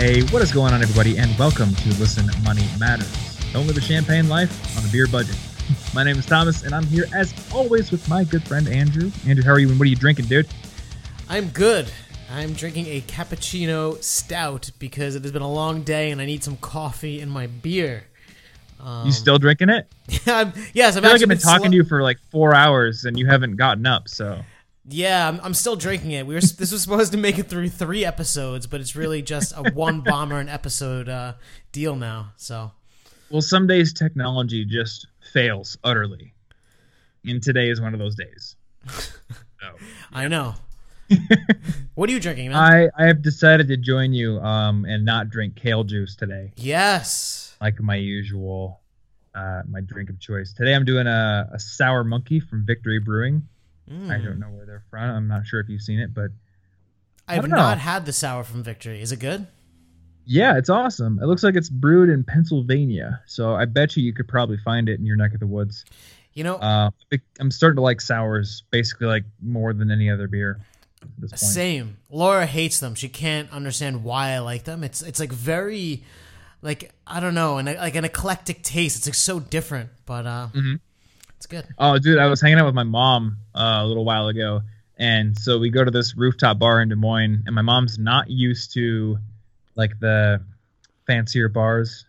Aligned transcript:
Hey, 0.00 0.22
what 0.28 0.40
is 0.40 0.50
going 0.50 0.72
on, 0.72 0.80
everybody, 0.80 1.18
and 1.18 1.38
welcome 1.38 1.74
to 1.74 1.88
Listen 2.00 2.24
Money 2.42 2.66
Matters. 2.78 3.36
Don't 3.52 3.66
live 3.66 3.76
a 3.76 3.82
champagne 3.82 4.30
life 4.30 4.78
on 4.78 4.82
a 4.82 4.88
beer 4.90 5.06
budget. 5.06 5.36
My 5.94 6.02
name 6.04 6.16
is 6.16 6.24
Thomas, 6.24 6.62
and 6.62 6.74
I'm 6.74 6.86
here 6.86 7.04
as 7.14 7.34
always 7.52 7.90
with 7.90 8.08
my 8.08 8.24
good 8.24 8.42
friend 8.42 8.66
Andrew. 8.66 9.10
Andrew, 9.26 9.44
how 9.44 9.52
are 9.52 9.58
you? 9.58 9.68
And 9.68 9.78
what 9.78 9.84
are 9.84 9.90
you 9.90 9.96
drinking, 9.96 10.24
dude? 10.24 10.48
I'm 11.28 11.50
good. 11.50 11.92
I'm 12.32 12.54
drinking 12.54 12.86
a 12.86 13.02
cappuccino 13.02 14.02
stout 14.02 14.70
because 14.78 15.16
it 15.16 15.22
has 15.22 15.32
been 15.32 15.42
a 15.42 15.52
long 15.52 15.82
day 15.82 16.10
and 16.10 16.18
I 16.18 16.24
need 16.24 16.42
some 16.42 16.56
coffee 16.56 17.20
in 17.20 17.28
my 17.28 17.46
beer. 17.46 18.04
you 19.04 19.12
still 19.12 19.38
drinking 19.38 19.68
it? 19.68 19.86
I'm, 20.26 20.54
yes, 20.72 20.96
I've 20.96 21.04
I 21.04 21.08
feel 21.08 21.12
like 21.12 21.22
I've 21.24 21.28
been 21.28 21.36
talking 21.36 21.64
slow- 21.64 21.70
to 21.72 21.76
you 21.76 21.84
for 21.84 22.02
like 22.02 22.18
four 22.30 22.54
hours, 22.54 23.04
and 23.04 23.18
you 23.18 23.26
haven't 23.26 23.56
gotten 23.56 23.84
up. 23.84 24.08
So 24.08 24.40
Yeah, 24.92 25.28
I'm, 25.28 25.40
I'm 25.42 25.54
still 25.54 25.76
drinking 25.76 26.12
it. 26.12 26.26
We 26.26 26.34
were 26.34 26.40
this 26.40 26.72
was 26.72 26.82
supposed 26.82 27.12
to 27.12 27.18
make 27.18 27.38
it 27.38 27.48
through 27.48 27.68
three 27.68 28.04
episodes, 28.04 28.66
but 28.66 28.80
it's 28.80 28.96
really 28.96 29.22
just 29.22 29.52
a 29.56 29.70
one 29.72 30.00
bomber 30.04 30.38
an 30.38 30.48
episode 30.48 31.08
uh, 31.08 31.34
deal 31.72 31.96
now. 31.96 32.32
So 32.36 32.72
Well, 33.30 33.42
some 33.42 33.66
days 33.66 33.92
technology 33.92 34.64
just 34.64 35.06
fails 35.32 35.78
utterly. 35.84 36.34
And 37.24 37.42
today 37.42 37.68
is 37.68 37.80
one 37.80 37.92
of 37.94 38.00
those 38.00 38.16
days. 38.16 38.56
So, 39.60 39.68
I 40.10 40.26
know. 40.26 40.54
what 41.94 42.08
are 42.08 42.12
you 42.14 42.18
drinking, 42.18 42.48
man? 42.48 42.56
I, 42.56 42.88
I 42.96 43.06
have 43.08 43.20
decided 43.20 43.68
to 43.68 43.76
join 43.76 44.14
you 44.14 44.38
um, 44.38 44.86
and 44.86 45.04
not 45.04 45.28
drink 45.28 45.54
kale 45.54 45.84
juice 45.84 46.16
today, 46.16 46.52
yes. 46.56 47.56
like 47.60 47.78
my 47.78 47.96
usual 47.96 48.80
uh, 49.34 49.62
my 49.68 49.80
drink 49.82 50.08
of 50.08 50.18
choice. 50.18 50.54
Today 50.54 50.74
I'm 50.74 50.86
doing 50.86 51.06
a, 51.06 51.48
a 51.52 51.58
sour 51.58 52.04
monkey 52.04 52.40
from 52.40 52.64
Victory 52.64 52.98
Brewing. 52.98 53.46
I 53.90 53.92
Mm. 53.94 54.24
don't 54.24 54.38
know 54.38 54.48
where 54.50 54.66
they're 54.66 54.84
from. 54.90 55.10
I'm 55.10 55.26
not 55.28 55.46
sure 55.46 55.58
if 55.60 55.68
you've 55.68 55.82
seen 55.82 55.98
it, 55.98 56.14
but 56.14 56.30
I 57.26 57.34
have 57.34 57.48
know. 57.48 57.56
had 57.58 58.06
the 58.06 58.12
sour 58.12 58.44
from 58.44 58.62
Victory. 58.62 59.00
Is 59.02 59.12
it 59.12 59.18
good? 59.18 59.46
yeah, 60.26 60.56
it's 60.56 60.68
awesome. 60.70 61.18
It 61.20 61.26
looks 61.26 61.42
like 61.42 61.56
it's 61.56 61.68
brewed 61.70 62.08
in 62.08 62.22
Pennsylvania, 62.22 63.20
so 63.26 63.54
I 63.54 63.64
bet 63.64 63.96
you 63.96 64.04
you 64.04 64.12
could 64.12 64.28
probably 64.28 64.58
find 64.58 64.88
it 64.88 65.00
in 65.00 65.06
your 65.06 65.16
neck 65.16 65.34
of 65.34 65.40
the 65.40 65.46
woods. 65.46 65.84
You 66.34 66.44
know, 66.44 66.56
Uh, 66.56 66.90
I'm 67.40 67.50
starting 67.50 67.76
to 67.76 67.82
like 67.82 68.00
sours, 68.00 68.62
basically 68.70 69.08
like 69.08 69.24
more 69.42 69.72
than 69.72 69.90
any 69.90 70.08
other 70.08 70.28
beer. 70.28 70.60
At 71.02 71.08
this 71.18 71.30
point. 71.30 71.40
Same. 71.40 71.96
Laura 72.10 72.46
hates 72.46 72.78
them. 72.78 72.94
She 72.94 73.08
can't 73.08 73.50
understand 73.50 74.04
why 74.04 74.30
I 74.32 74.38
like 74.38 74.64
them. 74.64 74.84
It's 74.84 75.02
it's 75.02 75.18
like 75.18 75.32
very, 75.32 76.04
like 76.62 76.92
I 77.06 77.18
don't 77.18 77.34
know, 77.34 77.58
and 77.58 77.66
like 77.66 77.96
an 77.96 78.04
eclectic 78.04 78.62
taste. 78.62 78.98
It's 78.98 79.06
like 79.08 79.14
so 79.14 79.40
different, 79.40 79.88
but 80.06 80.26
uh, 80.26 80.48
Mhm. 80.52 80.78
It's 81.40 81.46
good. 81.46 81.66
Oh, 81.78 81.98
dude, 81.98 82.18
I 82.18 82.26
was 82.26 82.38
hanging 82.38 82.58
out 82.58 82.66
with 82.66 82.74
my 82.74 82.82
mom 82.82 83.38
uh, 83.54 83.78
a 83.80 83.86
little 83.86 84.04
while 84.04 84.28
ago, 84.28 84.60
and 84.98 85.38
so 85.38 85.58
we 85.58 85.70
go 85.70 85.82
to 85.82 85.90
this 85.90 86.14
rooftop 86.14 86.58
bar 86.58 86.82
in 86.82 86.90
Des 86.90 86.96
Moines, 86.96 87.44
and 87.46 87.54
my 87.54 87.62
mom's 87.62 87.98
not 87.98 88.28
used 88.28 88.74
to 88.74 89.16
like 89.74 89.98
the 90.00 90.42
fancier 91.06 91.48
bars, 91.48 92.04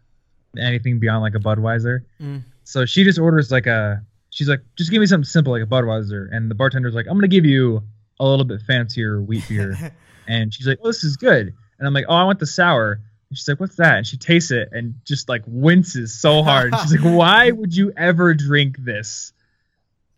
anything 0.57 0.99
beyond 0.99 1.21
like 1.21 1.35
a 1.35 1.39
Budweiser. 1.39 2.01
Mm. 2.21 2.43
So 2.65 2.85
she 2.85 3.05
just 3.05 3.19
orders 3.19 3.51
like 3.51 3.67
a. 3.67 4.03
She's 4.31 4.49
like, 4.49 4.63
just 4.75 4.91
give 4.91 4.99
me 4.99 5.05
something 5.05 5.23
simple 5.23 5.53
like 5.53 5.63
a 5.63 5.65
Budweiser, 5.65 6.27
and 6.29 6.51
the 6.51 6.55
bartender's 6.55 6.93
like, 6.93 7.05
I'm 7.07 7.15
gonna 7.15 7.29
give 7.29 7.45
you 7.45 7.81
a 8.19 8.25
little 8.25 8.43
bit 8.43 8.61
fancier 8.63 9.21
wheat 9.21 9.47
beer, 9.47 9.93
and 10.27 10.53
she's 10.53 10.67
like, 10.67 10.79
oh, 10.83 10.87
this 10.87 11.05
is 11.05 11.15
good, 11.15 11.53
and 11.79 11.87
I'm 11.87 11.93
like, 11.93 12.05
oh, 12.09 12.15
I 12.15 12.25
want 12.25 12.39
the 12.39 12.47
sour. 12.47 12.99
And 13.31 13.37
she's 13.37 13.47
like, 13.47 13.61
"What's 13.61 13.77
that?" 13.77 13.95
And 13.95 14.05
she 14.05 14.17
tastes 14.17 14.51
it 14.51 14.67
and 14.73 14.95
just 15.05 15.29
like 15.29 15.43
winces 15.47 16.19
so 16.19 16.43
hard. 16.43 16.73
She's 16.81 17.01
like, 17.01 17.15
"Why 17.17 17.49
would 17.49 17.73
you 17.73 17.93
ever 17.95 18.33
drink 18.33 18.75
this?" 18.77 19.31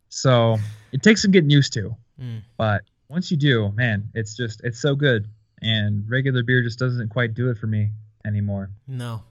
So 0.10 0.58
it 0.92 1.04
takes 1.04 1.22
some 1.22 1.30
getting 1.32 1.50
used 1.52 1.74
to, 1.74 1.96
Mm. 2.20 2.42
but 2.58 2.82
once 3.10 3.30
you 3.32 3.38
do, 3.38 3.72
man, 3.76 4.10
it's 4.16 4.36
just 4.36 4.62
it's 4.64 4.80
so 4.80 4.96
good. 4.96 5.28
And 5.62 6.10
regular 6.10 6.42
beer 6.44 6.62
just 6.64 6.80
doesn't 6.80 7.10
quite 7.10 7.34
do 7.36 7.50
it 7.52 7.58
for 7.60 7.68
me 7.68 7.92
anymore. 8.26 8.70
No. 8.88 9.22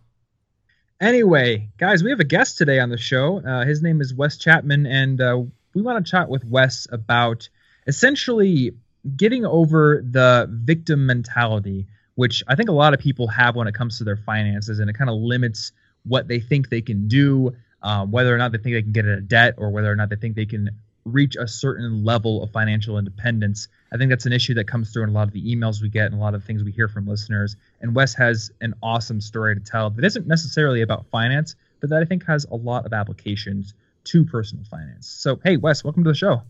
Anyway, 1.00 1.68
guys, 1.78 2.02
we 2.04 2.10
have 2.10 2.20
a 2.20 2.24
guest 2.24 2.58
today 2.58 2.78
on 2.78 2.88
the 2.88 2.96
show. 2.96 3.40
Uh, 3.44 3.64
his 3.64 3.82
name 3.82 4.00
is 4.00 4.14
Wes 4.14 4.36
Chapman, 4.36 4.86
and 4.86 5.20
uh, 5.20 5.42
we 5.74 5.82
want 5.82 6.04
to 6.04 6.08
chat 6.10 6.28
with 6.28 6.44
Wes 6.44 6.86
about 6.92 7.48
essentially 7.86 8.72
getting 9.16 9.44
over 9.44 10.00
the 10.08 10.46
victim 10.48 11.06
mentality, 11.06 11.86
which 12.14 12.42
I 12.48 12.54
think 12.54 12.68
a 12.68 12.72
lot 12.72 12.94
of 12.94 13.00
people 13.00 13.28
have 13.28 13.56
when 13.56 13.68
it 13.68 13.74
comes 13.74 13.98
to 13.98 14.04
their 14.04 14.16
finances, 14.16 14.78
and 14.78 14.88
it 14.90 14.94
kind 14.94 15.10
of 15.10 15.16
limits 15.16 15.72
what 16.04 16.28
they 16.28 16.40
think 16.40 16.68
they 16.68 16.82
can 16.82 17.08
do, 17.08 17.54
uh, 17.82 18.04
whether 18.06 18.34
or 18.34 18.38
not 18.38 18.52
they 18.52 18.58
think 18.58 18.74
they 18.74 18.82
can 18.82 18.92
get 18.92 19.06
out 19.06 19.18
of 19.18 19.28
debt, 19.28 19.54
or 19.56 19.70
whether 19.70 19.90
or 19.90 19.96
not 19.96 20.10
they 20.10 20.16
think 20.16 20.36
they 20.36 20.46
can 20.46 20.70
reach 21.04 21.36
a 21.36 21.48
certain 21.48 22.04
level 22.04 22.42
of 22.42 22.50
financial 22.52 22.98
independence. 22.98 23.68
I 23.92 23.96
think 23.96 24.10
that's 24.10 24.26
an 24.26 24.32
issue 24.32 24.54
that 24.54 24.68
comes 24.68 24.92
through 24.92 25.04
in 25.04 25.08
a 25.08 25.12
lot 25.12 25.26
of 25.26 25.32
the 25.32 25.54
emails 25.54 25.82
we 25.82 25.88
get 25.88 26.06
and 26.06 26.14
a 26.14 26.18
lot 26.18 26.34
of 26.34 26.44
things 26.44 26.62
we 26.62 26.70
hear 26.70 26.88
from 26.88 27.06
listeners. 27.06 27.56
And 27.80 27.94
Wes 27.94 28.14
has 28.14 28.50
an 28.60 28.74
awesome 28.82 29.20
story 29.20 29.56
to 29.56 29.60
tell 29.60 29.90
that 29.90 30.04
isn't 30.04 30.26
necessarily 30.26 30.82
about 30.82 31.06
finance, 31.06 31.56
but 31.80 31.90
that 31.90 32.00
I 32.00 32.04
think 32.04 32.24
has 32.26 32.44
a 32.44 32.54
lot 32.54 32.86
of 32.86 32.92
applications 32.92 33.74
to 34.04 34.24
personal 34.24 34.64
finance. 34.64 35.08
So, 35.08 35.40
hey, 35.42 35.56
Wes, 35.56 35.82
welcome 35.82 36.04
to 36.04 36.10
the 36.10 36.14
show. 36.14 36.42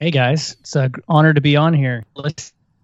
Hey 0.00 0.10
guys, 0.10 0.56
it's 0.60 0.74
an 0.76 0.94
honor 1.08 1.34
to 1.34 1.40
be 1.40 1.56
on 1.56 1.74
here. 1.74 2.04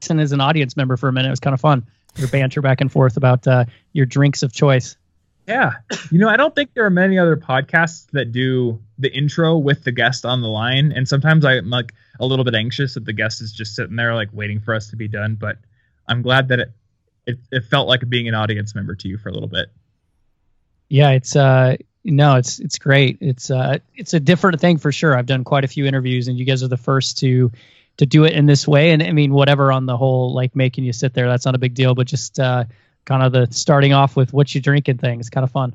Listen 0.01 0.21
as 0.21 0.33
an 0.33 0.41
audience 0.41 0.77
member 0.77 0.97
for 0.97 1.09
a 1.09 1.12
minute. 1.12 1.29
It 1.29 1.33
was 1.33 1.41
kind 1.41 1.55
of 1.55 1.61
fun. 1.61 1.87
Your 2.17 2.29
banter 2.29 2.62
back 2.62 2.81
and 2.81 2.91
forth 2.91 3.17
about 3.17 3.47
uh, 3.47 3.67
your 3.93 4.07
drinks 4.07 4.43
of 4.43 4.53
choice. 4.53 4.97
Yeah. 5.47 5.73
You 6.11 6.19
know, 6.19 6.29
I 6.29 6.37
don't 6.37 6.55
think 6.55 6.75
there 6.75 6.84
are 6.84 6.91
many 6.91 7.19
other 7.19 7.37
podcasts 7.37 8.07
that 8.12 8.33
do 8.33 8.81
the 8.99 9.12
intro 9.12 9.57
with 9.59 9.84
the 9.84 9.93
guest 9.93 10.25
on 10.25 10.41
the 10.41 10.49
line. 10.49 10.93
And 10.93 11.07
sometimes 11.07 11.45
I'm 11.45 11.71
like 11.71 11.95
a 12.19 12.27
little 12.27 12.45
bit 12.45 12.55
anxious 12.55 12.95
that 12.95 13.05
the 13.05 13.12
guest 13.12 13.41
is 13.41 13.53
just 13.53 13.75
sitting 13.75 13.97
there 13.97 14.15
like 14.15 14.29
waiting 14.33 14.61
for 14.61 14.75
us 14.75 14.89
to 14.91 14.97
be 14.97 15.09
done. 15.09 15.37
But 15.37 15.59
I'm 16.09 16.23
glad 16.23 16.49
that 16.49 16.61
it 16.61 16.73
it, 17.27 17.39
it 17.51 17.65
felt 17.65 17.89
like 17.89 18.09
being 18.09 18.28
an 18.28 18.34
audience 18.34 18.75
member 18.75 18.95
to 18.95 19.09
you 19.09 19.19
for 19.19 19.28
a 19.28 19.33
little 19.33 19.49
bit. 19.49 19.67
Yeah, 20.89 21.11
it's 21.11 21.34
uh, 21.34 21.77
no, 22.05 22.37
it's 22.37 22.61
it's 22.61 22.78
great. 22.78 23.19
It's 23.21 23.51
uh, 23.51 23.78
it's 23.95 24.15
a 24.15 24.21
different 24.21 24.61
thing 24.61 24.78
for 24.78 24.93
sure. 24.93 25.17
I've 25.17 25.27
done 25.27 25.43
quite 25.43 25.65
a 25.65 25.69
few 25.69 25.87
interviews, 25.87 26.28
and 26.28 26.39
you 26.39 26.45
guys 26.45 26.63
are 26.63 26.69
the 26.69 26.77
first 26.77 27.19
to 27.19 27.51
to 27.99 28.07
do 28.07 28.25
it 28.25 28.33
in 28.33 28.47
this 28.47 28.67
way. 28.67 28.93
And 28.93 29.03
I 29.03 29.12
mean, 29.12 29.33
whatever 29.33 29.73
on 29.73 29.87
the 29.87 29.97
whole, 29.97 30.34
like 30.34 30.55
making 30.55 30.84
you 30.84 30.93
sit 30.93 31.15
there, 31.15 31.29
that's 31.29 31.47
not 31.47 31.55
a 31.55 31.59
big 31.59 31.75
deal. 31.75 31.95
But 31.95 32.07
just 32.07 32.39
uh, 32.39 32.65
kind 33.05 33.23
of 33.23 33.33
the 33.33 33.49
starting 33.55 33.93
off 33.93 34.17
with 34.17 34.33
what 34.33 34.55
you 34.55 34.61
drinking 34.61 34.99
thing. 34.99 35.21
It's 35.21 35.31
kind 35.31 35.45
of 35.45 35.51
fun. 35.51 35.75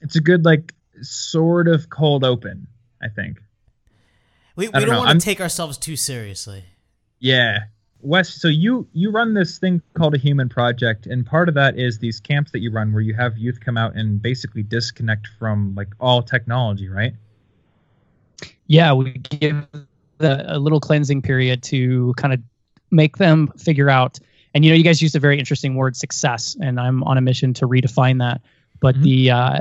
It's 0.00 0.16
a 0.16 0.20
good 0.20 0.44
like 0.44 0.74
sort 1.00 1.68
of 1.68 1.88
cold 1.88 2.24
open, 2.24 2.66
I 3.00 3.08
think. 3.08 3.40
We, 4.56 4.66
we 4.66 4.72
don't 4.72 4.88
don't, 4.88 5.06
want 5.06 5.20
to 5.20 5.24
take 5.24 5.40
ourselves 5.40 5.78
too 5.78 5.96
seriously. 5.96 6.64
Yeah. 7.18 7.60
Wes, 8.02 8.28
so 8.28 8.48
you 8.48 8.88
you 8.92 9.12
run 9.12 9.32
this 9.32 9.58
thing 9.58 9.80
called 9.94 10.14
a 10.14 10.18
human 10.18 10.48
project, 10.48 11.06
and 11.06 11.24
part 11.24 11.48
of 11.48 11.54
that 11.54 11.78
is 11.78 11.98
these 11.98 12.18
camps 12.18 12.50
that 12.50 12.58
you 12.58 12.72
run 12.72 12.92
where 12.92 13.00
you 13.00 13.14
have 13.14 13.38
youth 13.38 13.60
come 13.60 13.78
out 13.78 13.94
and 13.94 14.20
basically 14.20 14.64
disconnect 14.64 15.28
from 15.38 15.72
like 15.76 15.88
all 16.00 16.20
technology, 16.20 16.88
right? 16.88 17.14
Yeah, 18.66 18.92
we 18.94 19.12
give 19.12 19.64
the, 20.22 20.56
a 20.56 20.58
little 20.58 20.80
cleansing 20.80 21.20
period 21.22 21.62
to 21.64 22.14
kind 22.16 22.32
of 22.32 22.40
make 22.90 23.18
them 23.18 23.48
figure 23.58 23.90
out. 23.90 24.18
And 24.54 24.64
you 24.64 24.70
know, 24.70 24.76
you 24.76 24.84
guys 24.84 25.02
used 25.02 25.16
a 25.16 25.20
very 25.20 25.38
interesting 25.38 25.74
word, 25.74 25.96
success, 25.96 26.56
and 26.60 26.80
I'm 26.80 27.02
on 27.04 27.18
a 27.18 27.20
mission 27.20 27.52
to 27.54 27.66
redefine 27.68 28.18
that. 28.20 28.40
But 28.80 28.96
Mhm. 28.96 29.02
the 29.02 29.30
uh, 29.30 29.60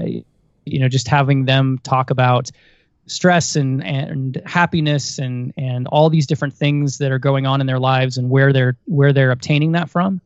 you 0.66 0.80
know, 0.80 0.88
just 0.88 1.08
having 1.08 1.46
them 1.46 1.80
talk 1.84 2.10
about 2.10 2.50
stress 3.08 3.56
and 3.56 3.84
and 3.84 4.42
happiness 4.46 5.18
and 5.20 5.54
and 5.58 5.88
all 5.88 6.10
these 6.10 6.28
different 6.28 6.54
things 6.54 6.98
that 7.00 7.12
are 7.12 7.20
going 7.20 7.46
on 7.46 7.60
in 7.62 7.68
their 7.68 7.80
lives 7.80 8.18
and 8.18 8.30
where 8.30 8.54
they're 8.54 8.76
where 8.86 9.12
they're 9.14 9.32
obtaining 9.32 9.72
that 9.74 9.90
from. 9.90 10.22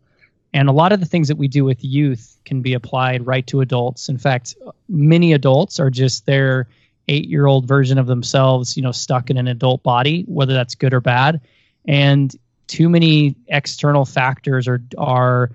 And 0.54 0.70
a 0.70 0.72
lot 0.72 0.92
of 0.94 1.00
the 1.00 1.06
things 1.06 1.28
that 1.28 1.38
we 1.38 1.48
do 1.48 1.66
with 1.66 1.84
youth 1.84 2.38
can 2.46 2.62
be 2.62 2.74
applied 2.74 3.26
right 3.28 3.46
to 3.48 3.62
adults. 3.62 4.08
In 4.10 4.18
fact, 4.18 4.56
many 4.88 5.34
adults 5.34 5.80
are 5.80 5.90
just 5.90 6.26
their 6.26 6.68
eight 7.08 7.28
year 7.28 7.46
old 7.46 7.68
version 7.68 7.98
of 7.98 8.08
themselves, 8.08 8.76
you 8.76 8.84
know, 8.84 8.92
stuck 8.92 9.30
in 9.30 9.38
an 9.38 9.48
adult 9.48 9.84
body, 9.84 10.24
whether 10.28 10.54
that's 10.54 10.76
good 10.76 10.94
or 10.94 11.02
bad. 11.02 11.42
And 11.88 12.36
too 12.68 12.90
many 12.90 13.36
external 13.48 14.06
factors 14.06 14.68
are 14.68 14.82
are 14.98 15.52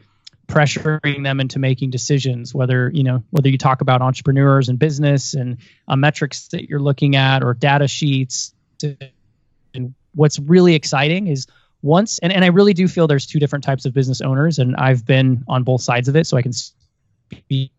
pressuring 0.47 1.23
them 1.23 1.38
into 1.38 1.61
making 1.61 1.91
decisions 1.91 2.52
whether 2.52 2.91
you 2.93 3.05
know 3.05 3.23
whether 3.31 3.49
you 3.49 3.56
talk 3.56 3.81
about 3.81 4.02
entrepreneurs 4.02 4.69
and 4.69 4.81
business 4.81 5.35
and 5.35 5.58
uh, 5.87 5.94
metrics 5.94 6.49
that 6.49 6.69
you're 6.69 6.81
looking 6.81 7.14
at 7.14 7.44
or 7.44 7.55
data 7.55 7.87
sheets 7.87 8.52
and 8.82 9.94
what's 10.14 10.41
really 10.41 10.75
exciting 10.75 11.29
is 11.29 11.47
once 11.82 12.19
and, 12.19 12.32
and 12.32 12.44
i 12.44 12.49
really 12.49 12.75
do 12.75 12.88
feel 12.88 13.06
there's 13.06 13.26
two 13.26 13.38
different 13.38 13.64
types 13.64 13.87
of 13.87 13.94
business 13.94 14.20
owners 14.20 14.58
and 14.58 14.75
i've 14.75 15.06
been 15.06 15.44
on 15.47 15.62
both 15.62 15.82
sides 15.82 16.08
of 16.08 16.17
it 16.17 16.26
so 16.26 16.37
i 16.37 16.43
can 16.43 16.52
speak 16.52 17.70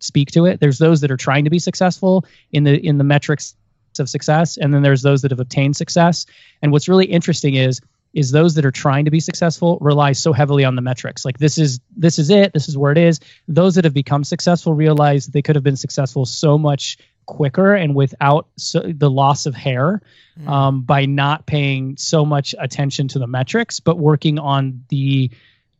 speak 0.00 0.30
to 0.32 0.46
it. 0.46 0.60
There's 0.60 0.78
those 0.78 1.00
that 1.02 1.10
are 1.10 1.16
trying 1.16 1.44
to 1.44 1.50
be 1.50 1.58
successful 1.58 2.24
in 2.50 2.64
the 2.64 2.74
in 2.74 2.98
the 2.98 3.04
metrics 3.04 3.54
of 3.98 4.08
success 4.08 4.56
and 4.56 4.72
then 4.72 4.82
there's 4.82 5.02
those 5.02 5.22
that 5.22 5.30
have 5.30 5.40
obtained 5.40 5.76
success. 5.76 6.26
And 6.62 6.72
what's 6.72 6.88
really 6.88 7.06
interesting 7.06 7.54
is 7.54 7.80
is 8.12 8.32
those 8.32 8.54
that 8.54 8.64
are 8.64 8.72
trying 8.72 9.04
to 9.04 9.10
be 9.10 9.20
successful 9.20 9.78
rely 9.80 10.12
so 10.12 10.32
heavily 10.32 10.64
on 10.64 10.74
the 10.74 10.82
metrics. 10.82 11.24
Like 11.24 11.38
this 11.38 11.58
is 11.58 11.80
this 11.96 12.18
is 12.18 12.30
it 12.30 12.52
this 12.52 12.68
is 12.68 12.76
where 12.76 12.92
it 12.92 12.98
is. 12.98 13.20
Those 13.46 13.76
that 13.76 13.84
have 13.84 13.94
become 13.94 14.24
successful 14.24 14.74
realize 14.74 15.26
they 15.26 15.42
could 15.42 15.56
have 15.56 15.64
been 15.64 15.76
successful 15.76 16.24
so 16.26 16.58
much 16.58 16.98
quicker 17.26 17.74
and 17.74 17.94
without 17.94 18.48
so, 18.56 18.80
the 18.80 19.10
loss 19.10 19.46
of 19.46 19.54
hair 19.54 20.02
um, 20.46 20.82
by 20.82 21.06
not 21.06 21.46
paying 21.46 21.96
so 21.96 22.24
much 22.24 22.54
attention 22.58 23.06
to 23.06 23.20
the 23.20 23.26
metrics 23.26 23.78
but 23.78 23.98
working 23.98 24.38
on 24.38 24.84
the 24.88 25.30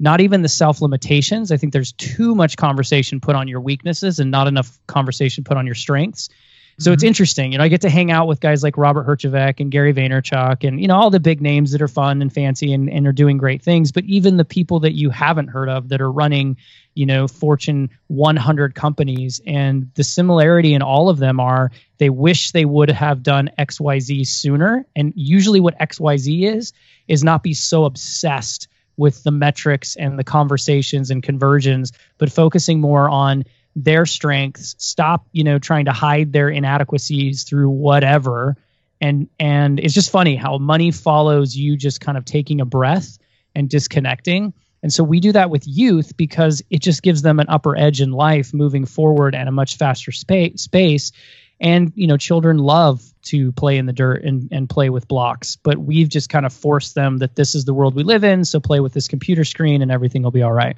not 0.00 0.22
even 0.22 0.42
the 0.42 0.48
self 0.48 0.80
limitations. 0.80 1.52
I 1.52 1.58
think 1.58 1.72
there's 1.72 1.92
too 1.92 2.34
much 2.34 2.56
conversation 2.56 3.20
put 3.20 3.36
on 3.36 3.46
your 3.46 3.60
weaknesses 3.60 4.18
and 4.18 4.30
not 4.30 4.48
enough 4.48 4.80
conversation 4.86 5.44
put 5.44 5.56
on 5.58 5.66
your 5.66 5.74
strengths. 5.74 6.30
So 6.78 6.88
mm-hmm. 6.88 6.94
it's 6.94 7.02
interesting. 7.04 7.52
You 7.52 7.58
know, 7.58 7.64
I 7.64 7.68
get 7.68 7.82
to 7.82 7.90
hang 7.90 8.10
out 8.10 8.26
with 8.26 8.40
guys 8.40 8.62
like 8.62 8.78
Robert 8.78 9.06
Herjavec 9.06 9.60
and 9.60 9.70
Gary 9.70 9.92
Vaynerchuk 9.92 10.66
and, 10.66 10.80
you 10.80 10.88
know, 10.88 10.96
all 10.96 11.10
the 11.10 11.20
big 11.20 11.42
names 11.42 11.72
that 11.72 11.82
are 11.82 11.88
fun 11.88 12.22
and 12.22 12.32
fancy 12.32 12.72
and, 12.72 12.88
and 12.88 13.06
are 13.06 13.12
doing 13.12 13.36
great 13.36 13.60
things. 13.60 13.92
But 13.92 14.04
even 14.04 14.38
the 14.38 14.46
people 14.46 14.80
that 14.80 14.94
you 14.94 15.10
haven't 15.10 15.48
heard 15.48 15.68
of 15.68 15.90
that 15.90 16.00
are 16.00 16.10
running, 16.10 16.56
you 16.94 17.04
know, 17.04 17.28
Fortune 17.28 17.90
100 18.06 18.74
companies. 18.74 19.42
And 19.46 19.90
the 19.94 20.04
similarity 20.04 20.72
in 20.72 20.80
all 20.80 21.10
of 21.10 21.18
them 21.18 21.38
are 21.38 21.70
they 21.98 22.08
wish 22.08 22.52
they 22.52 22.64
would 22.64 22.90
have 22.90 23.22
done 23.22 23.50
XYZ 23.58 24.26
sooner. 24.26 24.86
And 24.96 25.12
usually 25.14 25.60
what 25.60 25.78
XYZ 25.78 26.54
is, 26.54 26.72
is 27.06 27.22
not 27.22 27.42
be 27.42 27.52
so 27.52 27.84
obsessed 27.84 28.68
with 28.96 29.22
the 29.22 29.30
metrics 29.30 29.96
and 29.96 30.18
the 30.18 30.24
conversations 30.24 31.10
and 31.10 31.22
conversions, 31.22 31.92
but 32.18 32.30
focusing 32.30 32.80
more 32.80 33.08
on 33.08 33.44
their 33.76 34.06
strengths, 34.06 34.74
stop, 34.78 35.26
you 35.32 35.44
know, 35.44 35.58
trying 35.58 35.84
to 35.84 35.92
hide 35.92 36.32
their 36.32 36.48
inadequacies 36.48 37.44
through 37.44 37.70
whatever. 37.70 38.56
And 39.00 39.28
and 39.38 39.80
it's 39.80 39.94
just 39.94 40.10
funny 40.10 40.36
how 40.36 40.58
money 40.58 40.90
follows 40.90 41.56
you 41.56 41.76
just 41.76 42.00
kind 42.00 42.18
of 42.18 42.24
taking 42.24 42.60
a 42.60 42.64
breath 42.64 43.18
and 43.54 43.68
disconnecting. 43.68 44.52
And 44.82 44.92
so 44.92 45.04
we 45.04 45.20
do 45.20 45.32
that 45.32 45.50
with 45.50 45.66
youth 45.66 46.16
because 46.16 46.62
it 46.70 46.80
just 46.80 47.02
gives 47.02 47.22
them 47.22 47.38
an 47.38 47.46
upper 47.48 47.76
edge 47.76 48.00
in 48.00 48.12
life 48.12 48.54
moving 48.54 48.86
forward 48.86 49.34
at 49.34 49.48
a 49.48 49.52
much 49.52 49.76
faster 49.76 50.12
space 50.12 50.62
space. 50.62 51.12
And 51.60 51.92
you 51.94 52.06
know, 52.06 52.16
children 52.16 52.58
love 52.58 53.09
to 53.22 53.52
play 53.52 53.76
in 53.76 53.86
the 53.86 53.92
dirt 53.92 54.24
and, 54.24 54.48
and 54.50 54.68
play 54.68 54.90
with 54.90 55.06
blocks, 55.06 55.56
but 55.56 55.78
we've 55.78 56.08
just 56.08 56.28
kind 56.28 56.46
of 56.46 56.52
forced 56.52 56.94
them 56.94 57.18
that 57.18 57.36
this 57.36 57.54
is 57.54 57.64
the 57.64 57.74
world 57.74 57.94
we 57.94 58.02
live 58.02 58.24
in, 58.24 58.44
so 58.44 58.60
play 58.60 58.80
with 58.80 58.92
this 58.92 59.08
computer 59.08 59.44
screen 59.44 59.82
and 59.82 59.90
everything 59.90 60.22
will 60.22 60.30
be 60.30 60.42
all 60.42 60.52
right. 60.52 60.76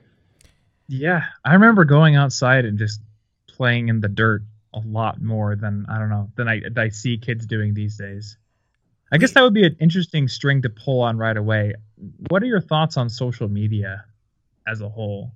Yeah, 0.88 1.24
I 1.44 1.54
remember 1.54 1.84
going 1.84 2.16
outside 2.16 2.64
and 2.64 2.78
just 2.78 3.00
playing 3.46 3.88
in 3.88 4.00
the 4.00 4.08
dirt 4.08 4.42
a 4.74 4.80
lot 4.80 5.20
more 5.20 5.54
than 5.54 5.86
I 5.88 5.98
don't 5.98 6.08
know 6.08 6.30
than 6.34 6.48
I 6.48 6.62
I 6.76 6.88
see 6.88 7.18
kids 7.18 7.46
doing 7.46 7.74
these 7.74 7.96
days. 7.96 8.36
I 9.10 9.18
guess 9.18 9.32
that 9.32 9.42
would 9.42 9.54
be 9.54 9.66
an 9.66 9.76
interesting 9.78 10.26
string 10.28 10.62
to 10.62 10.70
pull 10.70 11.02
on 11.02 11.18
right 11.18 11.36
away. 11.36 11.74
What 12.28 12.42
are 12.42 12.46
your 12.46 12.62
thoughts 12.62 12.96
on 12.96 13.10
social 13.10 13.46
media 13.48 14.06
as 14.66 14.80
a 14.80 14.88
whole? 14.88 15.32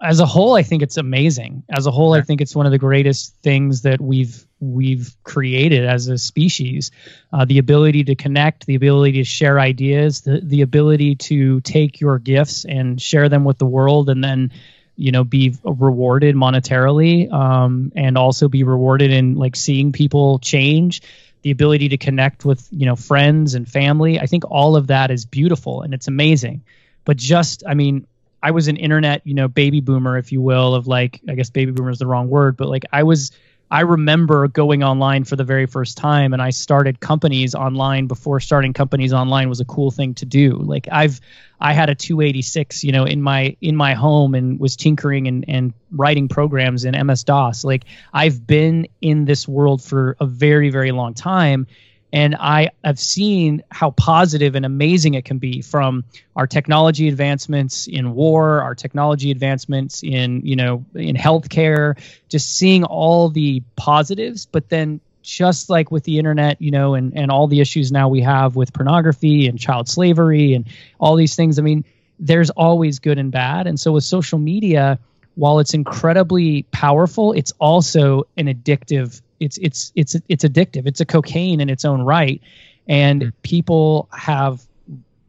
As 0.00 0.20
a 0.20 0.26
whole, 0.26 0.54
I 0.54 0.62
think 0.62 0.82
it's 0.82 0.96
amazing. 0.96 1.62
As 1.68 1.86
a 1.86 1.90
whole, 1.90 2.14
I 2.14 2.22
think 2.22 2.40
it's 2.40 2.56
one 2.56 2.64
of 2.64 2.72
the 2.72 2.78
greatest 2.78 3.34
things 3.42 3.82
that 3.82 4.00
we've 4.00 4.46
we've 4.58 5.14
created 5.24 5.84
as 5.84 6.08
a 6.08 6.16
species. 6.16 6.90
Uh, 7.32 7.44
the 7.44 7.58
ability 7.58 8.04
to 8.04 8.14
connect, 8.14 8.66
the 8.66 8.76
ability 8.76 9.12
to 9.18 9.24
share 9.24 9.60
ideas, 9.60 10.22
the 10.22 10.40
the 10.42 10.62
ability 10.62 11.16
to 11.16 11.60
take 11.60 12.00
your 12.00 12.18
gifts 12.18 12.64
and 12.64 13.00
share 13.00 13.28
them 13.28 13.44
with 13.44 13.58
the 13.58 13.66
world, 13.66 14.08
and 14.08 14.24
then 14.24 14.52
you 14.96 15.12
know 15.12 15.22
be 15.22 15.54
rewarded 15.64 16.34
monetarily, 16.34 17.30
um, 17.30 17.92
and 17.94 18.16
also 18.16 18.48
be 18.48 18.62
rewarded 18.62 19.10
in 19.10 19.34
like 19.34 19.54
seeing 19.54 19.92
people 19.92 20.38
change. 20.38 21.02
The 21.42 21.50
ability 21.50 21.90
to 21.90 21.98
connect 21.98 22.44
with 22.46 22.66
you 22.70 22.86
know 22.86 22.96
friends 22.96 23.54
and 23.54 23.68
family. 23.68 24.18
I 24.18 24.26
think 24.26 24.44
all 24.50 24.76
of 24.76 24.86
that 24.86 25.10
is 25.10 25.26
beautiful 25.26 25.82
and 25.82 25.92
it's 25.92 26.08
amazing. 26.08 26.62
But 27.04 27.16
just, 27.16 27.64
I 27.66 27.72
mean, 27.74 28.06
I 28.42 28.50
was 28.52 28.68
an 28.68 28.76
internet, 28.76 29.26
you 29.26 29.34
know, 29.34 29.48
baby 29.48 29.80
boomer, 29.80 30.16
if 30.16 30.32
you 30.32 30.40
will, 30.40 30.74
of 30.74 30.86
like, 30.86 31.20
I 31.28 31.34
guess 31.34 31.50
baby 31.50 31.72
boomer 31.72 31.90
is 31.90 31.98
the 31.98 32.06
wrong 32.06 32.28
word, 32.28 32.56
but 32.56 32.68
like 32.68 32.84
I 32.92 33.02
was, 33.02 33.32
I 33.70 33.82
remember 33.82 34.48
going 34.48 34.82
online 34.82 35.24
for 35.24 35.36
the 35.36 35.44
very 35.44 35.66
first 35.66 35.96
time 35.96 36.32
and 36.32 36.42
I 36.42 36.50
started 36.50 36.98
companies 37.00 37.54
online 37.54 38.06
before 38.06 38.40
starting 38.40 38.72
companies 38.72 39.12
online 39.12 39.48
was 39.48 39.60
a 39.60 39.64
cool 39.64 39.90
thing 39.90 40.14
to 40.14 40.26
do. 40.26 40.56
Like 40.56 40.88
I've, 40.90 41.20
I 41.60 41.72
had 41.72 41.88
a 41.88 41.94
286, 41.94 42.82
you 42.82 42.92
know, 42.92 43.04
in 43.04 43.22
my, 43.22 43.56
in 43.60 43.76
my 43.76 43.94
home 43.94 44.34
and 44.34 44.58
was 44.58 44.74
tinkering 44.74 45.28
and, 45.28 45.44
and 45.46 45.72
writing 45.92 46.26
programs 46.26 46.84
in 46.84 47.06
MS 47.06 47.24
DOS. 47.24 47.62
Like 47.62 47.84
I've 48.12 48.44
been 48.44 48.88
in 49.00 49.24
this 49.24 49.46
world 49.46 49.82
for 49.82 50.16
a 50.18 50.26
very, 50.26 50.70
very 50.70 50.90
long 50.90 51.14
time 51.14 51.66
and 52.12 52.34
I 52.34 52.70
have 52.84 52.98
seen 52.98 53.62
how 53.70 53.92
positive 53.92 54.54
and 54.54 54.66
amazing 54.66 55.14
it 55.14 55.24
can 55.24 55.38
be 55.38 55.62
from 55.62 56.04
our 56.34 56.46
technology 56.46 57.08
advancements 57.08 57.86
in 57.86 58.14
war, 58.14 58.62
our 58.62 58.74
technology 58.74 59.30
advancements 59.30 60.02
in, 60.02 60.44
you 60.44 60.56
know, 60.56 60.84
in 60.94 61.16
healthcare, 61.16 61.98
just 62.28 62.56
seeing 62.56 62.84
all 62.84 63.28
the 63.28 63.62
positives, 63.76 64.46
but 64.46 64.68
then 64.68 65.00
just 65.22 65.70
like 65.70 65.90
with 65.90 66.04
the 66.04 66.18
internet, 66.18 66.60
you 66.60 66.70
know, 66.70 66.94
and, 66.94 67.16
and 67.16 67.30
all 67.30 67.46
the 67.46 67.60
issues 67.60 67.92
now 67.92 68.08
we 68.08 68.22
have 68.22 68.56
with 68.56 68.72
pornography 68.72 69.46
and 69.46 69.58
child 69.58 69.88
slavery 69.88 70.54
and 70.54 70.66
all 70.98 71.14
these 71.14 71.36
things, 71.36 71.58
I 71.58 71.62
mean, 71.62 71.84
there's 72.18 72.50
always 72.50 72.98
good 72.98 73.18
and 73.18 73.30
bad. 73.30 73.66
And 73.66 73.78
so 73.78 73.92
with 73.92 74.04
social 74.04 74.38
media, 74.38 74.98
while 75.36 75.58
it's 75.58 75.74
incredibly 75.74 76.64
powerful, 76.64 77.32
it's 77.32 77.52
also 77.58 78.24
an 78.36 78.46
addictive 78.46 79.20
it's 79.40 79.58
it's 79.58 79.92
it's 79.96 80.16
it's 80.28 80.44
addictive. 80.44 80.86
It's 80.86 81.00
a 81.00 81.06
cocaine 81.06 81.60
in 81.60 81.70
its 81.70 81.84
own 81.84 82.02
right, 82.02 82.40
and 82.86 83.22
mm-hmm. 83.22 83.30
people 83.42 84.08
have. 84.12 84.62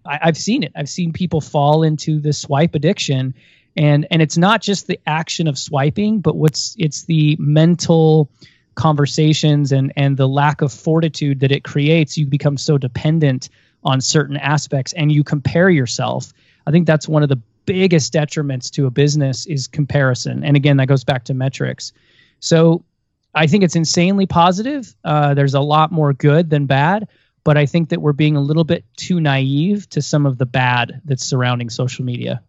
I, 0.05 0.19
I've 0.23 0.37
seen 0.37 0.63
it. 0.63 0.73
I've 0.75 0.89
seen 0.89 1.13
people 1.13 1.41
fall 1.41 1.83
into 1.83 2.19
the 2.19 2.33
swipe 2.33 2.75
addiction, 2.75 3.33
and 3.75 4.05
and 4.11 4.21
it's 4.21 4.37
not 4.37 4.61
just 4.61 4.87
the 4.87 4.99
action 5.07 5.47
of 5.47 5.57
swiping, 5.57 6.19
but 6.19 6.35
what's 6.35 6.75
it's 6.77 7.05
the 7.05 7.37
mental 7.39 8.29
conversations 8.75 9.71
and 9.71 9.93
and 9.95 10.17
the 10.17 10.27
lack 10.27 10.61
of 10.61 10.73
fortitude 10.73 11.39
that 11.39 11.51
it 11.51 11.63
creates. 11.63 12.17
You 12.17 12.25
become 12.25 12.57
so 12.57 12.77
dependent 12.77 13.49
on 13.83 14.01
certain 14.01 14.37
aspects, 14.37 14.93
and 14.93 15.11
you 15.11 15.23
compare 15.23 15.69
yourself. 15.69 16.33
I 16.67 16.71
think 16.71 16.85
that's 16.85 17.07
one 17.07 17.23
of 17.23 17.29
the 17.29 17.41
biggest 17.65 18.13
detriments 18.13 18.71
to 18.71 18.85
a 18.85 18.91
business 18.91 19.45
is 19.45 19.67
comparison. 19.67 20.43
And 20.43 20.55
again, 20.55 20.77
that 20.77 20.87
goes 20.87 21.03
back 21.03 21.25
to 21.25 21.33
metrics. 21.33 21.93
So 22.39 22.83
I 23.33 23.47
think 23.47 23.63
it's 23.63 23.75
insanely 23.75 24.25
positive. 24.25 24.93
Uh, 25.03 25.33
there's 25.33 25.53
a 25.53 25.61
lot 25.61 25.91
more 25.91 26.13
good 26.13 26.49
than 26.49 26.65
bad, 26.65 27.07
but 27.43 27.57
I 27.57 27.65
think 27.65 27.89
that 27.89 28.01
we're 28.01 28.13
being 28.13 28.35
a 28.35 28.41
little 28.41 28.63
bit 28.63 28.85
too 28.97 29.19
naive 29.19 29.89
to 29.89 30.01
some 30.01 30.25
of 30.25 30.37
the 30.37 30.45
bad 30.45 31.01
that's 31.05 31.25
surrounding 31.25 31.69
social 31.69 32.03
media. 32.03 32.43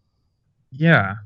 Yeah, 0.73 1.17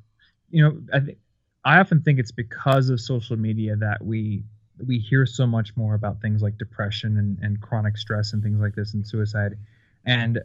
you 0.50 0.62
know, 0.62 0.80
I 0.92 1.00
think 1.00 1.18
I 1.64 1.78
often 1.78 2.02
think 2.02 2.18
it's 2.18 2.32
because 2.32 2.90
of 2.90 3.00
social 3.00 3.36
media 3.36 3.76
that 3.76 4.04
we 4.04 4.44
we 4.86 4.98
hear 4.98 5.24
so 5.24 5.46
much 5.46 5.76
more 5.76 5.94
about 5.94 6.20
things 6.20 6.42
like 6.42 6.58
depression 6.58 7.16
and, 7.16 7.38
and 7.40 7.60
chronic 7.60 7.96
stress 7.96 8.32
and 8.32 8.42
things 8.42 8.60
like 8.60 8.74
this 8.74 8.92
and 8.94 9.06
suicide. 9.06 9.56
And 10.04 10.40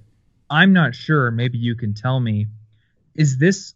I'm 0.49 0.73
not 0.73 0.95
sure. 0.95 1.31
Maybe 1.31 1.57
you 1.57 1.75
can 1.75 1.93
tell 1.93 2.19
me. 2.19 2.47
Is 3.13 3.37
this 3.37 3.73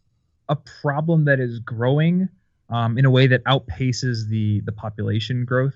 a 0.48 0.56
problem 0.56 1.26
that 1.26 1.40
is 1.40 1.60
growing? 1.60 2.30
Um, 2.70 2.98
in 2.98 3.06
a 3.06 3.12
way 3.12 3.28
that 3.28 3.44
outpaces 3.46 4.28
the 4.28 4.62
the 4.62 4.72
population 4.72 5.46
growth, 5.46 5.76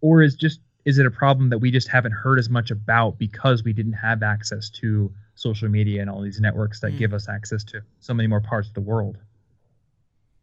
or 0.00 0.22
is 0.22 0.34
just 0.34 0.60
is 0.84 0.98
it 0.98 1.06
a 1.06 1.10
problem 1.10 1.50
that 1.50 1.58
we 1.58 1.70
just 1.70 1.88
haven't 1.88 2.12
heard 2.12 2.38
as 2.38 2.48
much 2.48 2.70
about 2.70 3.18
because 3.18 3.62
we 3.62 3.72
didn't 3.72 3.92
have 3.92 4.22
access 4.22 4.70
to 4.70 5.12
social 5.34 5.68
media 5.68 6.00
and 6.00 6.10
all 6.10 6.22
these 6.22 6.40
networks 6.40 6.80
that 6.80 6.92
mm. 6.92 6.98
give 6.98 7.12
us 7.12 7.28
access 7.28 7.64
to 7.64 7.82
so 8.00 8.14
many 8.14 8.26
more 8.26 8.40
parts 8.40 8.68
of 8.68 8.74
the 8.74 8.80
world? 8.80 9.18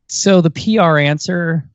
So 0.07 0.41
the 0.41 0.51
PR 0.51 0.97
answer 0.97 1.69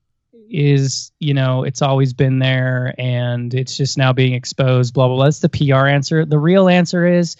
is, 0.49 1.13
you 1.19 1.35
know, 1.35 1.65
it's 1.65 1.83
always 1.83 2.13
been 2.13 2.39
there 2.39 2.95
and 2.99 3.53
it's 3.53 3.77
just 3.77 3.99
now 3.99 4.13
being 4.13 4.35
exposed, 4.35 4.95
blah, 4.95 5.09
blah, 5.09 5.17
blah. 5.17 5.25
That's 5.25 5.41
the 5.41 5.49
PR 5.49 5.87
answer. 5.87 6.25
The 6.25 6.39
real 6.39 6.69
answer 6.69 7.07
is 7.07 7.37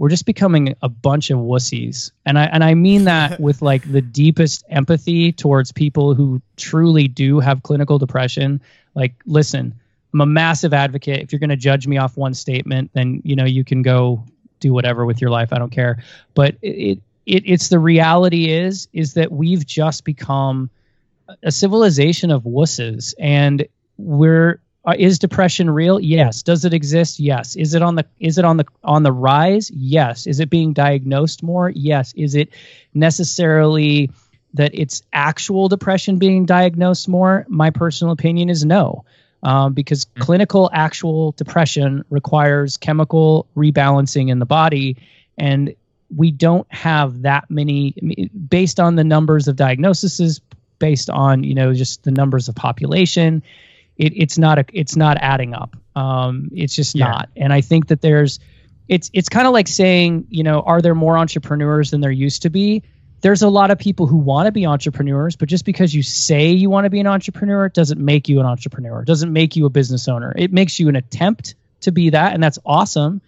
we're 0.00 0.08
just 0.08 0.24
becoming 0.24 0.74
a 0.80 0.88
bunch 0.88 1.28
of 1.28 1.38
wussies. 1.38 2.10
And 2.24 2.38
i 2.38 2.44
and 2.46 2.64
i 2.64 2.72
mean 2.72 3.04
that 3.04 3.38
with 3.48 3.60
like 3.60 3.90
the 3.92 4.00
deepest 4.00 4.64
empathy 4.70 5.30
towards 5.30 5.72
people 5.72 6.14
who 6.14 6.40
truly 6.56 7.06
do 7.06 7.38
have 7.38 7.62
clinical 7.62 7.98
depression. 7.98 8.62
Like 8.94 9.12
listen 9.26 9.74
i'm 10.14 10.22
a 10.22 10.26
massive 10.26 10.72
advocate. 10.72 11.20
If 11.20 11.32
you're 11.32 11.38
going 11.38 11.50
to 11.50 11.56
judge 11.56 11.86
me 11.86 11.98
off 11.98 12.16
one 12.16 12.32
statement 12.32 12.90
then 12.94 13.20
you 13.24 13.36
know 13.36 13.44
you 13.44 13.62
can 13.62 13.82
go 13.82 14.24
do 14.58 14.72
whatever 14.72 15.04
with 15.04 15.20
your 15.20 15.30
life. 15.30 15.52
I 15.52 15.58
don't 15.58 15.70
care. 15.70 16.02
But 16.32 16.56
it, 16.62 16.98
it 17.26 17.42
it's 17.44 17.68
the 17.68 17.78
reality 17.78 18.50
is 18.50 18.88
is 18.94 19.14
that 19.14 19.30
we've 19.30 19.66
just 19.66 20.06
become 20.06 20.70
a 21.42 21.52
civilization 21.52 22.30
of 22.30 22.44
wusses. 22.44 23.12
And 23.18 23.68
we're 23.98 24.60
uh, 24.86 24.94
is 24.98 25.18
depression 25.18 25.70
real? 25.70 26.00
Yes. 26.00 26.42
Does 26.42 26.64
it 26.64 26.72
exist? 26.72 27.20
Yes. 27.20 27.54
Is 27.56 27.74
it 27.74 27.82
on 27.82 27.96
the 27.96 28.06
is 28.18 28.38
it 28.38 28.44
on 28.44 28.56
the 28.56 28.64
on 28.82 29.02
the 29.02 29.12
rise? 29.12 29.70
Yes. 29.70 30.26
Is 30.26 30.40
it 30.40 30.48
being 30.48 30.72
diagnosed 30.72 31.42
more? 31.42 31.70
Yes. 31.70 32.14
Is 32.16 32.34
it 32.34 32.50
necessarily 32.94 34.10
that 34.54 34.70
it's 34.74 35.02
actual 35.12 35.68
depression 35.68 36.18
being 36.18 36.46
diagnosed 36.46 37.08
more? 37.08 37.44
My 37.48 37.70
personal 37.70 38.12
opinion 38.12 38.48
is 38.48 38.64
no. 38.64 39.04
Um, 39.42 39.72
because 39.72 40.04
mm-hmm. 40.04 40.22
clinical 40.22 40.70
actual 40.72 41.32
depression 41.32 42.04
requires 42.10 42.76
chemical 42.76 43.46
rebalancing 43.56 44.30
in 44.30 44.38
the 44.38 44.46
body 44.46 44.96
and 45.38 45.74
we 46.14 46.30
don't 46.30 46.70
have 46.72 47.22
that 47.22 47.50
many 47.50 47.92
based 48.48 48.78
on 48.78 48.96
the 48.96 49.04
numbers 49.04 49.48
of 49.48 49.56
diagnoses 49.56 50.40
based 50.78 51.08
on 51.08 51.44
you 51.44 51.54
know 51.54 51.72
just 51.72 52.02
the 52.02 52.10
numbers 52.10 52.48
of 52.48 52.54
population 52.54 53.42
it, 54.00 54.14
it's 54.16 54.38
not 54.38 54.58
a, 54.58 54.64
it's 54.72 54.96
not 54.96 55.18
adding 55.20 55.52
up. 55.54 55.76
Um, 55.94 56.48
it's 56.54 56.74
just 56.74 56.96
yeah. 56.96 57.06
not. 57.06 57.28
And 57.36 57.52
I 57.52 57.60
think 57.60 57.88
that 57.88 58.00
there's 58.00 58.40
it's 58.88 59.10
it's 59.12 59.28
kind 59.28 59.46
of 59.46 59.52
like 59.52 59.68
saying, 59.68 60.26
you 60.30 60.42
know, 60.42 60.62
are 60.62 60.80
there 60.80 60.94
more 60.94 61.18
entrepreneurs 61.18 61.90
than 61.90 62.00
there 62.00 62.10
used 62.10 62.42
to 62.42 62.50
be? 62.50 62.82
There's 63.20 63.42
a 63.42 63.48
lot 63.50 63.70
of 63.70 63.78
people 63.78 64.06
who 64.06 64.16
want 64.16 64.46
to 64.46 64.52
be 64.52 64.64
entrepreneurs, 64.64 65.36
but 65.36 65.50
just 65.50 65.66
because 65.66 65.94
you 65.94 66.02
say 66.02 66.52
you 66.52 66.70
want 66.70 66.86
to 66.86 66.90
be 66.90 67.00
an 67.00 67.06
entrepreneur 67.06 67.68
doesn't 67.68 68.02
make 68.02 68.30
you 68.30 68.40
an 68.40 68.46
entrepreneur. 68.46 69.04
Doesn't 69.04 69.30
make 69.30 69.54
you 69.54 69.66
a 69.66 69.70
business 69.70 70.08
owner. 70.08 70.32
It 70.34 70.50
makes 70.50 70.80
you 70.80 70.88
an 70.88 70.96
attempt 70.96 71.54
to 71.82 71.92
be 71.92 72.10
that, 72.10 72.32
and 72.32 72.42
that's 72.42 72.58
awesome. 72.64 73.20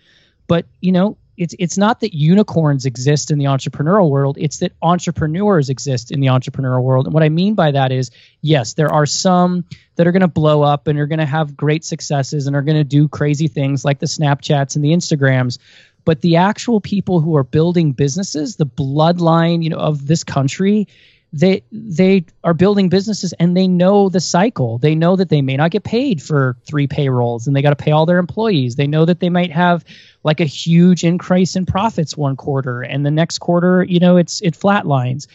But 0.46 0.64
you 0.80 0.92
know, 0.92 1.18
it's 1.36 1.54
it's 1.58 1.78
not 1.78 2.00
that 2.00 2.14
unicorns 2.14 2.84
exist 2.84 3.30
in 3.30 3.38
the 3.38 3.46
entrepreneurial 3.46 4.10
world 4.10 4.36
it's 4.38 4.58
that 4.58 4.72
entrepreneurs 4.82 5.70
exist 5.70 6.10
in 6.10 6.20
the 6.20 6.26
entrepreneurial 6.26 6.82
world. 6.82 7.06
And 7.06 7.14
what 7.14 7.22
i 7.22 7.28
mean 7.28 7.54
by 7.54 7.70
that 7.70 7.92
is 7.92 8.10
yes 8.40 8.74
there 8.74 8.92
are 8.92 9.06
some 9.06 9.64
that 9.96 10.06
are 10.06 10.12
going 10.12 10.20
to 10.20 10.28
blow 10.28 10.62
up 10.62 10.86
and 10.86 10.98
are 10.98 11.06
going 11.06 11.18
to 11.18 11.26
have 11.26 11.56
great 11.56 11.84
successes 11.84 12.46
and 12.46 12.56
are 12.56 12.62
going 12.62 12.76
to 12.76 12.84
do 12.84 13.08
crazy 13.08 13.48
things 13.48 13.84
like 13.84 13.98
the 13.98 14.06
snapchats 14.06 14.76
and 14.76 14.84
the 14.84 14.92
instagrams 14.92 15.58
but 16.04 16.20
the 16.20 16.36
actual 16.36 16.80
people 16.80 17.20
who 17.20 17.36
are 17.36 17.44
building 17.44 17.92
businesses 17.92 18.56
the 18.56 18.66
bloodline 18.66 19.62
you 19.62 19.70
know 19.70 19.78
of 19.78 20.06
this 20.06 20.24
country 20.24 20.86
they 21.32 21.62
they 21.72 22.26
are 22.44 22.52
building 22.52 22.88
businesses 22.90 23.32
and 23.34 23.56
they 23.56 23.66
know 23.66 24.08
the 24.08 24.20
cycle. 24.20 24.78
They 24.78 24.94
know 24.94 25.16
that 25.16 25.30
they 25.30 25.40
may 25.40 25.56
not 25.56 25.70
get 25.70 25.82
paid 25.82 26.22
for 26.22 26.56
three 26.66 26.86
payrolls 26.86 27.46
and 27.46 27.56
they 27.56 27.62
got 27.62 27.70
to 27.70 27.76
pay 27.76 27.90
all 27.90 28.04
their 28.04 28.18
employees. 28.18 28.76
They 28.76 28.86
know 28.86 29.06
that 29.06 29.20
they 29.20 29.30
might 29.30 29.50
have 29.50 29.84
like 30.24 30.40
a 30.40 30.44
huge 30.44 31.04
increase 31.04 31.56
in 31.56 31.64
profits 31.64 32.16
one 32.16 32.36
quarter 32.36 32.82
and 32.82 33.06
the 33.06 33.10
next 33.10 33.38
quarter, 33.38 33.82
you 33.84 33.98
know, 33.98 34.18
it's 34.18 34.42
it 34.42 34.54
flatlines. 34.54 35.26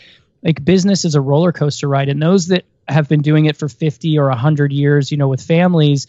Like 0.43 0.63
business 0.63 1.03
is 1.03 1.15
a 1.15 1.21
roller 1.21 1.51
coaster 1.51 1.87
ride 1.87 2.09
and 2.09 2.21
those 2.21 2.47
that 2.47 2.65
have 2.87 3.09
been 3.09 3.21
doing 3.21 3.45
it 3.45 3.57
for 3.57 3.67
50 3.67 4.19
or 4.19 4.29
100 4.29 4.71
years, 4.71 5.11
you 5.11 5.17
know, 5.17 5.27
with 5.27 5.41
families, 5.41 6.05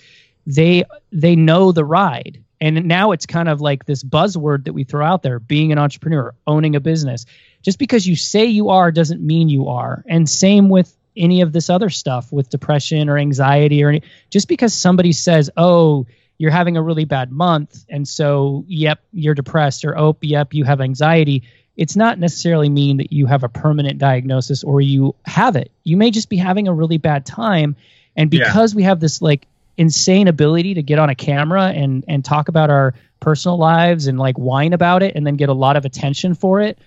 they 0.46 0.84
they 1.12 1.34
know 1.34 1.72
the 1.72 1.84
ride. 1.84 2.44
And 2.60 2.86
now 2.86 3.12
it's 3.12 3.24
kind 3.24 3.48
of 3.48 3.60
like 3.60 3.86
this 3.86 4.02
buzzword 4.02 4.64
that 4.64 4.72
we 4.72 4.82
throw 4.82 5.06
out 5.06 5.22
there, 5.22 5.38
being 5.38 5.70
an 5.70 5.78
entrepreneur, 5.78 6.34
owning 6.46 6.74
a 6.74 6.80
business 6.80 7.24
just 7.62 7.78
because 7.78 8.06
you 8.06 8.16
say 8.16 8.44
you 8.46 8.70
are 8.70 8.90
doesn't 8.92 9.20
mean 9.20 9.48
you 9.48 9.68
are. 9.68 10.04
And 10.06 10.28
same 10.28 10.68
with 10.68 10.94
any 11.16 11.40
of 11.40 11.52
this 11.52 11.68
other 11.68 11.90
stuff 11.90 12.32
with 12.32 12.48
depression 12.48 13.08
or 13.08 13.18
anxiety 13.18 13.82
or 13.82 13.88
any, 13.88 14.02
just 14.30 14.48
because 14.48 14.72
somebody 14.72 15.12
says, 15.12 15.50
"Oh, 15.56 16.06
you're 16.38 16.50
having 16.50 16.76
a 16.76 16.82
really 16.82 17.04
bad 17.04 17.32
month," 17.32 17.84
and 17.88 18.06
so, 18.06 18.64
yep, 18.68 19.00
you're 19.12 19.34
depressed, 19.34 19.84
or 19.84 19.98
"Oh, 19.98 20.16
yep, 20.20 20.54
you 20.54 20.64
have 20.64 20.80
anxiety." 20.80 21.42
It's 21.76 21.96
not 21.96 22.18
necessarily 22.18 22.68
mean 22.68 22.96
that 22.96 23.12
you 23.12 23.26
have 23.26 23.44
a 23.44 23.48
permanent 23.48 23.98
diagnosis 23.98 24.64
or 24.64 24.80
you 24.80 25.14
have 25.24 25.54
it. 25.54 25.70
You 25.84 25.96
may 25.96 26.10
just 26.10 26.28
be 26.28 26.36
having 26.36 26.66
a 26.66 26.72
really 26.72 26.98
bad 26.98 27.26
time, 27.26 27.76
and 28.16 28.30
because 28.30 28.72
yeah. 28.72 28.76
we 28.76 28.82
have 28.84 29.00
this 29.00 29.20
like 29.20 29.46
insane 29.76 30.26
ability 30.26 30.74
to 30.74 30.82
get 30.82 30.98
on 30.98 31.08
a 31.08 31.14
camera 31.14 31.66
and 31.66 32.04
and 32.08 32.24
talk 32.24 32.48
about 32.48 32.70
our 32.70 32.94
personal 33.20 33.58
lives 33.58 34.06
and 34.06 34.18
like 34.18 34.36
whine 34.36 34.72
about 34.72 35.02
it 35.02 35.14
and 35.16 35.26
then 35.26 35.36
get 35.36 35.48
a 35.48 35.54
lot 35.54 35.76
of 35.76 35.84
attention 35.84 36.34
for 36.34 36.60
it 36.60 36.78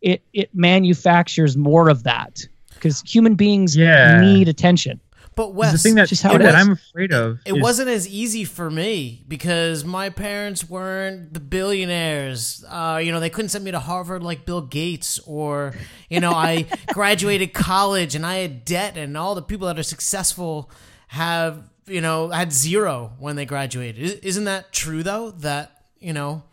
it 0.00 0.22
it 0.32 0.50
manufactures 0.54 1.56
more 1.56 1.88
of 1.88 2.04
that 2.04 2.46
because 2.74 3.02
human 3.02 3.34
beings 3.34 3.76
yeah. 3.76 4.20
need 4.20 4.48
attention. 4.48 5.00
But 5.36 5.52
Wes, 5.52 5.72
the 5.72 5.78
thing 5.78 5.96
that, 5.96 6.08
just 6.08 6.22
how 6.22 6.38
that 6.38 6.54
I'm 6.54 6.72
afraid 6.72 7.12
of. 7.12 7.40
It 7.44 7.56
is, 7.56 7.62
wasn't 7.62 7.90
as 7.90 8.08
easy 8.08 8.44
for 8.44 8.70
me 8.70 9.22
because 9.28 9.84
my 9.84 10.08
parents 10.08 10.68
weren't 10.68 11.34
the 11.34 11.40
billionaires. 11.40 12.64
Uh, 12.66 13.02
you 13.04 13.12
know, 13.12 13.20
they 13.20 13.28
couldn't 13.28 13.50
send 13.50 13.62
me 13.62 13.70
to 13.70 13.78
Harvard 13.78 14.22
like 14.22 14.46
Bill 14.46 14.62
Gates, 14.62 15.18
or 15.26 15.74
you 16.08 16.20
know, 16.20 16.32
I 16.32 16.66
graduated 16.88 17.52
college 17.52 18.14
and 18.14 18.24
I 18.24 18.36
had 18.36 18.64
debt, 18.64 18.96
and 18.96 19.14
all 19.14 19.34
the 19.34 19.42
people 19.42 19.66
that 19.66 19.78
are 19.78 19.82
successful 19.82 20.70
have 21.08 21.68
you 21.86 22.00
know 22.00 22.30
had 22.30 22.50
zero 22.50 23.12
when 23.18 23.36
they 23.36 23.44
graduated. 23.44 24.24
Isn't 24.24 24.44
that 24.44 24.72
true 24.72 25.02
though? 25.02 25.32
That 25.32 25.84
you 26.00 26.14
know 26.14 26.44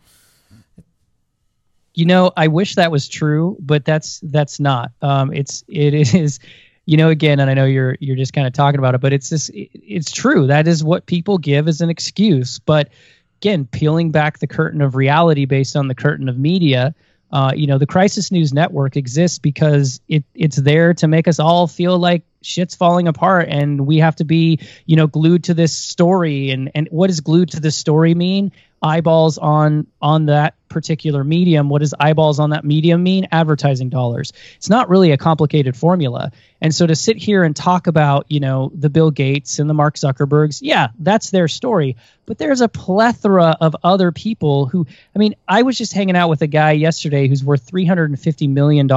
you 1.94 2.04
know, 2.04 2.32
I 2.36 2.48
wish 2.48 2.74
that 2.74 2.90
was 2.90 3.08
true, 3.08 3.56
but 3.60 3.84
that's 3.84 4.20
that's 4.24 4.58
not. 4.58 4.90
Um, 5.00 5.32
it's 5.32 5.64
it 5.68 5.94
is, 6.14 6.40
you 6.86 6.96
know, 6.96 7.08
again, 7.08 7.40
and 7.40 7.48
I 7.48 7.54
know 7.54 7.64
you're 7.64 7.96
you're 8.00 8.16
just 8.16 8.32
kind 8.32 8.46
of 8.46 8.52
talking 8.52 8.78
about 8.78 8.94
it, 8.94 9.00
but 9.00 9.12
it's 9.12 9.30
just 9.30 9.50
it's 9.54 10.10
true. 10.10 10.48
That 10.48 10.66
is 10.66 10.82
what 10.82 11.06
people 11.06 11.38
give 11.38 11.68
as 11.68 11.80
an 11.80 11.90
excuse. 11.90 12.58
But 12.58 12.90
again, 13.40 13.66
peeling 13.66 14.10
back 14.10 14.40
the 14.40 14.46
curtain 14.46 14.80
of 14.82 14.96
reality 14.96 15.44
based 15.44 15.76
on 15.76 15.88
the 15.88 15.94
curtain 15.94 16.28
of 16.28 16.36
media, 16.36 16.94
uh, 17.30 17.52
you 17.54 17.66
know, 17.66 17.78
the 17.78 17.86
Crisis 17.86 18.30
News 18.30 18.52
Network 18.52 18.96
exists 18.96 19.38
because 19.38 20.00
it 20.08 20.24
it's 20.34 20.56
there 20.56 20.94
to 20.94 21.08
make 21.08 21.28
us 21.28 21.38
all 21.38 21.66
feel 21.66 21.98
like 21.98 22.22
shit's 22.42 22.74
falling 22.74 23.08
apart 23.08 23.48
and 23.48 23.86
we 23.86 23.98
have 23.98 24.16
to 24.16 24.24
be, 24.24 24.58
you 24.86 24.96
know, 24.96 25.06
glued 25.06 25.44
to 25.44 25.54
this 25.54 25.76
story. 25.76 26.50
And 26.50 26.70
and 26.74 26.88
what 26.90 27.06
does 27.06 27.20
glued 27.20 27.50
to 27.50 27.60
this 27.60 27.76
story 27.76 28.14
mean? 28.14 28.52
Eyeballs 28.84 29.38
on 29.38 29.86
on 30.02 30.26
that 30.26 30.54
particular 30.68 31.24
medium. 31.24 31.70
What 31.70 31.78
does 31.78 31.94
eyeballs 31.98 32.38
on 32.38 32.50
that 32.50 32.64
medium 32.64 33.02
mean? 33.02 33.28
Advertising 33.32 33.88
dollars. 33.88 34.34
It's 34.56 34.68
not 34.68 34.90
really 34.90 35.12
a 35.12 35.16
complicated 35.16 35.74
formula. 35.74 36.32
And 36.60 36.74
so 36.74 36.86
to 36.86 36.94
sit 36.94 37.16
here 37.16 37.44
and 37.44 37.56
talk 37.56 37.86
about, 37.86 38.26
you 38.28 38.40
know, 38.40 38.70
the 38.74 38.90
Bill 38.90 39.10
Gates 39.10 39.58
and 39.58 39.70
the 39.70 39.74
Mark 39.74 39.94
Zuckerbergs, 39.94 40.58
yeah, 40.60 40.88
that's 40.98 41.30
their 41.30 41.48
story. 41.48 41.96
But 42.26 42.36
there's 42.36 42.60
a 42.60 42.68
plethora 42.68 43.56
of 43.58 43.74
other 43.82 44.12
people 44.12 44.66
who, 44.66 44.86
I 45.14 45.18
mean, 45.18 45.34
I 45.48 45.62
was 45.62 45.78
just 45.78 45.94
hanging 45.94 46.16
out 46.16 46.28
with 46.28 46.42
a 46.42 46.46
guy 46.46 46.72
yesterday 46.72 47.26
who's 47.26 47.42
worth 47.42 47.70
$350 47.70 48.50
million 48.50 48.90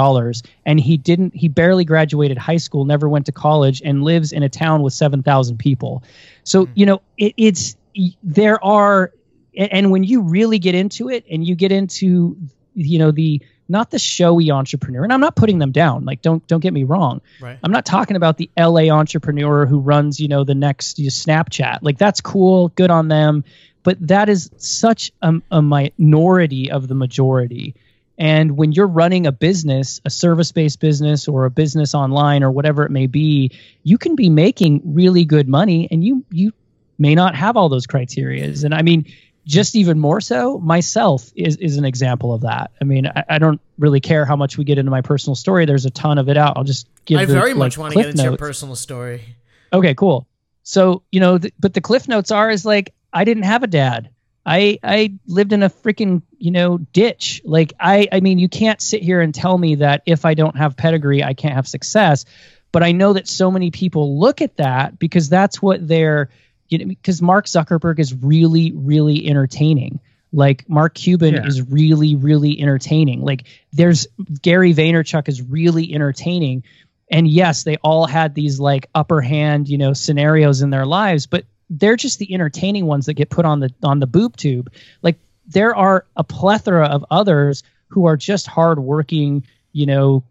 and 0.66 0.80
he 0.80 0.98
didn't, 0.98 1.34
he 1.34 1.48
barely 1.48 1.86
graduated 1.86 2.38
high 2.38 2.58
school, 2.58 2.84
never 2.84 3.08
went 3.08 3.28
to 3.28 3.32
college, 3.32 3.82
and 3.86 4.04
lives 4.04 4.34
in 4.34 4.44
a 4.44 4.50
town 4.50 4.82
with 4.82 4.92
7,000 4.92 5.58
people. 5.58 6.04
So, 6.44 6.66
hmm. 6.66 6.72
you 6.76 6.86
know, 6.88 7.02
it, 7.18 7.34
it's, 7.38 7.78
there 8.24 8.64
are 8.64 9.12
and 9.58 9.92
when 9.92 10.04
you 10.04 10.22
really 10.22 10.60
get 10.60 10.76
into 10.76 11.10
it 11.10 11.26
and 11.30 11.46
you 11.46 11.56
get 11.56 11.72
into 11.72 12.38
you 12.76 13.00
know 13.00 13.12
the 13.12 13.42
not 13.70 13.92
the 13.92 14.00
showy 14.00 14.52
entrepreneur 14.52 15.04
and 15.04 15.12
i'm 15.12 15.20
not 15.20 15.36
putting 15.36 15.60
them 15.60 15.72
down 15.72 16.06
like 16.06 16.22
don't 16.22 16.46
don't 16.48 16.62
get 16.62 16.74
me 16.74 16.84
wrong 16.84 17.22
right. 17.42 17.58
i'm 17.64 17.72
not 17.72 17.86
talking 17.86 18.16
about 18.16 18.38
the 18.38 18.50
la 18.58 18.82
entrepreneur 18.90 19.66
who 19.66 19.80
runs 19.80 20.20
you 20.20 20.28
know 20.28 20.44
the 20.44 20.56
next 20.56 21.00
you 21.00 21.06
know, 21.06 21.10
snapchat 21.10 21.80
like 21.82 21.98
that's 21.98 22.22
cool 22.22 22.70
good 22.70 22.92
on 22.92 23.08
them 23.08 23.44
but 23.84 23.98
that 24.06 24.28
is 24.30 24.50
such 24.58 25.12
a, 25.22 25.34
a 25.52 25.62
minority 25.62 26.72
of 26.72 26.88
the 26.88 26.96
majority 26.96 27.76
and 28.18 28.58
when 28.58 28.72
you're 28.72 28.88
running 28.88 29.28
a 29.28 29.32
business, 29.32 30.02
a 30.04 30.10
service 30.10 30.52
based 30.52 30.80
business 30.80 31.28
or 31.28 31.46
a 31.46 31.52
business 31.52 31.94
online 31.94 32.44
or 32.44 32.50
whatever 32.50 32.84
it 32.84 32.90
may 32.90 33.06
be, 33.06 33.52
you 33.84 33.98
can 33.98 34.16
be 34.16 34.30
making 34.30 34.82
really 34.84 35.24
good 35.24 35.48
money 35.48 35.88
and 35.92 36.04
you 36.04 36.26
you 36.32 36.52
may 36.98 37.14
not 37.14 37.36
have 37.36 37.56
all 37.58 37.70
those 37.70 37.86
criterias. 37.86 38.64
And 38.64 38.74
I 38.74 38.82
mean, 38.82 39.06
just 39.48 39.76
even 39.76 39.98
more 39.98 40.20
so 40.20 40.60
myself 40.60 41.32
is, 41.34 41.56
is 41.56 41.78
an 41.78 41.86
example 41.86 42.34
of 42.34 42.42
that. 42.42 42.72
I 42.82 42.84
mean 42.84 43.08
I, 43.08 43.24
I, 43.30 43.40
don't 43.40 43.62
really 43.80 44.02
care 44.02 44.26
how 44.26 44.36
much 44.36 44.58
we 44.58 44.66
get 44.66 44.78
into 44.78 44.92
my 44.92 45.02
personal 45.02 45.36
story. 45.36 45.66
There's 45.66 45.86
a 45.86 45.90
ton 45.90 46.18
of 46.18 46.28
it 46.28 46.36
out. 46.36 46.58
I'll 46.58 46.66
just 46.66 46.88
give 47.06 47.20
i 47.20 47.26
the, 47.26 47.34
very 47.34 47.54
like, 47.54 47.58
much 47.58 47.78
want 47.78 47.94
to 47.94 48.00
get 48.00 48.10
into 48.10 48.18
notes. 48.18 48.26
your 48.26 48.38
personal 48.38 48.76
story. 48.76 49.24
Okay 49.72 49.96
cool. 49.96 50.28
So 50.64 51.04
you 51.12 51.22
know 51.22 51.38
th- 51.38 51.54
but 51.58 51.74
the 51.74 51.82
cliff 51.82 52.10
notes 52.10 52.30
are 52.30 52.50
is 52.50 52.66
like 52.66 52.94
i 53.14 53.24
didn't 53.24 53.44
have 53.44 53.64
a 53.64 53.68
dad. 53.68 54.10
I 54.46 54.80
i 54.84 55.14
lived 55.28 55.54
in 55.54 55.64
a 55.64 55.70
freaking 55.70 56.24
you 56.38 56.52
know 56.52 56.78
ditch. 56.78 57.42
Like 57.46 57.72
i 57.80 58.10
i 58.12 58.20
mean 58.20 58.40
you 58.40 58.50
can't 58.50 58.82
sit 58.82 59.02
here 59.02 59.22
and 59.22 59.34
tell 59.34 59.58
me 59.58 59.76
that 59.76 60.04
if 60.06 60.26
i 60.26 60.34
don't 60.34 60.58
have 60.58 60.76
pedigree 60.76 61.24
i 61.24 61.34
can't 61.34 61.56
have 61.56 61.70
success. 61.70 62.26
But 62.74 62.84
i 62.84 62.92
know 62.92 63.14
that 63.14 63.30
so 63.30 63.50
many 63.50 63.72
people 63.72 64.20
look 64.20 64.42
at 64.42 64.58
that 64.58 65.00
because 65.00 65.30
that's 65.30 65.62
what 65.62 65.88
they're 65.88 66.30
you 66.70 66.78
know, 66.78 66.86
because 66.86 67.22
Mark 67.22 67.46
Zuckerberg 67.46 68.00
is 68.00 68.14
really, 68.14 68.72
really 68.74 69.28
entertaining. 69.28 70.00
Like 70.34 70.70
Mark 70.70 70.94
Cuban 70.94 71.36
yeah. 71.36 71.46
is 71.46 71.62
really, 71.62 72.16
really 72.16 72.60
entertaining. 72.60 73.22
Like 73.22 73.46
there's 73.72 74.08
Gary 74.42 74.74
Vaynerchuk 74.74 75.30
is 75.30 75.42
really 75.42 75.94
entertaining. 75.94 76.64
And 77.10 77.28
yes, 77.28 77.64
they 77.64 77.78
all 77.78 78.06
had 78.06 78.36
these 78.36 78.60
like 78.60 78.90
upper 78.94 79.22
hand, 79.22 79.70
you 79.70 79.78
know, 79.78 79.94
scenarios 79.94 80.62
in 80.62 80.70
their 80.70 80.86
lives, 80.86 81.28
but 81.28 81.46
they're 81.70 81.96
just 81.96 82.20
the 82.20 82.34
entertaining 82.34 82.86
ones 82.86 83.06
that 83.06 83.14
get 83.14 83.30
put 83.30 83.46
on 83.46 83.60
the 83.60 83.74
on 83.84 84.00
the 84.00 84.08
boob 84.08 84.36
tube. 84.36 84.72
Like 85.02 85.18
there 85.48 85.76
are 85.76 86.06
a 86.16 86.24
plethora 86.24 86.88
of 86.88 87.06
others 87.10 87.64
who 87.88 88.06
are 88.06 88.18
just 88.18 88.48
hardworking, 88.48 89.46
you 89.72 89.86
know, 89.86 90.24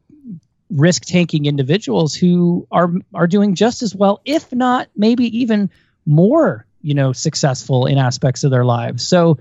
risk 0.71 1.05
taking 1.05 1.47
individuals 1.47 2.14
who 2.14 2.66
are 2.71 2.93
are 3.14 3.26
doing 3.26 3.55
just 3.55 3.83
as 3.83 3.95
well, 3.95 4.21
if 4.25 4.52
not 4.52 4.88
maybe 4.95 5.38
even 5.38 5.71
more, 6.07 6.67
you 6.81 6.95
know, 6.95 7.13
successful 7.13 7.87
in 7.87 7.99
aspects 7.99 8.45
of 8.45 8.51
their 8.51 8.65
lives. 8.65 9.07
So 9.07 9.39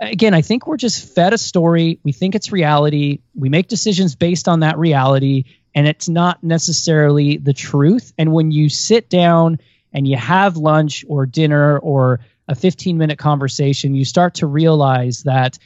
again, 0.00 0.34
I 0.34 0.42
think 0.42 0.66
we're 0.66 0.76
just 0.76 1.14
fed 1.14 1.32
a 1.32 1.38
story. 1.38 1.98
We 2.02 2.12
think 2.12 2.34
it's 2.34 2.52
reality. 2.52 3.20
We 3.34 3.48
make 3.48 3.68
decisions 3.68 4.14
based 4.14 4.48
on 4.48 4.60
that 4.60 4.78
reality, 4.78 5.44
and 5.74 5.86
it's 5.86 6.08
not 6.08 6.42
necessarily 6.42 7.36
the 7.36 7.52
truth. 7.52 8.12
And 8.16 8.32
when 8.32 8.50
you 8.50 8.68
sit 8.68 9.08
down 9.08 9.58
and 9.92 10.06
you 10.06 10.16
have 10.16 10.56
lunch 10.56 11.04
or 11.08 11.26
dinner 11.26 11.78
or 11.78 12.20
a 12.46 12.54
15 12.54 12.98
minute 12.98 13.18
conversation, 13.18 13.94
you 13.94 14.04
start 14.04 14.34
to 14.34 14.46
realize 14.46 15.22
that 15.24 15.58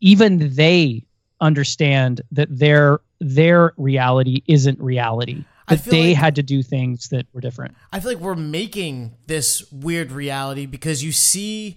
even 0.00 0.54
they 0.54 1.04
understand 1.40 2.22
that 2.32 2.48
their 2.50 3.00
their 3.20 3.72
reality 3.76 4.42
isn't 4.46 4.80
reality 4.80 5.44
that 5.68 5.84
they 5.84 6.08
like, 6.08 6.16
had 6.16 6.34
to 6.36 6.42
do 6.42 6.62
things 6.62 7.08
that 7.08 7.26
were 7.32 7.40
different. 7.40 7.74
I 7.92 8.00
feel 8.00 8.12
like 8.12 8.20
we're 8.20 8.34
making 8.34 9.16
this 9.26 9.70
weird 9.72 10.12
reality 10.12 10.66
because 10.66 11.02
you 11.02 11.12
see 11.12 11.76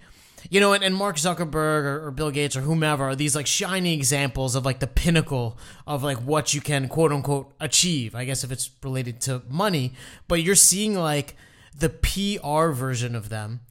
you 0.49 0.59
know, 0.59 0.73
and, 0.73 0.83
and 0.83 0.95
Mark 0.95 1.17
Zuckerberg 1.17 1.83
or, 1.83 2.07
or, 2.07 2.11
Bill 2.11 2.31
Gates 2.31 2.55
or 2.55 2.61
whomever 2.61 3.03
are 3.03 3.15
these 3.15 3.35
like 3.35 3.47
shiny 3.47 3.93
examples 3.93 4.55
of 4.55 4.65
like 4.65 4.79
the 4.79 4.87
pinnacle 4.87 5.57
of 5.85 6.03
like 6.03 6.17
what 6.17 6.53
you 6.53 6.61
can 6.61 6.87
quote 6.87 7.11
unquote 7.11 7.53
achieve. 7.59 8.15
I 8.15 8.25
guess 8.25 8.43
if 8.43 8.51
it's 8.51 8.71
related 8.83 9.21
to 9.21 9.41
money, 9.49 9.93
but 10.27 10.41
you're 10.41 10.55
seeing 10.55 10.95
like 10.95 11.35
the 11.77 11.89
PR 11.89 12.71
version 12.71 13.15
of 13.15 13.29
them. 13.29 13.61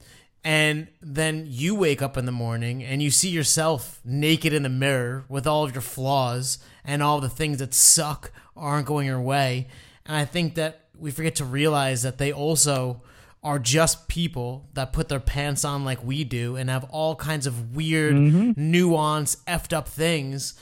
And 0.43 0.87
then 1.01 1.45
you 1.47 1.75
wake 1.75 2.01
up 2.01 2.15
in 2.15 2.25
the 2.25 2.31
morning 2.31 2.81
and 2.81 3.03
you 3.03 3.11
see 3.11 3.29
yourself 3.29 3.99
naked 4.05 4.53
in 4.53 4.63
the 4.63 4.69
mirror 4.69 5.25
with 5.27 5.45
all 5.45 5.65
of 5.65 5.73
your 5.73 5.81
flaws 5.81 6.59
and 6.85 7.03
all 7.03 7.19
the 7.19 7.29
things 7.29 7.57
that 7.57 7.73
suck 7.73 8.31
aren't 8.55 8.87
going 8.87 9.05
your 9.05 9.19
way. 9.19 9.67
And 10.09 10.17
I 10.17 10.25
think 10.25 10.55
that 10.55 10.87
we 10.97 11.11
forget 11.11 11.35
to 11.35 11.45
realize 11.45 12.01
that 12.01 12.17
they 12.17 12.33
also 12.33 13.03
are 13.43 13.59
just 13.59 14.07
people 14.07 14.67
that 14.73 14.91
put 14.91 15.07
their 15.07 15.19
pants 15.19 15.63
on 15.63 15.85
like 15.85 16.03
we 16.03 16.23
do 16.23 16.55
and 16.55 16.67
have 16.67 16.83
all 16.85 17.15
kinds 17.15 17.45
of 17.45 17.75
weird, 17.75 18.15
mm-hmm. 18.15 18.51
nuance, 18.57 19.35
effed 19.47 19.71
up 19.71 19.87
things. 19.87 20.55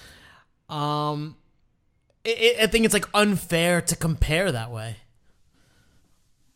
Um, 0.67 1.37
it, 2.25 2.37
it, 2.41 2.59
I 2.61 2.67
think 2.67 2.83
it's 2.83 2.93
like 2.93 3.07
unfair 3.13 3.79
to 3.83 3.95
compare 3.95 4.51
that 4.51 4.69
way. 4.69 4.97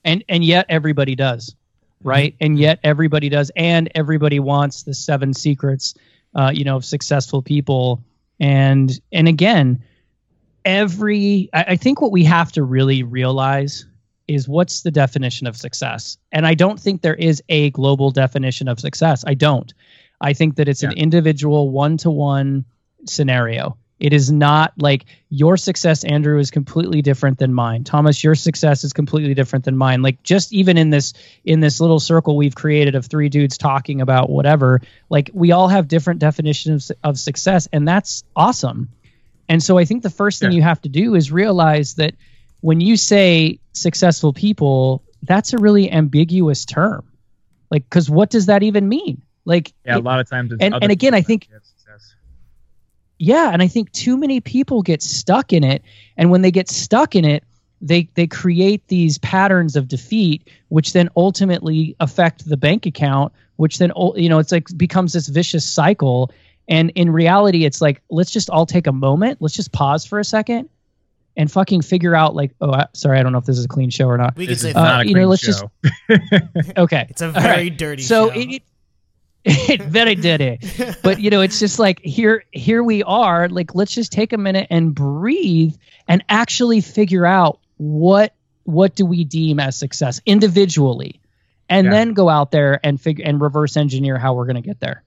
And 0.04 0.26
and 0.28 0.44
yet 0.44 0.66
everybody 0.68 1.16
does, 1.16 1.56
right? 2.04 2.34
Mm-hmm. 2.34 2.44
And 2.44 2.60
yet 2.60 2.80
everybody 2.84 3.30
does, 3.30 3.52
and 3.56 3.90
everybody 3.96 4.42
wants 4.42 4.84
the 4.84 4.94
seven 4.94 5.34
secrets, 5.34 5.94
uh, 6.36 6.52
you 6.54 6.66
know, 6.66 6.76
of 6.76 6.84
successful 6.84 7.42
people. 7.42 8.04
And 8.38 8.92
and 9.14 9.30
again, 9.30 9.82
every 10.66 11.50
I, 11.54 11.64
I 11.70 11.76
think 11.76 12.02
what 12.02 12.12
we 12.12 12.24
have 12.26 12.52
to 12.54 12.64
really 12.64 13.04
realize 13.04 13.86
is 14.28 14.48
what's 14.48 14.82
the 14.82 14.92
definition 14.92 15.48
of 15.48 15.58
success? 15.58 16.18
And 16.32 16.46
I 16.46 16.54
don't 16.54 16.80
think 16.80 17.02
there 17.02 17.16
is 17.16 17.44
a 17.50 17.70
global 17.72 18.12
definition 18.12 18.68
of 18.68 18.80
success. 18.80 19.24
I 19.26 19.34
don't. 19.34 19.74
I 20.20 20.34
think 20.34 20.56
that 20.56 20.70
it's 20.70 20.84
yeah. 20.84 20.90
an 20.90 20.98
individual 20.98 21.70
one 21.70 21.98
to 21.98 22.12
one 22.12 22.66
scenario. 23.06 23.78
It 24.00 24.14
is 24.14 24.32
not 24.32 24.74
like 24.78 25.06
your 25.30 25.58
success, 25.58 26.04
Andrew, 26.04 26.40
is 26.40 26.50
completely 26.50 27.04
different 27.04 27.38
than 27.38 27.54
mine. 27.54 27.84
Thomas, 27.84 28.24
your 28.24 28.34
success 28.34 28.84
is 28.84 28.94
completely 28.94 29.36
different 29.36 29.64
than 29.64 29.78
mine. 29.78 30.02
Like 30.02 30.24
just 30.24 30.54
even 30.54 30.76
in 30.76 30.90
this 30.90 31.14
in 31.46 31.60
this 31.60 31.80
little 31.80 32.00
circle 32.00 32.36
we've 32.36 32.56
created 32.56 32.96
of 32.96 33.06
three 33.06 33.30
dudes 33.30 33.60
talking 33.60 34.02
about 34.02 34.30
whatever, 34.30 34.82
like 35.10 35.30
we 35.34 35.52
all 35.52 35.68
have 35.68 35.88
different 35.88 36.20
definitions 36.20 36.92
of 37.04 37.20
success, 37.20 37.68
and 37.72 37.88
that's 37.88 38.24
awesome. 38.36 38.90
And 39.50 39.62
so 39.62 39.78
I 39.78 39.86
think 39.86 40.04
the 40.04 40.10
first 40.10 40.40
thing 40.40 40.52
yeah. 40.52 40.58
you 40.58 40.62
have 40.62 40.82
to 40.82 40.90
do 40.90 41.16
is 41.16 41.32
realize 41.32 41.96
that 41.96 42.16
when 42.62 42.80
you 42.80 42.96
say 42.96 43.60
successful 43.74 44.34
people, 44.34 45.04
that's 45.24 45.54
a 45.54 45.58
really 45.58 45.92
ambiguous 45.92 46.66
term. 46.66 47.06
Like, 47.70 47.84
because 47.84 48.10
what 48.10 48.30
does 48.30 48.48
that 48.48 48.64
even 48.64 48.88
mean? 48.88 49.22
Like, 49.46 49.74
yeah, 49.86 49.96
it, 49.96 50.00
a 50.00 50.04
lot 50.04 50.20
of 50.20 50.30
times, 50.30 50.52
and, 50.60 50.76
and 50.82 50.92
again, 50.92 51.14
I 51.14 51.22
think, 51.22 51.50
yeah, 53.18 53.50
and 53.52 53.62
I 53.62 53.68
think 53.68 53.92
too 53.92 54.18
many 54.18 54.40
people 54.40 54.82
get 54.82 55.02
stuck 55.02 55.54
in 55.54 55.64
it, 55.64 55.84
and 56.18 56.30
when 56.30 56.42
they 56.42 56.52
get 56.52 56.70
stuck 56.70 57.16
in 57.16 57.26
it, 57.26 57.44
they 57.82 58.08
they 58.14 58.28
create 58.28 58.88
these 58.88 59.18
patterns 59.18 59.76
of 59.76 59.88
defeat, 59.88 60.48
which 60.70 60.94
then 60.94 61.10
ultimately 61.16 61.96
affect 62.00 62.48
the 62.48 62.58
bank 62.58 62.86
account, 62.86 63.34
which 63.56 63.80
then 63.80 63.92
you 64.16 64.30
know 64.30 64.40
it's 64.40 64.52
like 64.52 64.68
becomes 64.78 65.14
this 65.14 65.28
vicious 65.28 65.68
cycle. 65.68 66.32
And 66.68 66.92
in 66.92 67.10
reality, 67.12 67.66
it's 67.66 67.82
like 67.82 68.02
let's 68.10 68.32
just 68.32 68.50
all 68.50 68.66
take 68.66 68.88
a 68.88 68.92
moment, 68.92 69.42
let's 69.42 69.56
just 69.56 69.72
pause 69.72 70.06
for 70.06 70.20
a 70.20 70.24
second, 70.24 70.70
and 71.36 71.52
fucking 71.52 71.82
figure 71.82 72.16
out 72.16 72.36
like 72.36 72.52
oh 72.62 72.72
I, 72.72 72.88
sorry 72.94 73.20
I 73.20 73.24
don't 73.24 73.32
know 73.32 73.40
if 73.40 73.46
this 73.46 73.58
is 73.58 73.66
a 73.66 73.70
clean 73.70 73.90
show 73.90 74.08
or 74.08 74.18
not. 74.18 74.36
We 74.36 74.48
can 74.48 74.56
say 74.56 74.74
uh, 74.74 75.02
you 75.02 75.16
know 75.16 75.28
let's 75.28 75.42
show. 75.42 75.72
just 75.80 76.78
okay. 76.78 77.08
It's 77.10 77.22
a 77.22 77.30
very 77.30 77.46
right. 77.46 77.78
dirty 77.78 78.04
so 78.04 78.30
show. 78.30 78.40
It, 78.40 78.64
it, 79.44 79.82
very 79.82 80.16
dirty. 80.16 80.60
but 81.02 81.20
you 81.20 81.30
know 81.30 81.42
it's 81.42 81.60
just 81.60 81.80
like 81.80 82.00
here 82.02 82.46
here 82.52 82.84
we 82.84 83.04
are 83.04 83.50
like 83.50 83.74
let's 83.74 83.94
just 83.94 84.12
take 84.12 84.34
a 84.34 84.38
minute 84.38 84.68
and 84.70 84.94
breathe 84.94 85.76
and 86.08 86.24
actually 86.30 86.82
figure 86.82 87.26
out 87.26 87.60
what 87.78 88.36
what 88.64 88.96
do 88.96 89.06
we 89.06 89.24
deem 89.24 89.60
as 89.60 89.76
success 89.76 90.22
individually 90.26 91.20
and 91.72 91.86
yeah. 91.86 91.92
then 91.92 92.14
go 92.14 92.30
out 92.30 92.52
there 92.52 92.80
and 92.84 93.00
figure 93.00 93.26
and 93.26 93.42
reverse 93.42 93.78
engineer 93.78 94.18
how 94.18 94.34
we're 94.34 94.46
going 94.46 94.62
to 94.62 94.62
get 94.62 94.80
there. 94.80 95.04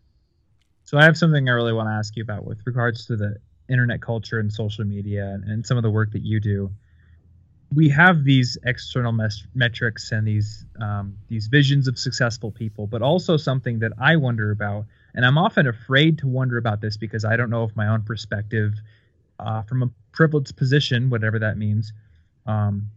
So 0.95 1.01
I 1.01 1.03
have 1.07 1.19
something 1.19 1.49
I 1.49 1.53
really 1.55 1.73
want 1.73 1.89
to 1.89 1.93
ask 1.93 2.15
you 2.17 2.23
about 2.23 2.45
with 2.45 2.65
regards 2.67 3.07
to 3.07 3.17
the 3.17 3.39
internet 3.69 4.01
culture 4.01 4.39
and 4.39 4.53
social 4.53 4.85
media 4.85 5.41
and, 5.45 5.67
some 5.67 5.77
of 5.77 5.83
the 5.83 5.91
work 5.91 6.13
that 6.13 6.23
you 6.23 6.39
do 6.39 6.71
we 7.75 7.89
have 7.89 8.23
these 8.23 8.57
external 8.65 9.11
mes- 9.11 9.45
metrics 9.57 10.13
and 10.13 10.25
these 10.25 10.65
um, 10.81 11.17
these 11.27 11.49
visions 11.49 11.89
of 11.89 11.99
successful 11.99 12.53
people, 12.53 12.87
but 12.87 13.03
also 13.03 13.37
something 13.37 13.81
that 13.81 13.91
I 14.01 14.15
wonder 14.15 14.53
about, 14.53 14.85
and 15.17 15.27
I'm 15.27 15.37
often 15.37 15.67
afraid 15.67 16.19
to 16.19 16.29
wonder 16.29 16.59
about 16.59 16.81
this 16.81 16.97
because 16.97 17.25
I 17.25 17.37
don't 17.37 17.51
know 17.51 17.65
if 17.65 17.75
my 17.75 17.89
own 17.89 18.03
perspective, 18.03 18.75
uh, 19.41 19.63
from 19.63 19.83
a 19.83 19.91
privileged 20.13 20.57
position, 20.57 21.11
whatever 21.11 21.41
that 21.41 21.59
means, 21.59 21.93
um, 22.47 22.91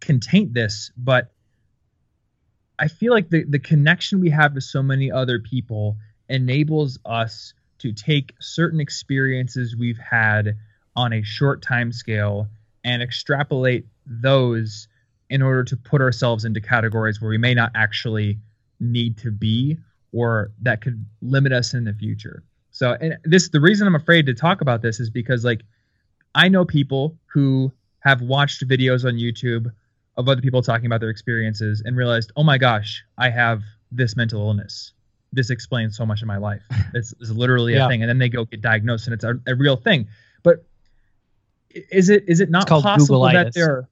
can 0.00 0.20
taint 0.20 0.54
this. 0.54 0.90
But 0.96 1.30
I 2.78 2.88
feel 2.88 3.12
like 3.12 3.28
the 3.28 3.44
the 3.44 3.58
connection 3.58 4.20
we 4.20 4.30
have 4.30 4.54
to 4.54 4.62
so 4.62 4.82
many 4.82 5.12
other 5.12 5.38
people 5.38 5.98
enables 6.28 6.98
us 7.04 7.54
to 7.78 7.92
take 7.92 8.34
certain 8.40 8.80
experiences 8.80 9.76
we've 9.76 9.98
had 9.98 10.56
on 10.94 11.12
a 11.12 11.22
short 11.22 11.62
time 11.62 11.92
scale 11.92 12.48
and 12.84 13.02
extrapolate 13.02 13.86
those 14.06 14.88
in 15.28 15.42
order 15.42 15.64
to 15.64 15.76
put 15.76 16.00
ourselves 16.00 16.44
into 16.44 16.60
categories 16.60 17.20
where 17.20 17.28
we 17.28 17.38
may 17.38 17.54
not 17.54 17.70
actually 17.74 18.38
need 18.80 19.16
to 19.18 19.30
be 19.30 19.76
or 20.12 20.50
that 20.62 20.80
could 20.80 21.04
limit 21.20 21.52
us 21.52 21.74
in 21.74 21.84
the 21.84 21.92
future. 21.92 22.42
So 22.70 22.96
and 23.00 23.16
this 23.24 23.48
the 23.48 23.60
reason 23.60 23.86
I'm 23.86 23.94
afraid 23.94 24.26
to 24.26 24.34
talk 24.34 24.60
about 24.60 24.82
this 24.82 25.00
is 25.00 25.10
because 25.10 25.44
like 25.44 25.62
I 26.34 26.48
know 26.48 26.64
people 26.64 27.16
who 27.26 27.72
have 28.00 28.20
watched 28.20 28.66
videos 28.66 29.04
on 29.04 29.14
YouTube 29.14 29.72
of 30.16 30.28
other 30.28 30.40
people 30.40 30.62
talking 30.62 30.86
about 30.86 31.00
their 31.00 31.10
experiences 31.10 31.82
and 31.84 31.96
realized, 31.96 32.32
"Oh 32.36 32.44
my 32.44 32.58
gosh, 32.58 33.04
I 33.18 33.30
have 33.30 33.62
this 33.90 34.16
mental 34.16 34.40
illness." 34.40 34.92
This 35.32 35.50
explains 35.50 35.96
so 35.96 36.06
much 36.06 36.22
of 36.22 36.28
my 36.28 36.38
life. 36.38 36.62
It's, 36.94 37.12
it's 37.20 37.30
literally 37.30 37.74
yeah. 37.74 37.84
a 37.84 37.88
thing, 37.90 38.02
and 38.02 38.08
then 38.08 38.16
they 38.18 38.30
go 38.30 38.46
get 38.46 38.62
diagnosed, 38.62 39.06
and 39.06 39.12
it's 39.12 39.24
a, 39.24 39.38
a 39.46 39.54
real 39.54 39.76
thing. 39.76 40.08
But 40.42 40.64
is 41.90 42.08
it 42.08 42.24
is 42.26 42.40
it 42.40 42.48
not 42.48 42.68
possible 42.68 43.22
that 43.22 43.52
there? 43.52 43.88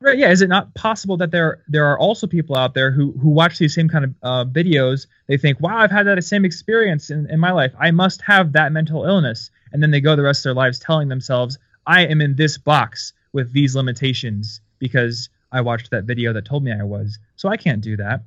Right, 0.00 0.18
yeah. 0.18 0.30
Is 0.30 0.42
it 0.42 0.48
not 0.48 0.74
possible 0.74 1.16
that 1.18 1.30
there 1.30 1.62
there 1.68 1.86
are 1.86 1.98
also 1.98 2.26
people 2.26 2.56
out 2.56 2.74
there 2.74 2.90
who 2.90 3.12
who 3.12 3.28
watch 3.28 3.58
these 3.58 3.74
same 3.74 3.88
kind 3.88 4.04
of 4.04 4.14
uh, 4.22 4.44
videos? 4.44 5.06
They 5.26 5.36
think, 5.36 5.60
"Wow, 5.60 5.78
I've 5.78 5.90
had 5.90 6.06
that 6.06 6.22
same 6.24 6.44
experience 6.44 7.10
in, 7.10 7.28
in 7.30 7.38
my 7.38 7.52
life. 7.52 7.72
I 7.78 7.90
must 7.90 8.22
have 8.22 8.52
that 8.52 8.72
mental 8.72 9.04
illness." 9.04 9.50
And 9.72 9.82
then 9.82 9.90
they 9.90 10.00
go 10.00 10.16
the 10.16 10.22
rest 10.22 10.40
of 10.40 10.44
their 10.44 10.54
lives 10.54 10.78
telling 10.78 11.08
themselves, 11.08 11.58
"I 11.86 12.06
am 12.06 12.20
in 12.20 12.36
this 12.36 12.58
box 12.58 13.12
with 13.32 13.52
these 13.52 13.76
limitations 13.76 14.60
because 14.78 15.28
I 15.52 15.60
watched 15.60 15.90
that 15.90 16.04
video 16.04 16.32
that 16.32 16.44
told 16.44 16.64
me 16.64 16.72
I 16.72 16.84
was." 16.84 17.18
So 17.36 17.48
I 17.48 17.56
can't 17.56 17.80
do 17.80 17.96
that. 17.96 18.22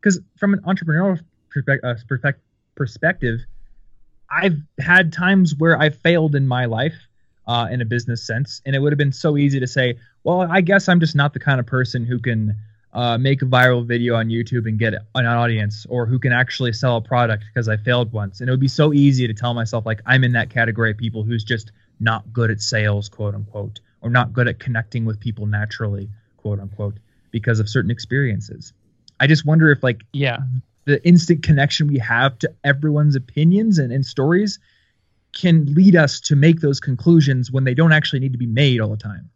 Because 0.00 0.20
from 0.36 0.54
an 0.54 0.60
entrepreneurial 0.60 1.20
perspective, 1.50 3.40
I've 4.30 4.58
had 4.78 5.12
times 5.12 5.54
where 5.56 5.78
I 5.78 5.90
failed 5.90 6.34
in 6.34 6.46
my 6.46 6.64
life 6.64 6.94
uh, 7.46 7.68
in 7.70 7.80
a 7.80 7.84
business 7.84 8.26
sense, 8.26 8.60
and 8.66 8.74
it 8.74 8.80
would 8.80 8.92
have 8.92 8.98
been 8.98 9.12
so 9.12 9.36
easy 9.36 9.60
to 9.60 9.66
say, 9.66 9.98
well, 10.24 10.42
I 10.42 10.60
guess 10.60 10.88
I'm 10.88 11.00
just 11.00 11.14
not 11.14 11.32
the 11.32 11.38
kind 11.38 11.60
of 11.60 11.66
person 11.66 12.04
who 12.04 12.18
can 12.18 12.56
uh, 12.92 13.18
make 13.18 13.42
a 13.42 13.44
viral 13.44 13.86
video 13.86 14.14
on 14.14 14.28
YouTube 14.28 14.66
and 14.66 14.78
get 14.78 14.94
an 15.14 15.26
audience, 15.26 15.86
or 15.88 16.06
who 16.06 16.18
can 16.18 16.32
actually 16.32 16.72
sell 16.72 16.96
a 16.96 17.00
product 17.00 17.44
because 17.52 17.68
I 17.68 17.76
failed 17.76 18.12
once. 18.12 18.40
And 18.40 18.48
it 18.48 18.52
would 18.52 18.60
be 18.60 18.68
so 18.68 18.92
easy 18.92 19.26
to 19.26 19.34
tell 19.34 19.54
myself 19.54 19.86
like 19.86 20.00
I'm 20.06 20.24
in 20.24 20.32
that 20.32 20.50
category 20.50 20.90
of 20.90 20.96
people 20.96 21.22
who's 21.22 21.44
just 21.44 21.72
not 22.00 22.32
good 22.32 22.50
at 22.50 22.60
sales, 22.60 23.08
quote 23.08 23.34
unquote, 23.34 23.80
or 24.00 24.10
not 24.10 24.32
good 24.32 24.48
at 24.48 24.58
connecting 24.58 25.04
with 25.04 25.20
people 25.20 25.46
naturally, 25.46 26.08
quote 26.38 26.58
unquote, 26.58 26.98
because 27.30 27.60
of 27.60 27.68
certain 27.68 27.90
experiences. 27.90 28.72
I 29.20 29.26
just 29.26 29.44
wonder 29.44 29.70
if 29.70 29.82
like 29.82 30.02
yeah 30.12 30.38
the 30.86 31.06
instant 31.06 31.42
connection 31.42 31.88
we 31.88 31.98
have 31.98 32.38
to 32.38 32.52
everyone's 32.64 33.16
opinions 33.16 33.78
and, 33.78 33.92
and 33.92 34.06
stories 34.06 34.58
can 35.34 35.66
lead 35.74 35.94
us 35.94 36.18
to 36.20 36.34
make 36.34 36.60
those 36.60 36.80
conclusions 36.80 37.52
when 37.52 37.64
they 37.64 37.74
don't 37.74 37.92
actually 37.92 38.20
need 38.20 38.32
to 38.32 38.38
be 38.38 38.46
made 38.46 38.80
all 38.80 38.88
the 38.88 38.96
time. 38.96 39.28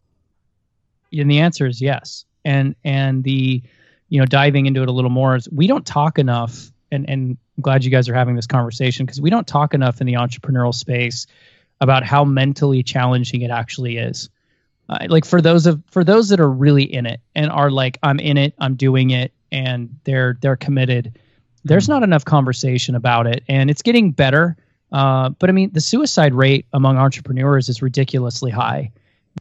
And 1.13 1.31
the 1.31 1.41
answer 1.41 1.67
is 1.67 1.83
yes. 1.83 2.25
And 2.45 2.75
and 2.85 3.23
the 3.23 3.63
you 4.09 4.19
know 4.19 4.25
diving 4.25 4.67
into 4.67 4.83
it 4.83 4.89
a 4.89 4.93
little 4.93 5.11
more 5.11 5.37
is 5.37 5.49
we 5.53 5.67
don't 5.67 5.85
talk 5.85 6.19
enough 6.19 6.73
and 6.91 7.09
and 7.09 7.37
i'm 7.57 7.63
glad 7.63 7.85
you 7.85 7.91
guys 7.91 8.09
are 8.09 8.15
having 8.15 8.35
this 8.35 8.47
conversation 8.47 9.05
because 9.05 9.21
we 9.21 9.29
don't 9.29 9.47
talk 9.47 9.75
enough 9.75 10.01
in 10.01 10.07
the 10.07 10.15
entrepreneurial 10.15 10.75
space 10.75 11.27
about 11.81 12.05
how 12.05 12.25
mentally 12.25 12.83
challenging 12.83 13.43
it 13.43 13.51
actually 13.51 13.97
is. 13.97 14.31
Uh, 14.89 15.07
like 15.09 15.25
for 15.25 15.41
those 15.43 15.67
of 15.67 15.83
for 15.91 16.03
those 16.03 16.31
that 16.31 16.41
are 16.41 16.51
really 16.51 16.83
in 16.83 17.07
it 17.07 17.21
and 17.35 17.51
are 17.51 17.71
like 17.71 17.99
i'm 18.03 18.19
in 18.19 18.37
it 18.39 18.55
i'm 18.59 18.75
doing 18.75 19.11
it 19.11 19.33
and 19.53 20.01
they're 20.05 20.37
they're 20.41 20.57
committed 20.57 21.19
there's 21.65 21.89
not 21.89 22.03
enough 22.03 22.25
conversation 22.25 22.95
about 22.95 23.27
it, 23.27 23.45
and 23.49 23.71
it's 23.71 23.83
getting 23.83 24.13
better. 24.13 24.57
Uh, 24.93 25.31
but 25.31 25.51
I 25.51 25.53
mean, 25.53 25.71
the 25.73 25.81
suicide 25.81 26.35
rate 26.35 26.67
among 26.73 26.97
entrepreneurs 26.97 27.69
is 27.69 27.83
ridiculously 27.83 28.51
high. 28.51 28.91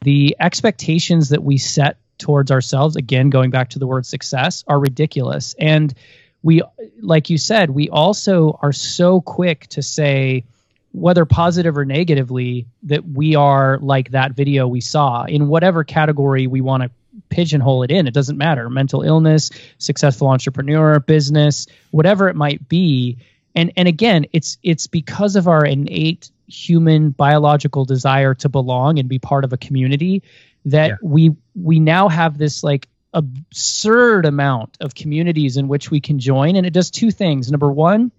The 0.02 0.36
expectations 0.40 1.30
that 1.30 1.44
we 1.44 1.58
set 1.58 1.98
towards 2.18 2.52
ourselves, 2.52 2.96
again, 2.96 3.30
going 3.30 3.50
back 3.50 3.70
to 3.70 3.80
the 3.80 3.88
word 3.88 4.06
success, 4.06 4.64
are 4.68 4.80
ridiculous. 4.80 5.56
And 5.58 5.94
we 6.42 6.62
like 7.02 7.30
you 7.30 7.38
said 7.38 7.72
we 7.72 7.90
also 7.90 8.58
are 8.62 8.72
so 8.72 9.22
quick 9.22 9.68
to 9.68 9.82
say 9.82 10.44
whether 10.92 11.26
positive 11.26 11.78
or 11.78 11.86
negatively 11.86 12.66
that 12.84 13.06
we 13.06 13.36
are 13.36 13.78
like 13.80 14.12
that 14.12 14.32
video 14.32 14.68
we 14.68 14.82
saw 14.82 15.24
in 15.26 15.48
whatever 15.48 15.84
category 15.84 16.48
we 16.48 16.62
want 16.62 16.84
to 16.84 16.90
pigeonhole 17.30 17.84
it 17.84 17.92
in. 17.92 18.08
It 18.08 18.14
doesn't 18.14 18.38
matter. 18.38 18.70
Mental 18.70 19.02
illness 19.02 19.52
successful 19.78 20.28
entrepreneur 20.28 21.00
business 21.00 21.68
whatever 21.92 22.30
it 22.30 22.36
might 22.36 22.68
be. 22.70 23.18
And 23.56 23.72
and 23.76 23.88
again 23.88 24.26
it's 24.32 24.58
it's 24.64 24.88
because 24.88 25.36
of 25.36 25.48
our 25.48 25.66
innate 25.66 26.32
human 26.48 27.12
biological 27.12 27.86
desire 27.86 28.34
to 28.36 28.50
belong 28.50 28.98
and 29.00 29.08
be 29.08 29.20
part 29.20 29.44
of 29.44 29.54
a 29.54 29.58
community 29.58 30.24
that 30.66 30.90
Yeah. 30.90 30.96
we 31.02 31.36
we 31.56 31.80
now 31.80 32.10
have 32.10 32.38
this 32.38 32.64
like 32.64 32.88
absurd 33.14 34.26
amount 34.26 34.78
of 34.82 34.94
communities 34.96 35.58
in 35.58 35.68
which 35.68 35.90
we 35.90 36.00
can 36.00 36.20
join. 36.20 36.56
And 36.56 36.66
it 36.66 36.74
does 36.74 36.92
two 36.92 37.12
things. 37.12 37.52
Number 37.52 37.72
one 37.72 38.12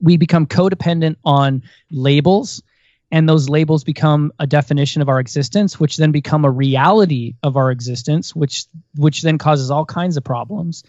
we 0.00 0.16
become 0.16 0.46
codependent 0.46 1.16
on 1.24 1.62
labels 1.92 2.62
and 3.12 3.28
those 3.28 3.50
labels 3.50 3.84
become 3.84 4.32
a 4.40 4.46
definition 4.46 5.02
of 5.02 5.08
our 5.08 5.20
existence 5.20 5.78
which 5.78 5.98
then 5.98 6.10
become 6.10 6.44
a 6.44 6.50
reality 6.50 7.34
of 7.42 7.56
our 7.56 7.70
existence 7.70 8.34
which 8.34 8.64
which 8.96 9.20
then 9.22 9.38
causes 9.38 9.70
all 9.70 9.84
kinds 9.84 10.16
of 10.16 10.24
problems. 10.24 10.82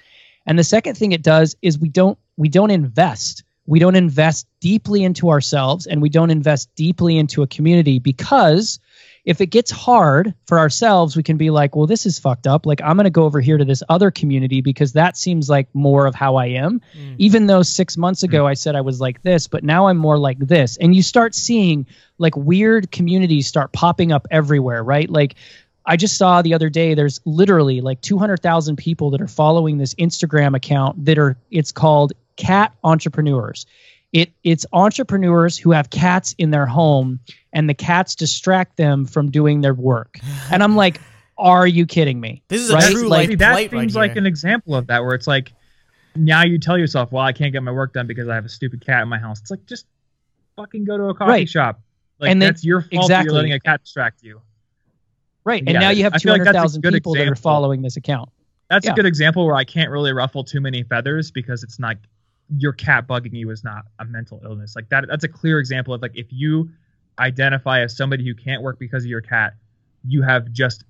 And 0.48 0.58
the 0.58 0.64
second 0.64 0.98
thing 0.98 1.12
it 1.12 1.22
does 1.22 1.56
is 1.62 1.78
we 1.78 1.90
don't 1.90 2.18
we 2.38 2.50
don't 2.50 2.72
invest. 2.72 3.44
We 3.66 3.80
don't 3.80 3.96
invest 3.96 4.48
deeply 4.60 5.04
into 5.04 5.30
ourselves 5.30 5.86
and 5.86 6.02
we 6.02 6.10
don't 6.10 6.32
invest 6.32 6.74
deeply 6.76 7.18
into 7.18 7.44
a 7.44 7.48
community 7.48 8.00
because 8.00 8.80
if 9.26 9.40
it 9.40 9.48
gets 9.48 9.72
hard 9.72 10.34
for 10.48 10.60
ourselves, 10.60 11.16
we 11.16 11.24
can 11.24 11.38
be 11.38 11.50
like, 11.50 11.76
well, 11.76 11.88
this 11.88 12.06
is 12.06 12.20
fucked 12.20 12.46
up. 12.46 12.66
Like, 12.66 12.82
I'm 12.82 12.98
going 12.98 13.06
to 13.06 13.10
go 13.10 13.24
over 13.24 13.40
here 13.40 13.58
to 13.58 13.64
this 13.64 13.82
other 13.88 14.12
community 14.12 14.60
because 14.60 14.94
that 14.94 15.16
seems 15.16 15.50
like 15.50 15.74
more 15.74 16.06
of 16.06 16.14
how 16.14 16.36
I 16.36 16.48
am. 16.48 16.82
Mm. 16.98 17.16
Even 17.20 17.48
though 17.48 17.62
six 17.62 17.96
months 17.96 18.24
ago 18.24 18.46
I 18.46 18.54
said 18.54 18.76
I 18.76 18.82
was 18.82 19.00
like 19.00 19.22
this, 19.22 19.48
but 19.48 19.64
now 19.64 19.88
I'm 19.88 19.98
more 19.98 20.18
like 20.18 20.40
this. 20.40 20.76
And 20.76 20.94
you 20.94 21.02
start 21.02 21.36
seeing 21.36 21.88
like 22.18 22.36
weird 22.36 22.92
communities 22.92 23.48
start 23.48 23.72
popping 23.72 24.12
up 24.12 24.28
everywhere, 24.30 24.84
right? 24.84 25.10
Like, 25.10 25.36
I 25.86 25.98
just 25.98 26.18
saw 26.18 26.42
the 26.42 26.54
other 26.54 26.70
day 26.70 26.94
there's 26.94 27.20
literally 27.26 27.82
like 27.82 28.02
200,000 28.02 28.76
people 28.78 29.12
that 29.12 29.22
are 29.22 29.28
following 29.28 29.78
this 29.78 29.94
Instagram 29.96 30.56
account 30.56 31.06
that 31.06 31.18
are 31.18 31.38
it's 31.52 31.72
called 31.72 32.14
cat 32.36 32.74
entrepreneurs. 32.84 33.66
It 34.14 34.32
it's 34.44 34.66
entrepreneurs 34.74 35.58
who 35.58 35.72
have 35.72 35.90
cats 35.90 36.34
in 36.38 36.52
their 36.52 36.66
home 36.68 37.20
and 37.52 37.68
the 37.68 37.74
cats 37.74 38.16
distract 38.16 38.78
them 38.78 39.06
from 39.06 39.32
doing 39.32 39.62
their 39.62 39.74
work. 39.74 40.20
And 40.52 40.62
I'm 40.64 40.76
like, 40.76 41.02
are 41.38 41.66
you 41.68 41.86
kidding 41.88 42.20
me? 42.22 42.44
This 42.48 42.62
is 42.62 42.70
a 42.70 42.76
Right? 42.76 42.92
true 42.92 43.08
Like, 43.08 43.18
like 43.22 43.28
See, 43.30 43.36
that 43.36 43.72
seems 43.72 43.96
right 43.96 44.10
like 44.10 44.16
an 44.18 44.26
example 44.28 44.76
of 44.76 44.88
that, 44.88 45.04
where 45.04 45.16
it's 45.16 45.26
like 45.28 45.52
now 46.16 46.44
you 46.44 46.60
tell 46.60 46.78
yourself, 46.78 47.12
"Well, 47.12 47.24
I 47.24 47.34
can't 47.34 47.52
get 47.52 47.64
my 47.64 47.72
work 47.72 47.92
done 47.94 48.06
because 48.06 48.28
I 48.28 48.36
have 48.36 48.46
a 48.46 48.50
stupid 48.50 48.86
cat 48.86 49.02
in 49.02 49.10
my 49.10 49.18
house." 49.18 49.42
It's 49.42 49.50
like 49.50 49.66
just 49.66 49.88
fucking 50.56 50.86
go 50.86 50.96
to 50.96 51.06
a 51.06 51.16
coffee 51.16 51.30
Right. 51.32 51.50
shop. 51.50 51.82
Like 52.20 52.30
And 52.30 52.40
then- 52.40 52.50
that's 52.50 52.64
your 52.64 52.82
fault. 52.82 52.92
that 52.92 52.98
exactly. 53.02 53.26
You're 53.26 53.34
letting 53.36 53.54
a 53.54 53.60
cat 53.60 53.82
distract 53.84 54.22
you. 54.24 54.42
Right. 55.44 55.62
And 55.66 55.72
Yeah, 55.74 55.80
now 55.80 55.90
you 55.90 56.04
have 56.04 56.14
I 56.14 56.20
feel 56.20 56.34
like 56.34 56.44
that's 56.44 56.50
a 56.56 56.80
200,000 56.80 56.82
people 56.94 57.16
that 57.16 57.28
are 57.28 57.36
following 57.36 57.82
this 57.82 57.98
account. 57.98 58.30
That's 58.70 58.86
Yeah. 58.86 58.92
a 58.94 58.96
good 58.96 59.08
example 59.08 59.46
where 59.48 59.56
I 59.56 59.64
can't 59.64 59.90
really 59.90 60.14
ruffle 60.14 60.44
too 60.44 60.62
many 60.62 60.84
feathers 60.84 61.32
because 61.32 61.64
it's 61.64 61.80
not 61.80 61.98
your 62.58 62.74
cat 62.74 63.08
bugging 63.08 63.34
you 63.34 63.50
is 63.50 63.64
not 63.64 63.86
a 64.00 64.06
mental 64.06 64.42
illness. 64.44 64.76
Like 64.76 64.90
that 64.90 65.06
that's 65.08 65.24
a 65.24 65.30
clear 65.30 65.60
example 65.60 65.94
of 65.94 66.02
like 66.02 66.16
if 66.16 66.28
you 66.30 66.70
identify 67.20 67.82
as 67.82 67.96
somebody 67.96 68.26
who 68.26 68.36
can't 68.36 68.62
work 68.62 68.80
because 68.80 69.04
of 69.04 69.10
your 69.10 69.22
cat, 69.22 69.54
you 70.06 70.22
have 70.22 70.52
just 70.52 70.84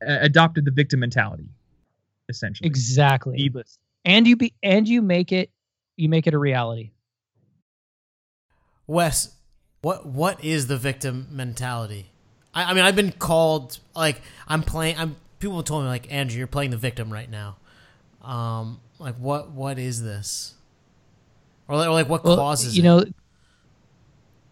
adopted 0.00 0.64
the 0.64 0.70
victim 0.70 1.00
mentality 1.00 1.48
essentially. 2.28 2.66
Exactly. 2.66 3.36
Needless. 3.36 3.78
And 4.04 4.26
you 4.26 4.36
be 4.36 4.54
and 4.62 4.88
you 4.88 5.02
make 5.02 5.32
it 5.32 5.50
you 5.96 6.08
make 6.08 6.26
it 6.26 6.34
a 6.34 6.38
reality. 6.38 6.90
Wes, 8.86 9.34
what 9.82 10.06
what 10.06 10.42
is 10.44 10.66
the 10.66 10.76
victim 10.76 11.28
mentality? 11.30 12.10
I, 12.54 12.64
I 12.64 12.74
mean, 12.74 12.84
I've 12.84 12.96
been 12.96 13.12
called 13.12 13.78
like 13.94 14.20
I'm 14.48 14.62
playing. 14.62 14.96
I'm 14.98 15.16
people 15.38 15.56
have 15.56 15.64
told 15.64 15.84
me 15.84 15.88
like 15.88 16.12
Andrew, 16.12 16.38
you're 16.38 16.46
playing 16.46 16.70
the 16.70 16.76
victim 16.76 17.12
right 17.12 17.30
now. 17.30 17.56
Um, 18.22 18.80
like 19.02 19.16
what 19.16 19.50
what 19.50 19.78
is 19.78 20.02
this? 20.02 20.54
Or 21.68 21.76
like, 21.76 21.88
or 21.88 21.92
like 21.92 22.08
what 22.08 22.22
Well, 22.22 22.36
causes 22.36 22.76
you 22.76 22.82
it? 22.82 22.84
know 22.84 23.04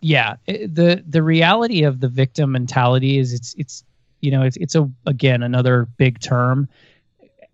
yeah 0.00 0.36
it- 0.46 0.74
the 0.74 1.02
the 1.08 1.22
reality 1.22 1.82
of 1.82 2.00
the 2.00 2.08
victim 2.08 2.52
mentality 2.52 3.18
is 3.18 3.32
it's 3.32 3.54
it's 3.58 3.84
you 4.20 4.30
know 4.30 4.42
it's 4.42 4.56
it's 4.56 4.74
a 4.74 4.90
again 5.06 5.42
another 5.42 5.88
big 5.98 6.20
term 6.20 6.68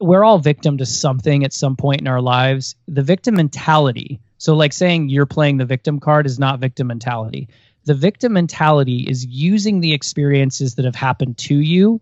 we're 0.01 0.25
all 0.25 0.39
victim 0.39 0.77
to 0.79 0.87
something 0.87 1.45
at 1.45 1.53
some 1.53 1.75
point 1.77 2.01
in 2.01 2.07
our 2.07 2.21
lives 2.21 2.77
the 2.87 3.03
victim 3.03 3.35
mentality 3.35 4.21
so 4.39 4.55
like 4.55 4.73
saying 4.73 5.09
you're 5.09 5.27
playing 5.27 5.57
the 5.57 5.65
victim 5.65 5.99
card 5.99 6.27
is 6.27 6.39
not 6.39 6.61
victim 6.61 6.87
mentality 6.87 7.49
the 7.85 7.95
victim 7.95 8.33
mentality 8.33 9.07
is 9.09 9.25
using 9.27 9.81
the 9.81 9.93
experiences 9.93 10.75
that 10.75 10.85
have 10.85 10.95
happened 10.95 11.37
to 11.39 11.57
you 11.57 12.01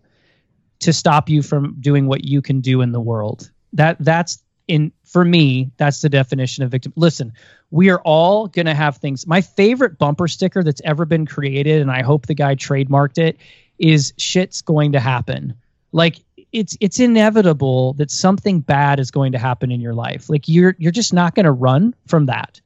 to 0.79 0.91
stop 0.91 1.29
you 1.29 1.41
from 1.41 1.75
doing 1.79 2.05
what 2.07 2.23
you 2.25 2.41
can 2.41 2.59
do 2.61 2.81
in 2.81 2.91
the 2.91 2.99
world 2.99 3.49
that 3.73 3.97
that's 3.99 4.43
in 4.67 4.91
for 5.03 5.23
me 5.23 5.71
that's 5.77 6.01
the 6.01 6.09
definition 6.09 6.63
of 6.63 6.71
victim. 6.71 6.93
Listen 6.95 7.33
we 7.71 7.89
are 7.89 7.99
all 8.01 8.47
going 8.47 8.67
to 8.67 8.73
have 8.73 8.97
things. 8.97 9.27
My 9.27 9.41
favorite 9.41 9.97
bumper 9.97 10.27
sticker 10.27 10.63
that's 10.63 10.81
ever 10.85 11.05
been 11.05 11.25
created 11.25 11.81
and 11.81 11.91
i 11.91 12.01
hope 12.01 12.27
the 12.27 12.35
guy 12.35 12.55
trademarked 12.55 13.17
it 13.17 13.37
is 13.79 14.13
shit's 14.17 14.61
going 14.61 14.93
to 14.93 14.99
happen. 14.99 15.53
Like 15.91 16.21
it's 16.51 16.77
it's 16.79 16.99
inevitable 16.99 17.93
that 17.93 18.11
something 18.11 18.61
bad 18.61 18.99
is 18.99 19.11
going 19.11 19.33
to 19.33 19.37
happen 19.37 19.71
in 19.71 19.81
your 19.81 19.93
life. 19.93 20.29
Like 20.29 20.47
you're 20.47 20.75
you're 20.77 20.91
just 20.91 21.13
not 21.13 21.35
going 21.35 21.45
to 21.45 21.51
run 21.51 21.93
from 22.07 22.27
that. 22.27 22.61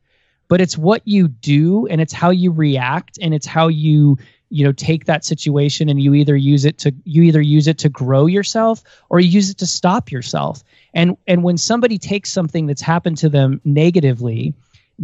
But 0.48 0.62
it's 0.62 0.78
what 0.78 1.04
you 1.06 1.28
do 1.28 1.86
and 1.88 2.02
it's 2.02 2.14
how 2.14 2.32
you 2.32 2.52
react 2.52 3.20
and 3.22 3.34
it's 3.34 3.46
how 3.46 3.68
you 3.68 4.18
you 4.50 4.64
know 4.64 4.72
take 4.72 5.06
that 5.06 5.24
situation 5.24 5.90
and 5.90 6.02
you 6.02 6.14
either 6.14 6.36
use 6.36 6.66
it 6.66 6.78
to 6.80 6.94
you 7.04 7.24
either 7.24 7.42
use 7.42 7.68
it 7.68 7.78
to 7.80 7.90
grow 7.90 8.26
yourself 8.26 8.84
or 9.10 9.20
you 9.20 9.30
use 9.30 9.50
it 9.50 9.58
to 9.58 9.68
stop 9.68 10.12
yourself. 10.12 10.64
And 10.94 11.18
and 11.28 11.44
when 11.44 11.58
somebody 11.58 11.98
takes 11.98 12.32
something 12.32 12.66
that's 12.66 12.82
happened 12.82 13.18
to 13.20 13.30
them 13.30 13.62
negatively 13.64 14.54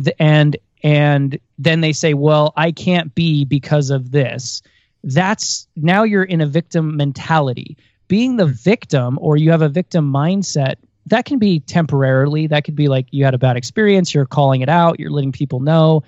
th- 0.03 0.15
and 0.19 0.58
and 0.84 1.39
then 1.58 1.81
they 1.81 1.93
say 1.93 2.13
well 2.13 2.53
i 2.58 2.71
can't 2.71 3.15
be 3.15 3.45
because 3.45 3.89
of 3.89 4.12
this 4.12 4.62
that's 5.05 5.67
now 5.75 6.03
you're 6.03 6.23
in 6.23 6.41
a 6.41 6.47
victim 6.47 6.97
mentality. 6.97 7.77
Being 8.08 8.36
the 8.36 8.47
victim 8.47 9.17
or 9.21 9.38
you 9.38 9.51
have 9.51 9.62
a 9.62 9.69
victim 9.69 10.12
mindset 10.12 10.75
that 11.08 11.25
can 11.25 11.38
be 11.38 11.60
temporarily 11.60 12.47
that 12.47 12.63
could 12.63 12.75
be 12.75 12.88
like 12.88 13.05
you 13.12 13.23
had 13.23 13.34
a 13.34 13.38
bad 13.38 13.58
experience 13.58 14.13
you're 14.13 14.25
calling 14.25 14.62
it 14.62 14.69
out 14.69 14.99
you're 14.99 15.12
letting 15.12 15.31
people 15.31 15.60
know 15.60 16.03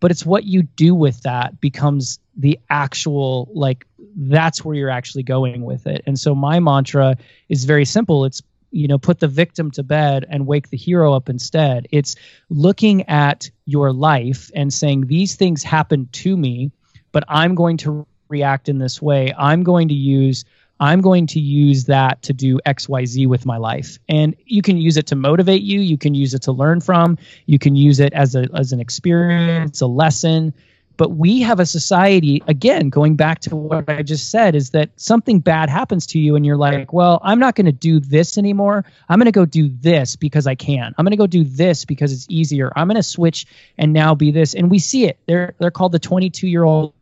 but 0.00 0.10
it's 0.10 0.26
what 0.26 0.44
you 0.44 0.62
do 0.62 0.94
with 0.94 1.22
that 1.22 1.60
becomes 1.60 2.18
the 2.36 2.58
actual 2.70 3.48
like 3.54 3.86
that's 4.16 4.64
where 4.64 4.74
you're 4.74 4.90
actually 4.90 5.22
going 5.22 5.62
with 5.64 5.86
it. 5.86 6.02
And 6.06 6.18
so 6.18 6.34
my 6.34 6.60
mantra 6.60 7.16
is 7.48 7.64
very 7.64 7.84
simple. 7.84 8.24
It's 8.24 8.42
you 8.70 8.88
know 8.88 8.98
put 8.98 9.20
the 9.20 9.28
victim 9.28 9.70
to 9.72 9.82
bed 9.82 10.26
and 10.28 10.46
wake 10.46 10.70
the 10.70 10.76
hero 10.76 11.12
up 11.14 11.28
instead. 11.28 11.86
It's 11.92 12.16
looking 12.50 13.08
at 13.08 13.50
your 13.64 13.92
life 13.92 14.50
and 14.54 14.72
saying 14.72 15.06
these 15.06 15.34
things 15.34 15.62
happened 15.62 16.12
to 16.12 16.36
me 16.36 16.70
but 17.12 17.24
i'm 17.28 17.54
going 17.54 17.78
to 17.78 18.06
react 18.28 18.68
in 18.68 18.78
this 18.78 19.00
way. 19.00 19.32
I'm 19.36 19.62
going 19.62 19.88
to 19.88 19.94
use 19.94 20.44
i'm 20.80 21.00
going 21.00 21.26
to 21.26 21.40
use 21.40 21.84
that 21.84 22.20
to 22.22 22.32
do 22.32 22.58
xyz 22.66 23.26
with 23.26 23.46
my 23.46 23.56
life. 23.56 23.98
And 24.08 24.34
you 24.44 24.62
can 24.62 24.76
use 24.76 24.96
it 24.96 25.06
to 25.08 25.16
motivate 25.16 25.62
you. 25.62 25.80
You 25.80 25.96
can 25.96 26.14
use 26.14 26.34
it 26.34 26.42
to 26.42 26.52
learn 26.52 26.80
from. 26.80 27.18
You 27.46 27.58
can 27.58 27.76
use 27.76 28.00
it 28.00 28.12
as 28.12 28.34
a 28.34 28.46
as 28.54 28.72
an 28.72 28.80
experience 28.80 29.80
a 29.80 29.86
lesson. 29.86 30.52
But 30.98 31.10
we 31.10 31.42
have 31.42 31.60
a 31.60 31.66
society 31.66 32.42
again 32.46 32.88
going 32.88 33.16
back 33.16 33.40
to 33.40 33.54
what 33.54 33.88
i 33.88 34.02
just 34.02 34.30
said 34.30 34.54
is 34.54 34.70
that 34.70 34.88
something 34.96 35.40
bad 35.40 35.68
happens 35.68 36.06
to 36.06 36.18
you 36.18 36.36
and 36.36 36.46
you're 36.46 36.56
like 36.56 36.90
well 36.90 37.20
i'm 37.22 37.38
not 37.38 37.54
going 37.54 37.66
to 37.66 37.72
do 37.72 38.00
this 38.00 38.38
anymore. 38.38 38.82
I'm 39.08 39.18
going 39.18 39.26
to 39.26 39.32
go 39.32 39.44
do 39.44 39.68
this 39.68 40.16
because 40.16 40.46
i 40.46 40.54
can. 40.54 40.94
I'm 40.96 41.04
going 41.04 41.10
to 41.10 41.16
go 41.18 41.26
do 41.26 41.44
this 41.44 41.84
because 41.84 42.12
it's 42.12 42.26
easier. 42.30 42.72
I'm 42.76 42.88
going 42.88 42.96
to 42.96 43.02
switch 43.02 43.46
and 43.76 43.92
now 43.92 44.14
be 44.14 44.30
this. 44.30 44.54
And 44.54 44.70
we 44.70 44.78
see 44.78 45.04
it. 45.04 45.18
They're 45.26 45.54
they're 45.58 45.70
called 45.70 45.92
the 45.92 45.98
22 45.98 46.48
year 46.48 46.64
old 46.64 46.94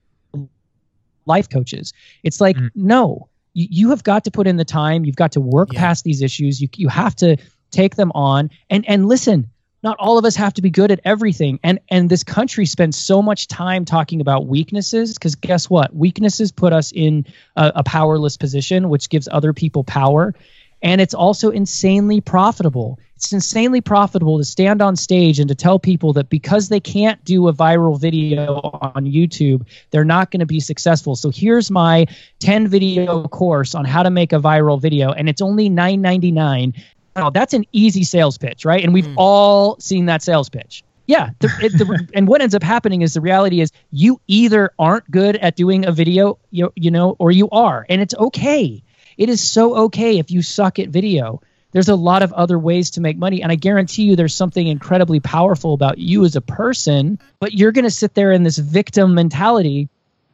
life 1.27 1.49
coaches. 1.49 1.93
It's 2.23 2.41
like 2.41 2.57
Mhm. 2.57 2.71
no 2.75 3.29
you, 3.55 3.67
you 3.71 3.91
have 3.91 4.03
got 4.05 4.25
to 4.25 4.31
put 4.31 4.47
in 4.47 4.57
the 4.57 4.65
time. 4.65 5.05
You've 5.05 5.17
got 5.17 5.33
to 5.33 5.41
work 5.41 5.73
Yeah. 5.73 5.81
past 5.81 6.05
these 6.05 6.21
issues. 6.21 6.61
You, 6.61 6.69
you 6.77 6.89
have 6.89 7.17
to 7.17 7.39
take 7.71 7.97
them 7.97 8.13
on. 8.15 8.51
And 8.69 8.85
and 8.89 9.09
listen 9.09 9.51
not 9.83 9.99
all 9.99 10.17
of 10.17 10.25
us 10.25 10.35
have 10.37 10.55
to 10.55 10.63
be 10.63 10.71
good 10.71 10.91
at 10.91 11.01
everything. 11.05 11.61
And 11.63 11.79
and 11.91 12.09
this 12.09 12.25
country 12.25 12.65
spends 12.65 12.97
so 12.97 13.21
much 13.21 13.49
time 13.49 13.85
talking 13.85 14.21
about 14.23 14.47
weaknesses 14.47 15.15
because 15.15 15.35
guess 15.35 15.69
what? 15.69 15.95
Weaknesses 15.95 16.53
put 16.53 16.73
us 16.73 16.91
in 16.91 17.27
a, 17.55 17.73
a 17.77 17.85
powerless 17.85 18.39
position 18.39 18.89
which 18.89 19.11
gives 19.11 19.29
other 19.31 19.53
people 19.53 19.85
power. 19.85 20.35
And 20.83 21.01
it's 21.01 21.15
also 21.15 21.51
insanely 21.51 22.21
profitable 22.23 22.99
it's 23.17 23.33
insanely 23.33 23.81
profitable 23.81 24.39
to 24.39 24.45
stand 24.45 24.83
on 24.83 24.97
stage 24.97 25.39
and 25.39 25.49
to 25.49 25.55
tell 25.55 25.79
people 25.79 26.13
that 26.15 26.29
because 26.29 26.69
they 26.69 26.81
can't 26.81 27.23
do 27.25 27.49
a 27.49 27.53
viral 27.53 27.99
video 27.99 28.57
on 28.83 29.05
YouTube, 29.07 29.67
they're 29.91 30.05
not 30.05 30.31
going 30.31 30.41
to 30.41 30.47
be 30.47 30.61
successful. 30.61 31.15
So 31.17 31.31
here's 31.31 31.71
my 31.71 32.07
10 32.41 32.69
video 32.69 33.27
course 33.29 33.75
on 33.75 33.85
how 33.85 34.03
to 34.03 34.11
make 34.11 34.33
a 34.33 34.39
viral 34.41 34.81
video 34.81 35.13
and 35.13 35.29
it's 35.29 35.41
only 35.41 35.71
9.99 35.71 36.75
no, 37.17 37.31
that's 37.31 37.55
an 37.55 37.65
easy 37.71 38.03
sales 38.03 38.39
pitch, 38.39 38.65
right? 38.65 38.83
And 38.83 38.93
we've 38.93 39.07
Mm. 39.07 39.15
all 39.17 39.79
seen 39.79 40.07
that 40.07 40.21
sales 40.21 40.49
pitch. 40.49 40.83
Yeah, 41.07 41.31
the, 41.39 41.47
the, 41.49 42.09
and 42.15 42.27
what 42.27 42.41
ends 42.41 42.57
up 42.57 42.63
happening 42.65 43.03
is 43.03 43.15
the 43.15 43.21
reality 43.21 43.61
is 43.61 43.71
you 43.93 44.21
either 44.27 44.73
aren't 44.81 45.09
good 45.13 45.37
at 45.37 45.55
doing 45.55 45.87
a 45.87 45.93
video, 45.93 46.39
you, 46.51 46.73
you 46.75 46.91
know, 46.91 47.15
or 47.21 47.31
you 47.31 47.49
are, 47.51 47.87
and 47.89 48.01
it's 48.03 48.15
okay. 48.15 48.83
It 49.17 49.29
is 49.29 49.41
so 49.41 49.77
okay 49.85 50.19
if 50.19 50.33
you 50.33 50.43
suck 50.43 50.81
at 50.81 50.89
video. 50.89 51.41
There's 51.75 51.89
a 51.89 51.97
lot 51.97 52.23
of 52.23 52.33
other 52.35 52.57
ways 52.57 52.89
to 52.93 53.01
make 53.01 53.19
money, 53.19 53.43
and 53.43 53.51
I 53.51 53.57
guarantee 53.57 54.05
you, 54.05 54.15
there's 54.15 54.35
something 54.35 54.69
incredibly 54.69 55.19
powerful 55.19 55.75
about 55.75 55.99
you 55.99 56.25
as 56.25 56.37
a 56.37 56.41
person. 56.41 57.19
But 57.41 57.55
you're 57.55 57.73
going 57.73 57.85
to 57.85 57.91
sit 57.91 58.15
there 58.15 58.31
in 58.31 58.45
this 58.45 58.59
victim 58.59 59.13
mentality 59.13 59.89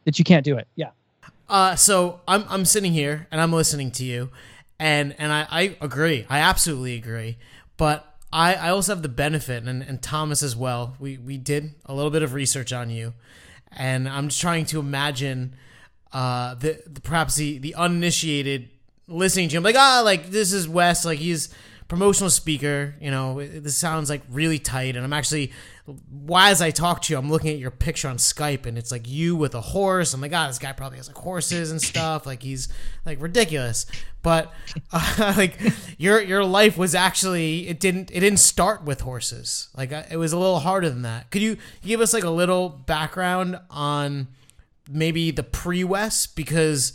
that 0.05 0.19
you 0.19 0.23
can't 0.23 0.45
do 0.45 0.55
it. 0.55 0.67
Yeah. 0.75 0.91
Uh, 1.49 1.75
so 1.75 2.21
I'm 2.27 2.45
I'm 2.47 2.63
sitting 2.63 2.93
here 2.93 3.27
and 3.31 3.41
I'm 3.41 3.51
listening 3.51 3.89
to 3.93 4.05
you, 4.05 4.29
and 4.79 5.15
and 5.17 5.33
I, 5.33 5.47
I 5.49 5.77
agree. 5.81 6.27
I 6.29 6.39
absolutely 6.39 6.95
agree. 6.95 7.37
But 7.75 8.07
I, 8.31 8.53
I 8.53 8.69
also 8.69 8.93
have 8.93 9.01
the 9.01 9.09
benefit, 9.09 9.63
and, 9.63 9.81
and 9.81 9.99
Thomas 9.99 10.43
as 10.43 10.55
well. 10.55 10.95
We 10.99 11.17
we 11.17 11.37
did 11.37 11.73
a 11.87 11.93
little 11.95 12.11
bit 12.11 12.21
of 12.21 12.33
research 12.33 12.71
on 12.71 12.91
you, 12.91 13.15
and 13.71 14.07
I'm 14.07 14.29
just 14.29 14.39
trying 14.39 14.65
to 14.67 14.79
imagine 14.79 15.55
uh, 16.13 16.55
the, 16.55 16.81
the 16.87 17.01
perhaps 17.01 17.35
the, 17.35 17.57
the 17.57 17.75
uninitiated 17.75 18.69
listening 19.11 19.49
to 19.49 19.57
him 19.57 19.63
like 19.63 19.75
ah 19.75 20.01
like 20.03 20.29
this 20.29 20.53
is 20.53 20.67
Wes 20.67 21.05
like 21.05 21.19
he's 21.19 21.49
promotional 21.87 22.29
speaker 22.29 22.95
you 23.01 23.11
know 23.11 23.45
this 23.45 23.75
sounds 23.75 24.09
like 24.09 24.21
really 24.29 24.57
tight 24.57 24.95
and 24.95 25.03
I'm 25.03 25.11
actually 25.11 25.51
why 26.09 26.49
as 26.49 26.61
I 26.61 26.71
talk 26.71 27.01
to 27.01 27.13
you 27.13 27.19
I'm 27.19 27.29
looking 27.29 27.51
at 27.51 27.59
your 27.59 27.71
picture 27.71 28.07
on 28.07 28.15
Skype 28.15 28.65
and 28.65 28.77
it's 28.77 28.91
like 28.91 29.09
you 29.09 29.35
with 29.35 29.55
a 29.55 29.61
horse. 29.61 30.13
I'm 30.13 30.21
like 30.21 30.33
ah 30.33 30.47
this 30.47 30.57
guy 30.57 30.71
probably 30.71 30.97
has 30.99 31.07
like 31.07 31.17
horses 31.17 31.69
and 31.69 31.81
stuff 31.81 32.25
like 32.25 32.41
he's 32.43 32.69
like 33.05 33.21
ridiculous. 33.21 33.85
But 34.21 34.53
uh, 34.93 35.33
like 35.35 35.57
your 35.97 36.21
your 36.21 36.45
life 36.45 36.77
was 36.77 36.95
actually 36.95 37.67
it 37.67 37.79
didn't 37.81 38.09
it 38.11 38.21
didn't 38.21 38.39
start 38.39 38.85
with 38.85 39.01
horses. 39.01 39.67
Like 39.75 39.91
uh, 39.91 40.03
it 40.09 40.17
was 40.17 40.31
a 40.31 40.37
little 40.37 40.59
harder 40.59 40.89
than 40.89 41.01
that. 41.01 41.29
Could 41.29 41.41
you 41.41 41.57
give 41.81 41.99
us 41.99 42.13
like 42.13 42.23
a 42.23 42.29
little 42.29 42.69
background 42.69 43.59
on 43.69 44.27
maybe 44.89 45.31
the 45.31 45.43
pre-Wes 45.43 46.25
because 46.27 46.93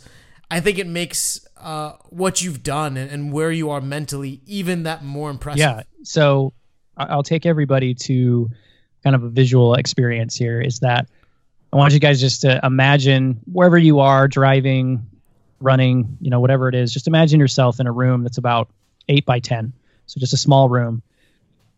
I 0.49 0.59
think 0.59 0.79
it 0.79 0.87
makes 0.87 1.45
uh, 1.57 1.93
what 2.09 2.41
you've 2.41 2.63
done 2.63 2.97
and, 2.97 3.11
and 3.11 3.33
where 3.33 3.51
you 3.51 3.69
are 3.69 3.81
mentally 3.81 4.41
even 4.45 4.83
that 4.83 5.03
more 5.03 5.29
impressive. 5.29 5.59
Yeah. 5.59 5.83
So 6.03 6.53
I'll 6.95 7.23
take 7.23 7.45
everybody 7.45 7.93
to 7.95 8.49
kind 9.03 9.15
of 9.15 9.23
a 9.23 9.29
visual 9.29 9.75
experience 9.75 10.35
here 10.35 10.61
is 10.61 10.79
that 10.79 11.09
I 11.71 11.75
want 11.75 11.93
you 11.93 11.99
guys 11.99 12.19
just 12.19 12.41
to 12.41 12.59
imagine 12.63 13.39
wherever 13.51 13.77
you 13.77 13.99
are 13.99 14.27
driving, 14.27 15.05
running, 15.59 16.17
you 16.21 16.29
know, 16.29 16.39
whatever 16.39 16.69
it 16.69 16.75
is, 16.75 16.93
just 16.93 17.07
imagine 17.07 17.39
yourself 17.39 17.79
in 17.79 17.87
a 17.87 17.91
room 17.91 18.23
that's 18.23 18.37
about 18.37 18.69
eight 19.09 19.25
by 19.25 19.39
10. 19.39 19.73
So 20.05 20.19
just 20.19 20.33
a 20.33 20.37
small 20.37 20.69
room, 20.69 21.01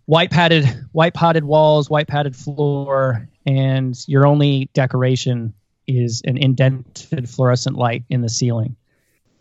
white 0.06 0.30
padded, 0.30 0.66
white 0.92 1.16
padded 1.16 1.44
walls, 1.44 1.90
white 1.90 2.08
padded 2.08 2.36
floor, 2.36 3.28
and 3.46 4.00
your 4.08 4.28
only 4.28 4.70
decoration 4.74 5.54
is 5.90 6.22
an 6.26 6.38
indented 6.38 7.28
fluorescent 7.28 7.76
light 7.76 8.04
in 8.10 8.22
the 8.22 8.30
ceiling. 8.30 8.76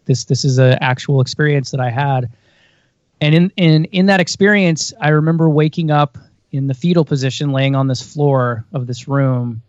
This, 0.06 0.24
this 0.24 0.44
is 0.44 0.58
an 0.58 0.78
actual 0.80 1.20
experience 1.20 1.70
that 1.70 1.80
I 1.80 1.90
had. 1.90 2.30
And 3.20 3.34
in 3.34 3.52
in 3.56 3.84
in 3.86 4.06
that 4.06 4.20
experience 4.20 4.92
i 5.00 5.08
remember 5.08 5.48
waking 5.48 5.90
up 5.90 6.16
in 6.52 6.68
the 6.68 6.74
fetal 6.74 7.04
position 7.04 7.52
laying 7.52 7.74
on 7.74 7.88
this 7.88 8.00
floor 8.00 8.64
of 8.72 8.86
this 8.86 9.08
room 9.08 9.60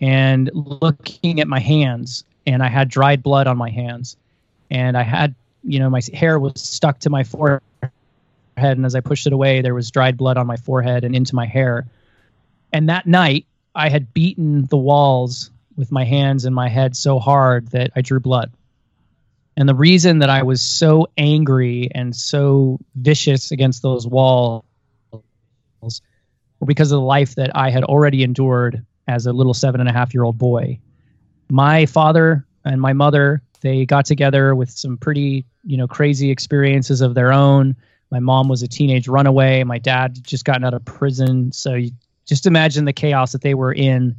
and 0.00 0.50
looking 0.52 1.40
at 1.40 1.48
my 1.48 1.60
hands. 1.60 2.24
And 2.46 2.62
i 2.62 2.68
had 2.68 2.88
dried 2.88 3.22
blood 3.22 3.46
on 3.46 3.56
my 3.56 3.70
hands. 3.70 4.16
And 4.70 4.96
i 4.96 5.02
had 5.02 5.34
you 5.62 5.78
know 5.78 5.88
my 5.90 6.02
hair 6.12 6.38
was 6.38 6.60
stuck 6.60 7.00
to 7.00 7.10
my 7.10 7.24
forehead. 7.24 7.62
And 8.56 8.86
as 8.86 8.94
i 8.94 9.00
pushed 9.00 9.26
it 9.26 9.32
away 9.32 9.62
there 9.62 9.74
was 9.74 9.90
dried 9.90 10.16
blood 10.16 10.36
on 10.36 10.46
my 10.46 10.56
forehead 10.56 11.04
and 11.04 11.16
into 11.16 11.34
my 11.34 11.46
hair. 11.46 11.86
And 12.72 12.88
that 12.90 13.06
night 13.06 13.46
i 13.74 13.88
had 13.88 14.12
beaten 14.12 14.66
the 14.66 14.76
walls 14.76 15.50
with 15.76 15.90
my 15.92 16.04
hands 16.04 16.44
and 16.44 16.54
my 16.54 16.68
head 16.68 16.96
so 16.96 17.18
hard 17.18 17.68
that 17.68 17.90
i 17.96 18.00
drew 18.00 18.20
blood 18.20 18.50
and 19.56 19.68
the 19.68 19.74
reason 19.74 20.18
that 20.18 20.30
I 20.30 20.42
was 20.42 20.60
so 20.60 21.08
angry 21.16 21.88
and 21.94 22.14
so 22.14 22.78
vicious 22.96 23.52
against 23.52 23.82
those 23.82 24.06
walls 24.06 24.64
were 25.10 26.66
because 26.66 26.90
of 26.90 26.96
the 26.96 27.04
life 27.04 27.36
that 27.36 27.56
I 27.56 27.70
had 27.70 27.84
already 27.84 28.22
endured 28.22 28.84
as 29.06 29.26
a 29.26 29.32
little 29.32 29.54
seven 29.54 29.80
and 29.80 29.88
a 29.88 29.92
half 29.92 30.12
year 30.12 30.24
old 30.24 30.38
boy. 30.38 30.78
My 31.50 31.86
father 31.86 32.46
and 32.64 32.80
my 32.80 32.94
mother, 32.94 33.42
they 33.60 33.86
got 33.86 34.06
together 34.06 34.54
with 34.54 34.70
some 34.70 34.96
pretty, 34.96 35.44
you 35.62 35.76
know, 35.76 35.86
crazy 35.86 36.30
experiences 36.30 37.00
of 37.00 37.14
their 37.14 37.32
own. 37.32 37.76
My 38.10 38.18
mom 38.18 38.48
was 38.48 38.62
a 38.62 38.68
teenage 38.68 39.06
runaway. 39.06 39.62
My 39.62 39.78
dad 39.78 40.24
just 40.24 40.44
gotten 40.44 40.64
out 40.64 40.74
of 40.74 40.84
prison. 40.84 41.52
So 41.52 41.74
you 41.74 41.92
just 42.26 42.46
imagine 42.46 42.86
the 42.86 42.92
chaos 42.92 43.32
that 43.32 43.42
they 43.42 43.54
were 43.54 43.72
in. 43.72 44.16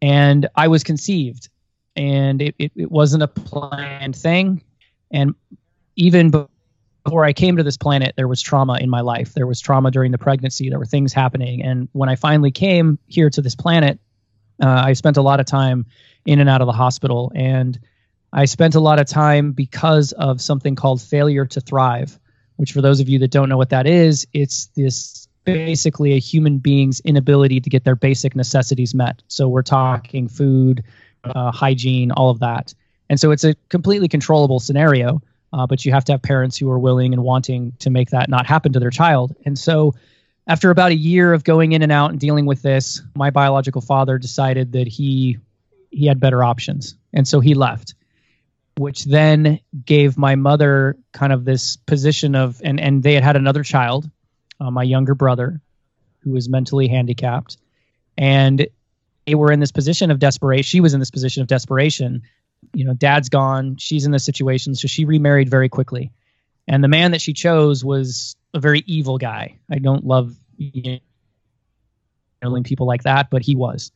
And 0.00 0.48
I 0.54 0.68
was 0.68 0.84
conceived 0.84 1.48
and 1.96 2.40
it, 2.40 2.54
it, 2.58 2.72
it 2.76 2.90
wasn't 2.90 3.22
a 3.22 3.28
planned 3.28 4.16
thing. 4.16 4.62
And 5.10 5.34
even 5.96 6.48
before 7.04 7.24
I 7.24 7.32
came 7.32 7.56
to 7.56 7.62
this 7.62 7.76
planet, 7.76 8.14
there 8.16 8.28
was 8.28 8.40
trauma 8.40 8.78
in 8.80 8.90
my 8.90 9.00
life. 9.00 9.34
There 9.34 9.46
was 9.46 9.60
trauma 9.60 9.90
during 9.90 10.12
the 10.12 10.18
pregnancy. 10.18 10.68
There 10.68 10.78
were 10.78 10.86
things 10.86 11.12
happening. 11.12 11.62
And 11.62 11.88
when 11.92 12.08
I 12.08 12.16
finally 12.16 12.50
came 12.50 12.98
here 13.06 13.30
to 13.30 13.42
this 13.42 13.54
planet, 13.54 13.98
uh, 14.62 14.82
I 14.86 14.92
spent 14.92 15.16
a 15.16 15.22
lot 15.22 15.40
of 15.40 15.46
time 15.46 15.86
in 16.26 16.40
and 16.40 16.48
out 16.48 16.60
of 16.60 16.66
the 16.66 16.72
hospital. 16.72 17.32
And 17.34 17.78
I 18.32 18.44
spent 18.44 18.74
a 18.74 18.80
lot 18.80 19.00
of 19.00 19.06
time 19.06 19.52
because 19.52 20.12
of 20.12 20.40
something 20.40 20.74
called 20.74 21.00
failure 21.00 21.46
to 21.46 21.60
thrive, 21.60 22.18
which, 22.56 22.72
for 22.72 22.82
those 22.82 23.00
of 23.00 23.08
you 23.08 23.20
that 23.20 23.30
don't 23.30 23.48
know 23.48 23.56
what 23.56 23.70
that 23.70 23.86
is, 23.86 24.26
it's 24.32 24.66
this 24.76 25.27
basically 25.44 26.12
a 26.14 26.18
human 26.18 26.58
being's 26.58 27.00
inability 27.00 27.60
to 27.60 27.70
get 27.70 27.84
their 27.84 27.96
basic 27.96 28.36
necessities 28.36 28.94
met. 28.94 29.22
So 29.28 29.48
we're 29.48 29.62
talking 29.62 30.28
food, 30.28 30.84
uh, 31.24 31.50
hygiene, 31.50 32.10
all 32.12 32.30
of 32.30 32.40
that. 32.40 32.74
And 33.08 33.18
so 33.18 33.30
it's 33.30 33.44
a 33.44 33.54
completely 33.68 34.08
controllable 34.08 34.60
scenario, 34.60 35.22
uh, 35.52 35.66
but 35.66 35.84
you 35.84 35.92
have 35.92 36.04
to 36.06 36.12
have 36.12 36.22
parents 36.22 36.58
who 36.58 36.70
are 36.70 36.78
willing 36.78 37.14
and 37.14 37.22
wanting 37.22 37.72
to 37.80 37.90
make 37.90 38.10
that 38.10 38.28
not 38.28 38.46
happen 38.46 38.72
to 38.74 38.80
their 38.80 38.90
child. 38.90 39.34
And 39.44 39.58
so 39.58 39.94
after 40.46 40.70
about 40.70 40.92
a 40.92 40.96
year 40.96 41.32
of 41.32 41.44
going 41.44 41.72
in 41.72 41.82
and 41.82 41.92
out 41.92 42.10
and 42.10 42.18
dealing 42.18 42.46
with 42.46 42.62
this, 42.62 43.02
my 43.14 43.30
biological 43.30 43.82
father 43.82 44.18
decided 44.18 44.72
that 44.72 44.88
he 44.88 45.38
he 45.90 46.06
had 46.06 46.20
better 46.20 46.42
options. 46.44 46.96
And 47.14 47.26
so 47.26 47.40
he 47.40 47.54
left, 47.54 47.94
which 48.76 49.04
then 49.04 49.60
gave 49.84 50.18
my 50.18 50.34
mother 50.34 50.96
kind 51.12 51.32
of 51.32 51.44
this 51.44 51.76
position 51.76 52.34
of 52.34 52.60
and 52.64 52.80
and 52.80 53.02
they 53.02 53.14
had 53.14 53.24
had 53.24 53.36
another 53.36 53.62
child, 53.62 54.10
uh, 54.60 54.70
my 54.70 54.82
younger 54.82 55.14
brother, 55.14 55.60
who 56.20 56.32
was 56.32 56.48
mentally 56.48 56.88
handicapped. 56.88 57.56
And 58.16 58.68
they 59.26 59.34
were 59.34 59.52
in 59.52 59.60
this 59.60 59.72
position 59.72 60.10
of 60.10 60.18
desperation. 60.18 60.64
She 60.64 60.80
was 60.80 60.94
in 60.94 61.00
this 61.00 61.10
position 61.10 61.42
of 61.42 61.48
desperation. 61.48 62.22
You 62.74 62.84
know, 62.84 62.94
dad's 62.94 63.28
gone. 63.28 63.76
She's 63.76 64.04
in 64.04 64.12
this 64.12 64.24
situation. 64.24 64.74
So 64.74 64.88
she 64.88 65.04
remarried 65.04 65.48
very 65.48 65.68
quickly. 65.68 66.12
And 66.66 66.82
the 66.82 66.88
man 66.88 67.12
that 67.12 67.20
she 67.20 67.32
chose 67.32 67.84
was 67.84 68.36
a 68.52 68.60
very 68.60 68.82
evil 68.86 69.18
guy. 69.18 69.58
I 69.70 69.78
don't 69.78 70.04
love 70.04 70.34
you 70.56 71.00
know, 72.42 72.62
people 72.62 72.86
like 72.86 73.04
that, 73.04 73.30
but 73.30 73.42
he 73.42 73.54
was. 73.54 73.92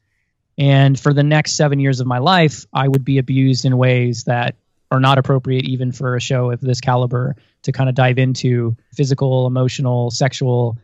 And 0.59 0.99
for 0.99 1.13
the 1.13 1.23
next 1.23 1.53
seven 1.53 1.81
years 1.81 2.01
of 2.01 2.07
my 2.07 2.19
life, 2.19 2.67
I 2.73 2.87
would 2.87 3.05
be 3.05 3.19
abused 3.19 3.65
in 3.65 3.77
ways 3.77 4.25
that 4.25 4.57
are 4.93 5.01
not 5.01 5.17
appropriate 5.17 5.65
even 5.65 5.91
for 5.91 6.17
a 6.17 6.21
show 6.21 6.51
of 6.51 6.61
this 6.61 6.79
caliber 6.79 7.35
to 7.63 7.73
kind 7.73 7.89
of 7.89 7.95
dive 7.95 8.19
into 8.19 8.77
physical, 8.95 9.47
emotional, 9.47 10.11
sexual. 10.11 10.77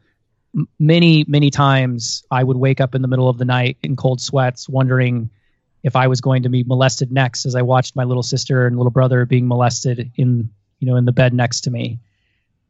Many, 0.78 1.26
many 1.28 1.50
times 1.50 2.24
I 2.30 2.42
would 2.42 2.56
wake 2.56 2.80
up 2.80 2.94
in 2.94 3.02
the 3.02 3.08
middle 3.08 3.28
of 3.28 3.36
the 3.36 3.44
night 3.44 3.76
in 3.82 3.96
cold 3.96 4.22
sweats, 4.22 4.66
wondering 4.66 5.28
if 5.82 5.94
I 5.94 6.06
was 6.06 6.22
going 6.22 6.44
to 6.44 6.48
be 6.48 6.64
molested 6.64 7.12
next 7.12 7.44
as 7.44 7.54
I 7.54 7.60
watched 7.60 7.96
my 7.96 8.04
little 8.04 8.22
sister 8.22 8.66
and 8.66 8.78
little 8.78 8.90
brother 8.90 9.26
being 9.26 9.46
molested 9.46 10.10
in, 10.16 10.48
you 10.78 10.86
know, 10.86 10.96
in 10.96 11.04
the 11.04 11.12
bed 11.12 11.34
next 11.34 11.60
to 11.62 11.70
me. 11.70 11.98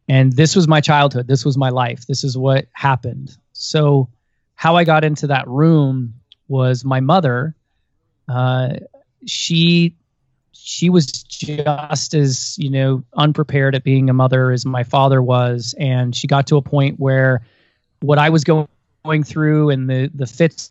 And 0.08 0.32
this 0.32 0.56
was 0.56 0.66
my 0.66 0.80
childhood. 0.80 1.28
This 1.28 1.44
was 1.44 1.56
my 1.56 1.68
life. 1.68 2.04
This 2.08 2.24
is 2.24 2.36
what 2.36 2.66
happened. 2.72 3.36
So, 3.52 4.08
how 4.56 4.74
I 4.74 4.82
got 4.82 5.04
into 5.04 5.28
that 5.28 5.46
room 5.46 6.14
was 6.48 6.84
my 6.84 6.98
mother. 6.98 7.54
Uh, 8.26 8.78
she 9.24 9.94
she 10.68 10.90
was 10.90 11.06
just 11.06 12.14
as 12.14 12.58
you 12.58 12.68
know 12.68 13.02
unprepared 13.16 13.74
at 13.74 13.84
being 13.84 14.10
a 14.10 14.12
mother 14.12 14.50
as 14.50 14.66
my 14.66 14.84
father 14.84 15.22
was, 15.22 15.74
and 15.78 16.14
she 16.14 16.26
got 16.26 16.46
to 16.48 16.56
a 16.56 16.62
point 16.62 17.00
where 17.00 17.40
what 18.00 18.18
I 18.18 18.28
was 18.28 18.44
going 18.44 19.24
through 19.24 19.70
and 19.70 19.88
the 19.88 20.10
the 20.14 20.26
fits 20.26 20.70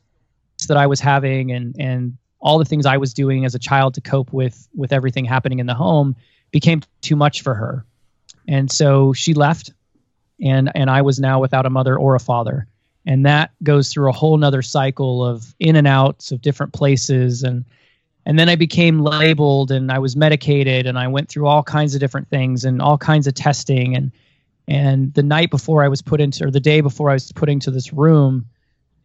that 0.67 0.77
I 0.77 0.85
was 0.85 0.99
having 0.99 1.51
and 1.51 1.75
and 1.79 2.15
all 2.39 2.59
the 2.59 2.65
things 2.65 2.85
I 2.85 2.97
was 2.97 3.11
doing 3.11 3.43
as 3.43 3.55
a 3.55 3.59
child 3.59 3.95
to 3.95 4.01
cope 4.01 4.31
with 4.31 4.69
with 4.75 4.93
everything 4.93 5.25
happening 5.25 5.57
in 5.57 5.65
the 5.65 5.73
home 5.73 6.15
became 6.51 6.83
too 7.01 7.15
much 7.15 7.41
for 7.41 7.55
her. 7.55 7.83
And 8.47 8.71
so 8.71 9.13
she 9.13 9.33
left 9.33 9.71
and 10.39 10.71
and 10.75 10.91
I 10.91 11.01
was 11.01 11.19
now 11.19 11.39
without 11.41 11.65
a 11.65 11.71
mother 11.71 11.97
or 11.97 12.13
a 12.13 12.19
father. 12.19 12.67
And 13.07 13.25
that 13.25 13.49
goes 13.63 13.89
through 13.89 14.09
a 14.09 14.13
whole 14.13 14.37
nother 14.37 14.61
cycle 14.61 15.25
of 15.25 15.55
in 15.59 15.75
and 15.75 15.87
outs 15.87 16.31
of 16.31 16.43
different 16.43 16.73
places 16.73 17.41
and 17.41 17.65
and 18.27 18.37
then 18.37 18.49
I 18.49 18.57
became 18.57 18.99
labeled 18.99 19.71
and 19.71 19.91
I 19.91 19.99
was 19.99 20.15
medicated 20.15 20.85
and 20.85 20.99
I 20.99 21.07
went 21.07 21.29
through 21.29 21.47
all 21.47 21.63
kinds 21.63 21.95
of 21.95 22.01
different 22.01 22.29
things 22.29 22.65
and 22.65 22.81
all 22.81 22.97
kinds 22.97 23.25
of 23.25 23.33
testing 23.33 23.95
and 23.95 24.11
And 24.67 25.13
the 25.13 25.23
night 25.23 25.49
before 25.49 25.83
I 25.83 25.87
was 25.87 26.01
put 26.01 26.19
into, 26.19 26.45
or 26.45 26.51
the 26.51 26.59
day 26.59 26.81
before 26.81 27.09
I 27.09 27.13
was 27.13 27.31
put 27.31 27.49
into 27.49 27.71
this 27.71 27.93
room, 27.93 28.47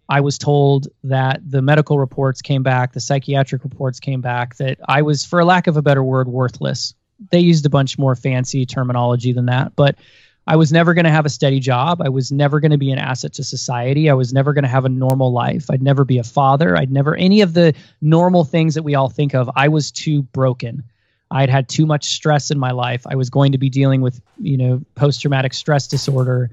I 0.08 0.20
was 0.20 0.38
told 0.38 0.88
that 1.04 1.40
the 1.48 1.62
medical 1.62 1.98
reports 1.98 2.42
came 2.42 2.62
back, 2.62 2.92
the 2.92 3.00
psychiatric 3.00 3.62
reports 3.62 4.00
came 4.00 4.20
back, 4.20 4.56
that 4.56 4.78
I 4.88 5.02
was, 5.02 5.24
for 5.24 5.44
lack 5.44 5.68
of 5.68 5.76
a 5.76 5.82
better 5.82 6.02
word, 6.02 6.26
worthless. 6.26 6.94
They 7.30 7.38
used 7.38 7.64
a 7.64 7.70
bunch 7.70 7.98
more 7.98 8.16
fancy 8.16 8.66
terminology 8.66 9.32
than 9.32 9.46
that, 9.46 9.76
but 9.76 9.96
I 10.46 10.56
was 10.56 10.72
never 10.72 10.92
going 10.92 11.04
to 11.04 11.10
have 11.10 11.24
a 11.24 11.30
steady 11.30 11.60
job. 11.60 12.02
I 12.02 12.08
was 12.08 12.32
never 12.32 12.58
going 12.58 12.72
to 12.72 12.78
be 12.78 12.90
an 12.90 12.98
asset 12.98 13.34
to 13.34 13.44
society. 13.44 14.10
I 14.10 14.14
was 14.14 14.32
never 14.32 14.52
going 14.52 14.64
to 14.64 14.68
have 14.68 14.84
a 14.84 14.88
normal 14.88 15.32
life. 15.32 15.70
I'd 15.70 15.82
never 15.82 16.04
be 16.04 16.18
a 16.18 16.24
father. 16.24 16.76
I'd 16.76 16.90
never, 16.90 17.14
any 17.14 17.42
of 17.42 17.54
the 17.54 17.74
normal 18.00 18.42
things 18.42 18.74
that 18.74 18.82
we 18.82 18.96
all 18.96 19.08
think 19.08 19.34
of, 19.34 19.48
I 19.54 19.68
was 19.68 19.92
too 19.92 20.22
broken. 20.22 20.82
I'd 21.30 21.48
had 21.48 21.68
too 21.68 21.86
much 21.86 22.06
stress 22.06 22.50
in 22.50 22.58
my 22.58 22.72
life. 22.72 23.06
I 23.06 23.14
was 23.14 23.30
going 23.30 23.52
to 23.52 23.58
be 23.58 23.70
dealing 23.70 24.00
with, 24.00 24.20
you 24.40 24.56
know, 24.56 24.82
post 24.96 25.20
traumatic 25.20 25.54
stress 25.54 25.86
disorder. 25.86 26.50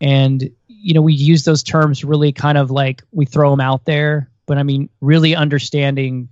And, 0.00 0.50
you 0.68 0.94
know, 0.94 1.02
we 1.02 1.12
use 1.12 1.44
those 1.44 1.64
terms 1.64 2.04
really 2.04 2.32
kind 2.32 2.56
of 2.56 2.70
like 2.70 3.02
we 3.10 3.26
throw 3.26 3.50
them 3.50 3.60
out 3.60 3.84
there. 3.84 4.30
But 4.46 4.58
I 4.58 4.62
mean, 4.62 4.88
really 5.00 5.34
understanding 5.34 6.28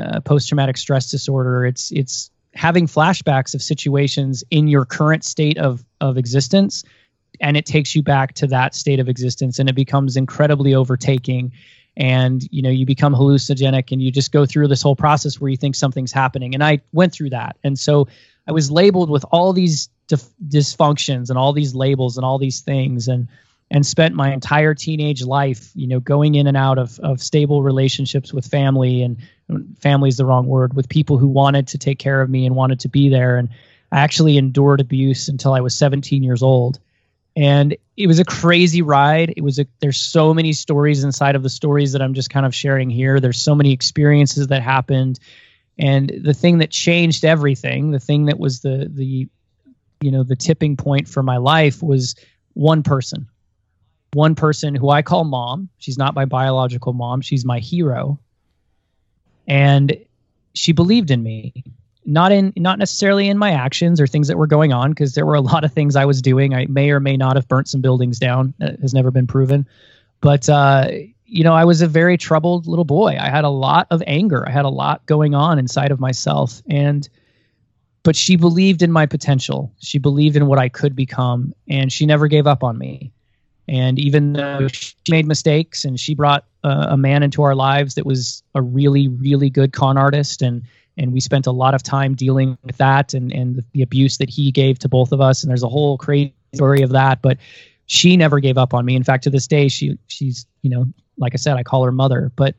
uh, 0.00 0.20
post 0.20 0.48
traumatic 0.48 0.76
stress 0.76 1.10
disorder, 1.10 1.64
it's, 1.64 1.92
it's, 1.92 2.30
having 2.54 2.86
flashbacks 2.86 3.54
of 3.54 3.62
situations 3.62 4.44
in 4.50 4.68
your 4.68 4.84
current 4.84 5.24
state 5.24 5.58
of 5.58 5.84
of 6.00 6.16
existence 6.16 6.84
and 7.40 7.56
it 7.56 7.66
takes 7.66 7.94
you 7.94 8.02
back 8.02 8.34
to 8.34 8.46
that 8.48 8.74
state 8.74 9.00
of 9.00 9.08
existence 9.08 9.58
and 9.58 9.68
it 9.68 9.74
becomes 9.74 10.16
incredibly 10.16 10.74
overtaking. 10.74 11.52
And 11.96 12.42
you 12.50 12.62
know 12.62 12.70
you 12.70 12.86
become 12.86 13.14
hallucinogenic 13.14 13.92
and 13.92 14.00
you 14.00 14.10
just 14.10 14.32
go 14.32 14.46
through 14.46 14.68
this 14.68 14.82
whole 14.82 14.96
process 14.96 15.40
where 15.40 15.50
you 15.50 15.56
think 15.56 15.74
something's 15.74 16.12
happening. 16.12 16.54
And 16.54 16.62
i 16.62 16.80
went 16.92 17.12
through 17.12 17.30
that. 17.30 17.56
And 17.64 17.78
so 17.78 18.08
i 18.46 18.52
was 18.52 18.70
labeled 18.70 19.10
with 19.10 19.24
all 19.30 19.52
these 19.52 19.88
dif- 20.06 20.30
dysfunctions 20.48 21.30
and 21.30 21.38
all 21.38 21.52
these 21.52 21.74
labels 21.74 22.16
and 22.16 22.24
all 22.24 22.38
these 22.38 22.60
things. 22.60 23.08
And 23.08 23.28
and 23.70 23.86
spent 23.86 24.14
my 24.14 24.32
entire 24.32 24.74
teenage 24.74 25.22
life, 25.22 25.70
you 25.74 25.86
know, 25.86 26.00
going 26.00 26.34
in 26.34 26.46
and 26.46 26.56
out 26.56 26.78
of, 26.78 26.98
of 27.00 27.22
stable 27.22 27.62
relationships 27.62 28.32
with 28.32 28.46
family 28.46 29.02
and 29.02 29.18
family 29.78 30.08
is 30.08 30.16
the 30.16 30.26
wrong 30.26 30.46
word 30.46 30.74
with 30.74 30.88
people 30.88 31.18
who 31.18 31.28
wanted 31.28 31.68
to 31.68 31.78
take 31.78 31.98
care 31.98 32.20
of 32.20 32.28
me 32.28 32.46
and 32.46 32.56
wanted 32.56 32.80
to 32.80 32.88
be 32.88 33.08
there. 33.08 33.36
And 33.36 33.50
I 33.92 34.00
actually 34.00 34.36
endured 34.36 34.80
abuse 34.80 35.28
until 35.28 35.52
I 35.52 35.60
was 35.60 35.76
17 35.76 36.22
years 36.22 36.42
old. 36.42 36.80
And 37.36 37.76
it 37.96 38.08
was 38.08 38.18
a 38.18 38.24
crazy 38.24 38.82
ride. 38.82 39.34
It 39.36 39.42
was 39.42 39.60
a, 39.60 39.66
there's 39.78 40.00
so 40.00 40.34
many 40.34 40.52
stories 40.52 41.04
inside 41.04 41.36
of 41.36 41.44
the 41.44 41.48
stories 41.48 41.92
that 41.92 42.02
I'm 42.02 42.14
just 42.14 42.28
kind 42.28 42.44
of 42.44 42.54
sharing 42.54 42.90
here. 42.90 43.20
There's 43.20 43.40
so 43.40 43.54
many 43.54 43.72
experiences 43.72 44.48
that 44.48 44.62
happened. 44.62 45.20
And 45.78 46.10
the 46.22 46.34
thing 46.34 46.58
that 46.58 46.70
changed 46.70 47.24
everything, 47.24 47.92
the 47.92 48.00
thing 48.00 48.26
that 48.26 48.38
was 48.38 48.60
the, 48.60 48.90
the, 48.92 49.28
you 50.00 50.10
know, 50.10 50.24
the 50.24 50.36
tipping 50.36 50.76
point 50.76 51.08
for 51.08 51.22
my 51.22 51.36
life 51.36 51.82
was 51.82 52.16
one 52.52 52.82
person 52.82 53.28
one 54.12 54.34
person 54.34 54.74
who 54.74 54.90
I 54.90 55.02
call 55.02 55.24
mom. 55.24 55.68
She's 55.78 55.98
not 55.98 56.14
my 56.14 56.24
biological 56.24 56.92
mom, 56.92 57.20
she's 57.20 57.44
my 57.44 57.58
hero. 57.58 58.18
And 59.46 59.96
she 60.54 60.72
believed 60.72 61.10
in 61.10 61.22
me. 61.22 61.64
Not 62.06 62.32
in 62.32 62.52
not 62.56 62.78
necessarily 62.78 63.28
in 63.28 63.36
my 63.36 63.52
actions 63.52 64.00
or 64.00 64.06
things 64.06 64.26
that 64.28 64.38
were 64.38 64.46
going 64.46 64.72
on 64.72 64.90
because 64.90 65.14
there 65.14 65.26
were 65.26 65.34
a 65.34 65.40
lot 65.40 65.64
of 65.64 65.72
things 65.72 65.96
I 65.96 66.06
was 66.06 66.22
doing. 66.22 66.54
I 66.54 66.66
may 66.66 66.90
or 66.90 66.98
may 66.98 67.16
not 67.16 67.36
have 67.36 67.46
burnt 67.46 67.68
some 67.68 67.82
buildings 67.82 68.18
down. 68.18 68.54
That 68.58 68.80
has 68.80 68.94
never 68.94 69.10
been 69.10 69.26
proven. 69.26 69.68
But 70.20 70.48
uh, 70.48 70.88
you 71.26 71.44
know, 71.44 71.54
I 71.54 71.64
was 71.64 71.82
a 71.82 71.86
very 71.86 72.16
troubled 72.16 72.66
little 72.66 72.84
boy. 72.84 73.16
I 73.20 73.28
had 73.28 73.44
a 73.44 73.50
lot 73.50 73.86
of 73.90 74.02
anger. 74.06 74.48
I 74.48 74.50
had 74.50 74.64
a 74.64 74.70
lot 74.70 75.04
going 75.06 75.34
on 75.34 75.58
inside 75.58 75.92
of 75.92 76.00
myself 76.00 76.62
and 76.68 77.08
but 78.02 78.16
she 78.16 78.36
believed 78.36 78.80
in 78.80 78.90
my 78.90 79.04
potential. 79.04 79.70
She 79.80 79.98
believed 79.98 80.34
in 80.34 80.46
what 80.46 80.58
I 80.58 80.70
could 80.70 80.96
become 80.96 81.52
and 81.68 81.92
she 81.92 82.06
never 82.06 82.28
gave 82.28 82.46
up 82.46 82.64
on 82.64 82.78
me. 82.78 83.12
And 83.70 84.00
even 84.00 84.32
though 84.32 84.66
she 84.66 84.94
made 85.08 85.26
mistakes 85.26 85.84
and 85.84 85.98
she 85.98 86.16
brought 86.16 86.44
uh, 86.64 86.88
a 86.90 86.96
man 86.96 87.22
into 87.22 87.42
our 87.42 87.54
lives 87.54 87.94
that 87.94 88.04
was 88.04 88.42
a 88.52 88.60
really, 88.60 89.06
really 89.06 89.48
good 89.48 89.72
con 89.72 89.96
artist, 89.96 90.42
and 90.42 90.62
and 90.98 91.12
we 91.12 91.20
spent 91.20 91.46
a 91.46 91.52
lot 91.52 91.72
of 91.72 91.82
time 91.82 92.16
dealing 92.16 92.58
with 92.64 92.78
that 92.78 93.14
and 93.14 93.32
and 93.32 93.62
the 93.72 93.82
abuse 93.82 94.18
that 94.18 94.28
he 94.28 94.50
gave 94.50 94.80
to 94.80 94.88
both 94.88 95.12
of 95.12 95.20
us. 95.20 95.44
And 95.44 95.50
there's 95.50 95.62
a 95.62 95.68
whole 95.68 95.96
crazy 95.98 96.34
story 96.52 96.82
of 96.82 96.90
that, 96.90 97.22
but 97.22 97.38
she 97.86 98.16
never 98.16 98.40
gave 98.40 98.58
up 98.58 98.74
on 98.74 98.84
me. 98.84 98.96
In 98.96 99.04
fact, 99.04 99.22
to 99.24 99.30
this 99.30 99.46
day, 99.46 99.68
she 99.68 99.96
she's 100.08 100.46
you 100.62 100.70
know, 100.70 100.86
like 101.16 101.34
I 101.34 101.36
said, 101.36 101.56
I 101.56 101.62
call 101.62 101.84
her 101.84 101.92
mother, 101.92 102.32
but 102.34 102.56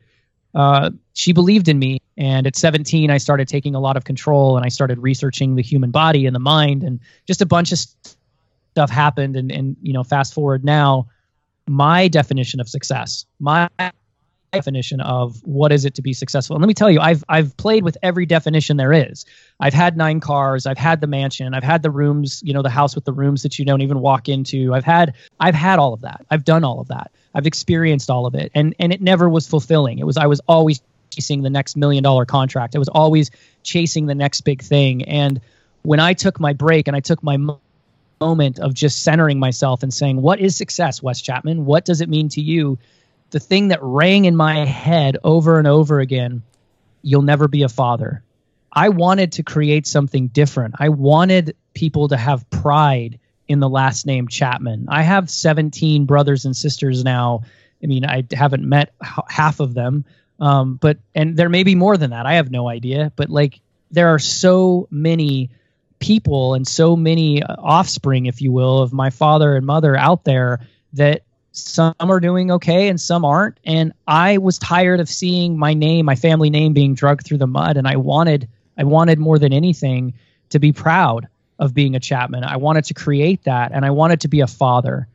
uh, 0.54 0.92
she 1.12 1.34
believed 1.34 1.68
in 1.68 1.78
me. 1.78 2.00
And 2.16 2.46
at 2.46 2.56
17, 2.56 3.10
I 3.10 3.18
started 3.18 3.48
taking 3.48 3.74
a 3.74 3.80
lot 3.80 3.98
of 3.98 4.04
control 4.04 4.56
and 4.56 4.64
I 4.64 4.70
started 4.70 4.98
researching 4.98 5.56
the 5.56 5.62
human 5.62 5.90
body 5.90 6.24
and 6.24 6.34
the 6.34 6.40
mind 6.40 6.82
and 6.82 7.00
just 7.26 7.42
a 7.42 7.46
bunch 7.46 7.72
of 7.72 7.78
stuff 8.72 8.90
happened 8.90 9.36
and 9.36 9.52
and 9.52 9.76
you 9.82 9.92
know 9.92 10.02
fast 10.02 10.34
forward 10.34 10.64
now 10.64 11.06
my 11.66 12.08
definition 12.08 12.60
of 12.60 12.68
success 12.68 13.26
my 13.38 13.68
definition 14.52 15.00
of 15.00 15.40
what 15.44 15.72
is 15.72 15.84
it 15.84 15.94
to 15.94 16.02
be 16.02 16.12
successful. 16.12 16.54
And 16.54 16.62
let 16.62 16.68
me 16.68 16.74
tell 16.74 16.90
you, 16.90 17.00
I've 17.00 17.24
I've 17.28 17.56
played 17.56 17.84
with 17.84 17.96
every 18.02 18.26
definition 18.26 18.76
there 18.76 18.92
is. 18.92 19.24
I've 19.58 19.74
had 19.74 19.96
nine 19.96 20.20
cars, 20.20 20.66
I've 20.66 20.78
had 20.78 21.00
the 21.00 21.06
mansion, 21.06 21.54
I've 21.54 21.64
had 21.64 21.82
the 21.82 21.90
rooms, 21.90 22.42
you 22.44 22.52
know, 22.52 22.62
the 22.62 22.70
house 22.70 22.94
with 22.94 23.04
the 23.04 23.12
rooms 23.12 23.42
that 23.42 23.58
you 23.58 23.64
don't 23.64 23.80
even 23.80 24.00
walk 24.00 24.28
into. 24.28 24.74
I've 24.74 24.84
had 24.84 25.14
I've 25.40 25.54
had 25.54 25.78
all 25.78 25.94
of 25.94 26.02
that. 26.02 26.24
I've 26.30 26.44
done 26.44 26.64
all 26.64 26.80
of 26.80 26.88
that. 26.88 27.10
I've 27.34 27.46
experienced 27.46 28.10
all 28.10 28.26
of 28.26 28.34
it. 28.34 28.52
And 28.54 28.74
and 28.78 28.92
it 28.92 29.00
never 29.00 29.28
was 29.28 29.48
fulfilling. 29.48 29.98
It 29.98 30.04
was 30.04 30.16
I 30.16 30.26
was 30.26 30.40
always 30.46 30.82
chasing 31.10 31.42
the 31.42 31.50
next 31.50 31.76
million 31.76 32.02
dollar 32.02 32.24
contract. 32.24 32.76
I 32.76 32.78
was 32.78 32.88
always 32.88 33.30
chasing 33.62 34.06
the 34.06 34.14
next 34.14 34.42
big 34.42 34.62
thing. 34.62 35.04
And 35.04 35.40
when 35.82 35.98
I 35.98 36.12
took 36.12 36.38
my 36.38 36.52
break 36.52 36.88
and 36.88 36.96
I 36.96 37.00
took 37.00 37.22
my 37.22 37.38
moment 38.22 38.60
of 38.60 38.74
just 38.74 39.02
centering 39.02 39.38
myself 39.38 39.82
and 39.82 39.92
saying, 39.92 40.20
What 40.20 40.40
is 40.40 40.56
success, 40.56 41.02
Wes 41.02 41.20
Chapman? 41.20 41.64
What 41.64 41.84
does 41.84 42.00
it 42.00 42.08
mean 42.08 42.28
to 42.30 42.40
you? 42.40 42.78
The 43.30 43.40
thing 43.40 43.68
that 43.68 43.80
rang 43.82 44.26
in 44.26 44.36
my 44.36 44.64
head 44.64 45.16
over 45.24 45.58
and 45.58 45.66
over 45.66 46.00
again 46.00 46.42
you'll 47.02 47.22
never 47.22 47.48
be 47.48 47.64
a 47.64 47.68
father. 47.68 48.22
I 48.72 48.88
wanted 48.88 49.32
to 49.32 49.42
create 49.42 49.86
something 49.86 50.28
different. 50.28 50.76
I 50.78 50.88
wanted 50.88 51.56
people 51.74 52.08
to 52.08 52.16
have 52.16 52.48
pride 52.48 53.18
in 53.48 53.60
the 53.60 53.68
last 53.68 54.06
name 54.06 54.28
Chapman. 54.28 54.86
I 54.88 55.02
have 55.02 55.28
17 55.28 56.06
brothers 56.06 56.46
and 56.46 56.56
sisters 56.56 57.04
now. 57.04 57.42
I 57.82 57.86
mean, 57.86 58.06
I 58.06 58.24
haven't 58.32 58.66
met 58.66 58.94
half 59.28 59.60
of 59.60 59.74
them, 59.74 60.04
um, 60.40 60.76
but 60.76 60.98
and 61.14 61.36
there 61.36 61.48
may 61.48 61.64
be 61.64 61.74
more 61.74 61.96
than 61.96 62.10
that. 62.10 62.24
I 62.24 62.34
have 62.34 62.50
no 62.50 62.68
idea. 62.68 63.12
But 63.16 63.28
like, 63.28 63.60
there 63.90 64.14
are 64.14 64.20
so 64.20 64.86
many 64.90 65.50
people 66.02 66.54
and 66.54 66.66
so 66.66 66.96
many 66.96 67.42
uh, 67.42 67.54
offspring, 67.58 68.26
if 68.26 68.42
you 68.42 68.52
will, 68.52 68.80
of 68.82 68.92
my 68.92 69.08
father 69.08 69.56
and 69.56 69.64
mother 69.64 69.96
out 69.96 70.24
there 70.24 70.60
that 70.92 71.22
some 71.52 71.94
are 72.00 72.20
doing 72.20 72.50
okay 72.50 72.88
and 72.88 73.00
some 73.00 73.24
aren't. 73.24 73.58
And 73.64 73.92
I 74.06 74.38
was 74.38 74.58
tired 74.58 75.00
of 75.00 75.08
seeing 75.08 75.56
my 75.56 75.74
name, 75.74 76.04
my 76.04 76.16
family 76.16 76.50
name 76.50 76.72
being 76.72 76.94
dragged 76.94 77.24
through 77.24 77.38
the 77.38 77.46
mud. 77.46 77.76
And 77.76 77.86
I 77.86 77.96
wanted, 77.96 78.48
I 78.76 78.84
wanted 78.84 79.18
more 79.18 79.38
than 79.38 79.52
anything 79.52 80.14
to 80.50 80.58
be 80.58 80.72
proud 80.72 81.28
of 81.58 81.72
being 81.72 81.94
a 81.94 82.00
Chapman. 82.00 82.42
I 82.42 82.56
wanted 82.56 82.84
to 82.86 82.94
create 82.94 83.44
that 83.44 83.70
and 83.72 83.84
I 83.84 83.90
wanted 83.90 84.22
to 84.22 84.28
be 84.28 84.40
a 84.40 84.46
father. 84.46 85.06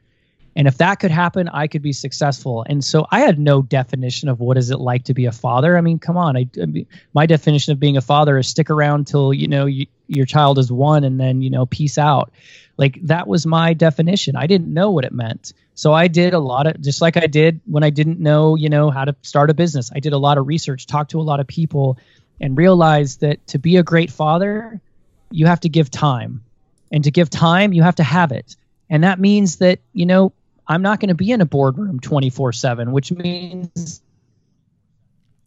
And 0.57 0.67
if 0.67 0.79
that 0.79 0.95
could 0.95 1.11
happen, 1.11 1.47
I 1.49 1.67
could 1.67 1.83
be 1.83 1.93
successful. 1.93 2.65
And 2.67 2.83
so 2.83 3.05
I 3.11 3.19
had 3.19 3.37
no 3.37 3.61
definition 3.61 4.27
of 4.27 4.39
what 4.39 4.57
is 4.57 4.71
it 4.71 4.79
like 4.79 5.03
to 5.03 5.13
be 5.13 5.27
a 5.27 5.31
father. 5.31 5.77
I 5.77 5.81
mean, 5.81 5.99
come 5.99 6.17
on. 6.17 6.35
I, 6.35 6.49
I 6.59 6.65
mean, 6.65 6.87
my 7.13 7.27
definition 7.27 7.73
of 7.73 7.79
being 7.79 7.95
a 7.95 8.01
father 8.01 8.39
is 8.39 8.47
stick 8.47 8.71
around 8.71 9.05
till 9.05 9.31
you 9.35 9.47
know 9.47 9.67
you, 9.67 9.85
your 10.07 10.25
child 10.25 10.57
is 10.57 10.71
one, 10.71 11.03
and 11.03 11.19
then 11.19 11.43
you 11.43 11.51
know 11.51 11.67
peace 11.67 11.99
out. 11.99 12.31
Like 12.75 12.97
that 13.03 13.27
was 13.27 13.45
my 13.45 13.75
definition. 13.75 14.35
I 14.35 14.47
didn't 14.47 14.73
know 14.73 14.89
what 14.89 15.05
it 15.05 15.13
meant. 15.13 15.53
So 15.75 15.93
I 15.93 16.07
did 16.07 16.33
a 16.33 16.39
lot 16.39 16.65
of 16.65 16.81
just 16.81 17.03
like 17.03 17.17
I 17.17 17.27
did 17.27 17.61
when 17.65 17.83
I 17.83 17.91
didn't 17.91 18.19
know, 18.19 18.55
you 18.55 18.69
know, 18.69 18.89
how 18.89 19.05
to 19.05 19.15
start 19.21 19.51
a 19.51 19.53
business. 19.53 19.91
I 19.93 19.99
did 19.99 20.13
a 20.13 20.17
lot 20.17 20.39
of 20.39 20.47
research, 20.47 20.87
talked 20.87 21.11
to 21.11 21.19
a 21.19 21.21
lot 21.21 21.39
of 21.39 21.45
people, 21.45 21.99
and 22.41 22.57
realized 22.57 23.21
that 23.21 23.45
to 23.47 23.59
be 23.59 23.77
a 23.77 23.83
great 23.83 24.09
father, 24.09 24.81
you 25.29 25.45
have 25.45 25.59
to 25.59 25.69
give 25.69 25.91
time. 25.91 26.43
And 26.91 27.03
to 27.03 27.11
give 27.11 27.29
time, 27.29 27.73
you 27.73 27.83
have 27.83 27.97
to 27.97 28.03
have 28.03 28.31
it. 28.31 28.55
And 28.89 29.03
that 29.03 29.19
means 29.19 29.57
that, 29.57 29.79
you 29.93 30.07
know, 30.07 30.33
I'm 30.67 30.81
not 30.81 30.99
going 30.99 31.09
to 31.09 31.15
be 31.15 31.31
in 31.31 31.41
a 31.41 31.45
boardroom 31.45 31.99
24 31.99 32.53
7, 32.53 32.91
which 32.91 33.11
means 33.11 34.01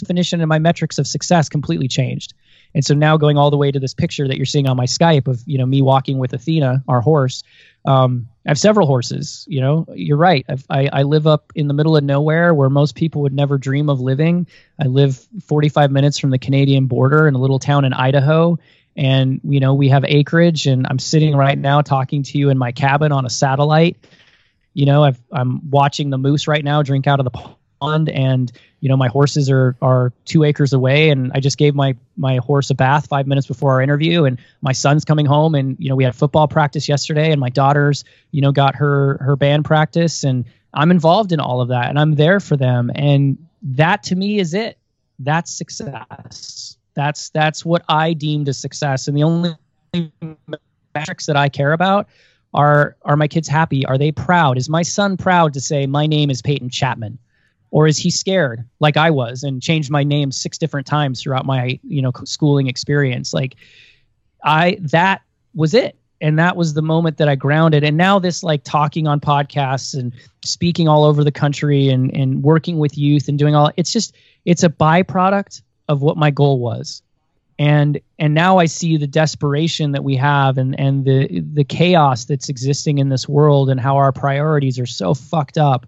definition 0.01 0.41
and 0.41 0.49
my 0.49 0.59
metrics 0.59 0.99
of 0.99 1.07
success 1.07 1.49
completely 1.49 1.89
changed. 1.89 2.35
And 2.75 2.85
so 2.85 2.95
now 2.95 3.16
going 3.16 3.37
all 3.37 3.51
the 3.51 3.57
way 3.57 3.71
to 3.71 3.81
this 3.81 3.95
picture 3.95 4.27
that 4.29 4.37
you're 4.37 4.47
seeing 4.47 4.68
on 4.68 4.77
my 4.77 4.87
Skype 4.87 5.29
of, 5.29 5.43
you 5.47 5.59
know, 5.59 5.66
me 5.66 5.83
walking 5.83 6.18
with 6.18 6.33
Athena, 6.33 6.85
our 6.89 7.01
horse. 7.01 7.43
Um, 7.85 8.29
I 8.47 8.51
have 8.51 8.59
several 8.59 8.87
horses, 8.87 9.45
you 9.49 9.61
know, 9.61 9.87
you're 9.95 10.16
right. 10.16 10.47
I, 10.68 10.89
I 10.93 11.03
live 11.03 11.27
up 11.27 11.53
in 11.55 11.68
the 11.68 11.75
middle 11.75 11.97
of 11.97 12.05
nowhere 12.05 12.55
where 12.55 12.71
most 12.71 12.95
people 12.95 13.23
would 13.23 13.33
never 13.33 13.59
dream 13.59 13.89
of 13.89 14.01
living. 14.01 14.47
I 14.79 14.87
live 14.87 15.18
45 15.45 15.91
minutes 15.91 16.18
from 16.18 16.31
the 16.31 16.39
Canadian 16.39 16.87
border 16.87 17.27
in 17.27 17.35
a 17.35 17.39
little 17.39 17.59
town 17.59 17.85
in 17.85 17.93
Idaho. 17.93 18.59
And, 18.97 19.41
you 19.45 19.61
know, 19.61 19.75
we 19.75 19.89
have 19.89 20.05
acreage 20.05 20.66
and 20.66 20.87
I'm 20.89 20.99
sitting 20.99 21.37
right 21.37 21.59
now 21.59 21.81
talking 21.81 22.23
to 22.25 22.39
you 22.39 22.51
in 22.51 22.59
my 22.59 22.73
cabin 22.73 23.12
on 23.12 23.25
a 23.25 23.31
satellite 23.31 23.97
you 24.75 24.87
know, 24.87 25.05
i 25.05 25.12
am 25.35 25.68
watching 25.71 26.11
the 26.11 26.18
moose 26.18 26.47
right 26.49 26.64
now 26.64 26.83
drink 26.83 27.07
out 27.07 27.21
of 27.21 27.25
the 27.25 27.31
pond 27.81 28.09
and 28.09 28.53
you 28.81 28.89
know 28.89 28.97
my 28.97 29.09
horses 29.09 29.51
are 29.51 29.75
are 29.81 30.12
two 30.27 30.45
acres 30.45 30.75
away 30.75 31.09
and 31.09 31.33
i 31.35 31.41
just 31.41 31.57
gave 31.57 31.75
my 31.75 31.97
my 32.16 32.37
horse 32.37 32.68
a 32.68 32.75
bath 32.75 33.07
five 33.07 33.27
minutes 33.27 33.47
before 33.47 33.73
our 33.73 33.81
interview 33.81 34.25
and 34.25 34.39
my 34.61 34.73
son's 34.73 35.05
coming 35.05 35.25
home 35.25 35.55
and 35.55 35.77
you 35.79 35.89
know 35.89 35.97
we 35.97 36.05
had 36.05 36.14
football 36.14 36.47
practice 36.47 36.89
yesterday 36.89 37.33
and 37.33 37.41
my 37.41 37.49
daughter's 37.49 38.05
you 38.33 38.43
know 38.43 38.53
got 38.53 38.75
her 38.75 39.16
her 39.23 39.35
band 39.35 39.64
practice 39.64 40.25
and 40.25 40.45
i'm 40.75 40.91
involved 40.91 41.33
in 41.33 41.41
all 41.41 41.62
of 41.62 41.68
that 41.68 41.89
and 41.89 41.99
i'm 41.99 42.14
there 42.16 42.39
for 42.39 42.57
them 42.57 42.91
and 42.95 43.39
that 43.62 44.05
to 44.05 44.16
me 44.16 44.39
is 44.39 44.55
it. 44.55 44.79
That's 45.18 45.53
success. 45.53 46.77
That's 46.95 47.31
that's 47.31 47.64
what 47.64 47.85
i 47.89 48.14
deemed 48.14 48.49
a 48.49 48.53
success 48.53 49.07
and 49.07 49.16
the 49.16 49.23
only 49.23 49.55
metrics 50.95 51.27
that 51.27 51.37
i 51.37 51.49
care 51.49 51.73
about 51.73 52.09
are 52.53 52.96
are 53.03 53.16
my 53.16 53.28
kids 53.28 53.48
happy? 53.48 53.84
Are 53.86 53.98
they 53.98 54.12
proud? 54.12 54.59
Is 54.59 54.68
my 54.68 54.82
son 54.82 55.16
proud 55.16 55.55
to 55.55 55.61
say 55.61 55.86
my 55.86 56.07
name 56.07 56.30
is 56.30 56.42
peyton 56.42 56.68
chapman 56.68 57.18
or 57.70 57.86
is 57.86 57.96
he 57.96 58.11
scared 58.11 58.64
like 58.80 58.96
i 58.96 59.11
was 59.11 59.42
and 59.42 59.62
changed 59.62 59.90
my 59.90 60.03
name 60.03 60.32
six 60.32 60.59
different 60.59 60.86
times 60.86 61.22
throughout 61.22 61.46
my 61.46 61.78
you 61.84 62.03
know 62.03 62.12
schooling 62.24 62.66
experience? 62.66 63.32
Like 63.32 63.57
i 64.44 64.78
that 64.80 65.22
was 65.55 65.74
it. 65.74 65.96
And 66.22 66.38
that 66.38 66.55
was 66.55 66.74
the 66.74 66.82
moment 66.82 67.16
that 67.18 67.28
i 67.28 67.34
grounded. 67.34 67.84
And 67.84 67.96
now 67.96 68.18
this 68.18 68.42
like 68.42 68.64
talking 68.64 69.07
on 69.07 69.20
podcasts 69.20 69.98
and 69.98 70.12
speaking 70.44 70.88
all 70.88 71.05
over 71.05 71.24
the 71.24 71.32
country 71.32 71.88
and 71.88 72.14
and 72.14 72.42
working 72.42 72.78
with 72.78 72.98
youth 72.98 73.28
and 73.28 73.38
doing 73.38 73.55
all 73.55 73.70
it's 73.76 73.92
just 73.92 74.14
it's 74.44 74.64
a 74.64 74.68
byproduct 74.68 75.62
of 75.88 76.03
what 76.03 76.16
my 76.16 76.30
goal 76.30 76.59
was 76.59 77.03
and 77.61 78.01
and 78.19 78.33
now 78.33 78.57
i 78.57 78.65
see 78.65 78.97
the 78.97 79.07
desperation 79.07 79.93
that 79.93 80.03
we 80.03 80.17
have 80.17 80.57
and 80.57 80.81
and 80.81 81.05
the 81.05 81.41
the 81.41 81.63
chaos 81.63 82.25
that's 82.25 82.49
existing 82.49 82.97
in 82.97 83.11
this 83.11 83.29
world 83.29 83.69
and 83.69 83.79
how 83.79 83.99
our 83.99 84.13
priorities 84.13 84.81
are 84.81 84.87
so 84.87 85.13
fucked 85.15 85.59
up. 85.59 85.87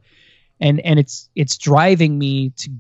And 0.61 0.81
and 0.81 1.01
it's 1.01 1.31
it's 1.35 1.57
driving 1.57 2.17
me 2.19 2.51
to 2.51 2.71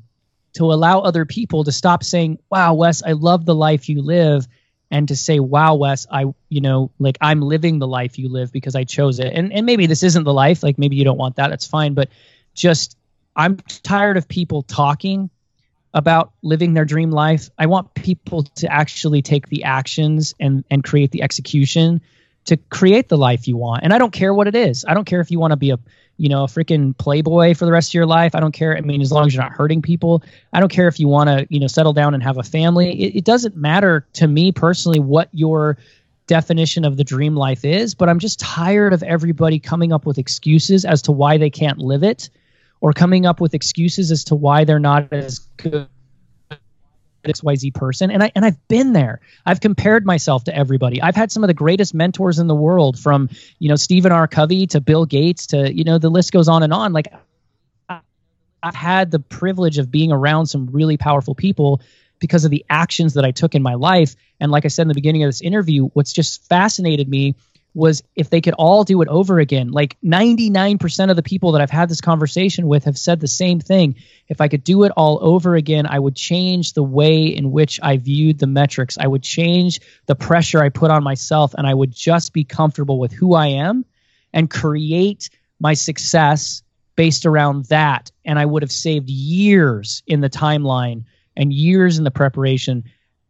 to 0.52 0.64
allow 0.64 1.00
other 1.00 1.24
people 1.24 1.64
to 1.64 1.72
stop 1.72 2.04
saying 2.04 2.38
wow 2.50 2.74
wes 2.74 3.02
i 3.02 3.12
love 3.12 3.46
the 3.46 3.54
life 3.54 3.88
you 3.88 4.02
live 4.02 4.46
and 4.90 5.08
to 5.08 5.16
say 5.16 5.40
wow 5.40 5.74
wes 5.74 6.06
i 6.10 6.26
you 6.50 6.60
know 6.60 6.90
like 6.98 7.16
i'm 7.22 7.40
living 7.40 7.78
the 7.78 7.88
life 7.88 8.18
you 8.18 8.28
live 8.28 8.52
because 8.52 8.76
i 8.76 8.84
chose 8.84 9.18
it. 9.18 9.32
And 9.32 9.52
and 9.54 9.64
maybe 9.64 9.86
this 9.86 10.02
isn't 10.02 10.24
the 10.24 10.34
life 10.34 10.62
like 10.62 10.78
maybe 10.78 10.96
you 10.96 11.04
don't 11.04 11.18
want 11.18 11.36
that 11.36 11.48
that's 11.48 11.66
fine 11.66 11.94
but 11.94 12.10
just 12.54 12.96
i'm 13.34 13.56
tired 13.82 14.18
of 14.18 14.28
people 14.28 14.62
talking 14.62 15.30
about 15.94 16.32
living 16.42 16.74
their 16.74 16.84
dream 16.84 17.10
life 17.10 17.50
i 17.58 17.66
want 17.66 17.92
people 17.94 18.42
to 18.42 18.70
actually 18.72 19.22
take 19.22 19.48
the 19.48 19.64
actions 19.64 20.34
and 20.40 20.64
and 20.70 20.84
create 20.84 21.10
the 21.10 21.22
execution 21.22 22.00
to 22.44 22.56
create 22.56 23.08
the 23.08 23.18
life 23.18 23.46
you 23.46 23.56
want 23.56 23.82
and 23.84 23.92
i 23.92 23.98
don't 23.98 24.12
care 24.12 24.32
what 24.34 24.46
it 24.46 24.54
is 24.54 24.84
i 24.88 24.94
don't 24.94 25.04
care 25.04 25.20
if 25.20 25.30
you 25.30 25.38
want 25.38 25.52
to 25.52 25.56
be 25.56 25.70
a 25.70 25.78
you 26.16 26.28
know, 26.28 26.44
a 26.44 26.46
freaking 26.46 26.96
playboy 26.96 27.54
for 27.54 27.64
the 27.64 27.72
rest 27.72 27.90
of 27.90 27.94
your 27.94 28.06
life. 28.06 28.34
I 28.34 28.40
don't 28.40 28.52
care. 28.52 28.76
I 28.76 28.80
mean, 28.80 29.00
as 29.00 29.10
long 29.10 29.26
as 29.26 29.34
you're 29.34 29.42
not 29.42 29.52
hurting 29.52 29.82
people, 29.82 30.22
I 30.52 30.60
don't 30.60 30.70
care 30.70 30.86
if 30.86 31.00
you 31.00 31.08
want 31.08 31.28
to, 31.28 31.46
you 31.50 31.58
know, 31.58 31.66
settle 31.66 31.92
down 31.92 32.14
and 32.14 32.22
have 32.22 32.38
a 32.38 32.42
family. 32.42 32.92
It, 33.02 33.16
it 33.16 33.24
doesn't 33.24 33.56
matter 33.56 34.06
to 34.14 34.28
me 34.28 34.52
personally 34.52 35.00
what 35.00 35.28
your 35.32 35.78
definition 36.26 36.84
of 36.84 36.96
the 36.96 37.04
dream 37.04 37.34
life 37.34 37.64
is, 37.64 37.94
but 37.94 38.08
I'm 38.08 38.18
just 38.18 38.38
tired 38.38 38.92
of 38.92 39.02
everybody 39.02 39.58
coming 39.58 39.92
up 39.92 40.06
with 40.06 40.18
excuses 40.18 40.84
as 40.84 41.02
to 41.02 41.12
why 41.12 41.38
they 41.38 41.50
can't 41.50 41.78
live 41.78 42.04
it 42.04 42.30
or 42.82 42.92
coming 42.92 43.24
up 43.24 43.40
with 43.40 43.54
excuses 43.54 44.10
as 44.10 44.24
to 44.24 44.34
why 44.34 44.64
they're 44.64 44.80
not 44.80 45.10
as 45.12 45.38
good 45.56 45.86
XYZ 47.24 47.72
person. 47.72 48.10
And 48.10 48.24
I 48.24 48.32
and 48.34 48.44
I've 48.44 48.66
been 48.66 48.92
there. 48.92 49.20
I've 49.46 49.60
compared 49.60 50.04
myself 50.04 50.44
to 50.44 50.54
everybody. 50.54 51.00
I've 51.00 51.14
had 51.14 51.30
some 51.30 51.44
of 51.44 51.48
the 51.48 51.54
greatest 51.54 51.94
mentors 51.94 52.40
in 52.40 52.48
the 52.48 52.56
world 52.56 52.98
from, 52.98 53.30
you 53.60 53.68
know, 53.68 53.76
Stephen 53.76 54.10
R. 54.10 54.26
Covey 54.26 54.66
to 54.66 54.80
Bill 54.80 55.06
Gates 55.06 55.46
to, 55.48 55.72
you 55.72 55.84
know, 55.84 55.98
the 55.98 56.10
list 56.10 56.32
goes 56.32 56.48
on 56.48 56.64
and 56.64 56.72
on. 56.72 56.92
Like 56.92 57.06
I've 58.60 58.74
had 58.74 59.12
the 59.12 59.20
privilege 59.20 59.78
of 59.78 59.92
being 59.92 60.10
around 60.10 60.46
some 60.46 60.66
really 60.66 60.96
powerful 60.96 61.36
people 61.36 61.80
because 62.18 62.44
of 62.44 62.50
the 62.50 62.64
actions 62.68 63.14
that 63.14 63.24
I 63.24 63.30
took 63.30 63.54
in 63.54 63.62
my 63.62 63.74
life. 63.74 64.16
And 64.40 64.50
like 64.50 64.64
I 64.64 64.68
said 64.68 64.82
in 64.82 64.88
the 64.88 64.94
beginning 64.94 65.22
of 65.22 65.28
this 65.28 65.40
interview, 65.40 65.86
what's 65.92 66.12
just 66.12 66.48
fascinated 66.48 67.08
me 67.08 67.36
was 67.74 68.02
if 68.16 68.28
they 68.28 68.40
could 68.40 68.54
all 68.54 68.84
do 68.84 69.00
it 69.00 69.08
over 69.08 69.38
again. 69.38 69.70
Like 69.70 69.96
99% 70.04 71.10
of 71.10 71.16
the 71.16 71.22
people 71.22 71.52
that 71.52 71.62
I've 71.62 71.70
had 71.70 71.88
this 71.88 72.00
conversation 72.00 72.66
with 72.66 72.84
have 72.84 72.98
said 72.98 73.20
the 73.20 73.28
same 73.28 73.60
thing. 73.60 73.96
If 74.28 74.40
I 74.40 74.48
could 74.48 74.62
do 74.62 74.82
it 74.82 74.92
all 74.96 75.18
over 75.22 75.56
again, 75.56 75.86
I 75.86 75.98
would 75.98 76.14
change 76.14 76.74
the 76.74 76.82
way 76.82 77.24
in 77.24 77.50
which 77.50 77.80
I 77.82 77.96
viewed 77.96 78.38
the 78.38 78.46
metrics. 78.46 78.98
I 78.98 79.06
would 79.06 79.22
change 79.22 79.80
the 80.06 80.14
pressure 80.14 80.62
I 80.62 80.68
put 80.68 80.90
on 80.90 81.02
myself, 81.02 81.54
and 81.54 81.66
I 81.66 81.74
would 81.74 81.92
just 81.92 82.32
be 82.32 82.44
comfortable 82.44 82.98
with 82.98 83.12
who 83.12 83.34
I 83.34 83.46
am 83.46 83.84
and 84.34 84.50
create 84.50 85.30
my 85.58 85.74
success 85.74 86.62
based 86.96 87.24
around 87.24 87.66
that. 87.66 88.10
And 88.24 88.38
I 88.38 88.44
would 88.44 88.62
have 88.62 88.72
saved 88.72 89.08
years 89.08 90.02
in 90.06 90.20
the 90.20 90.30
timeline 90.30 91.04
and 91.36 91.52
years 91.52 91.96
in 91.96 92.04
the 92.04 92.10
preparation. 92.10 92.84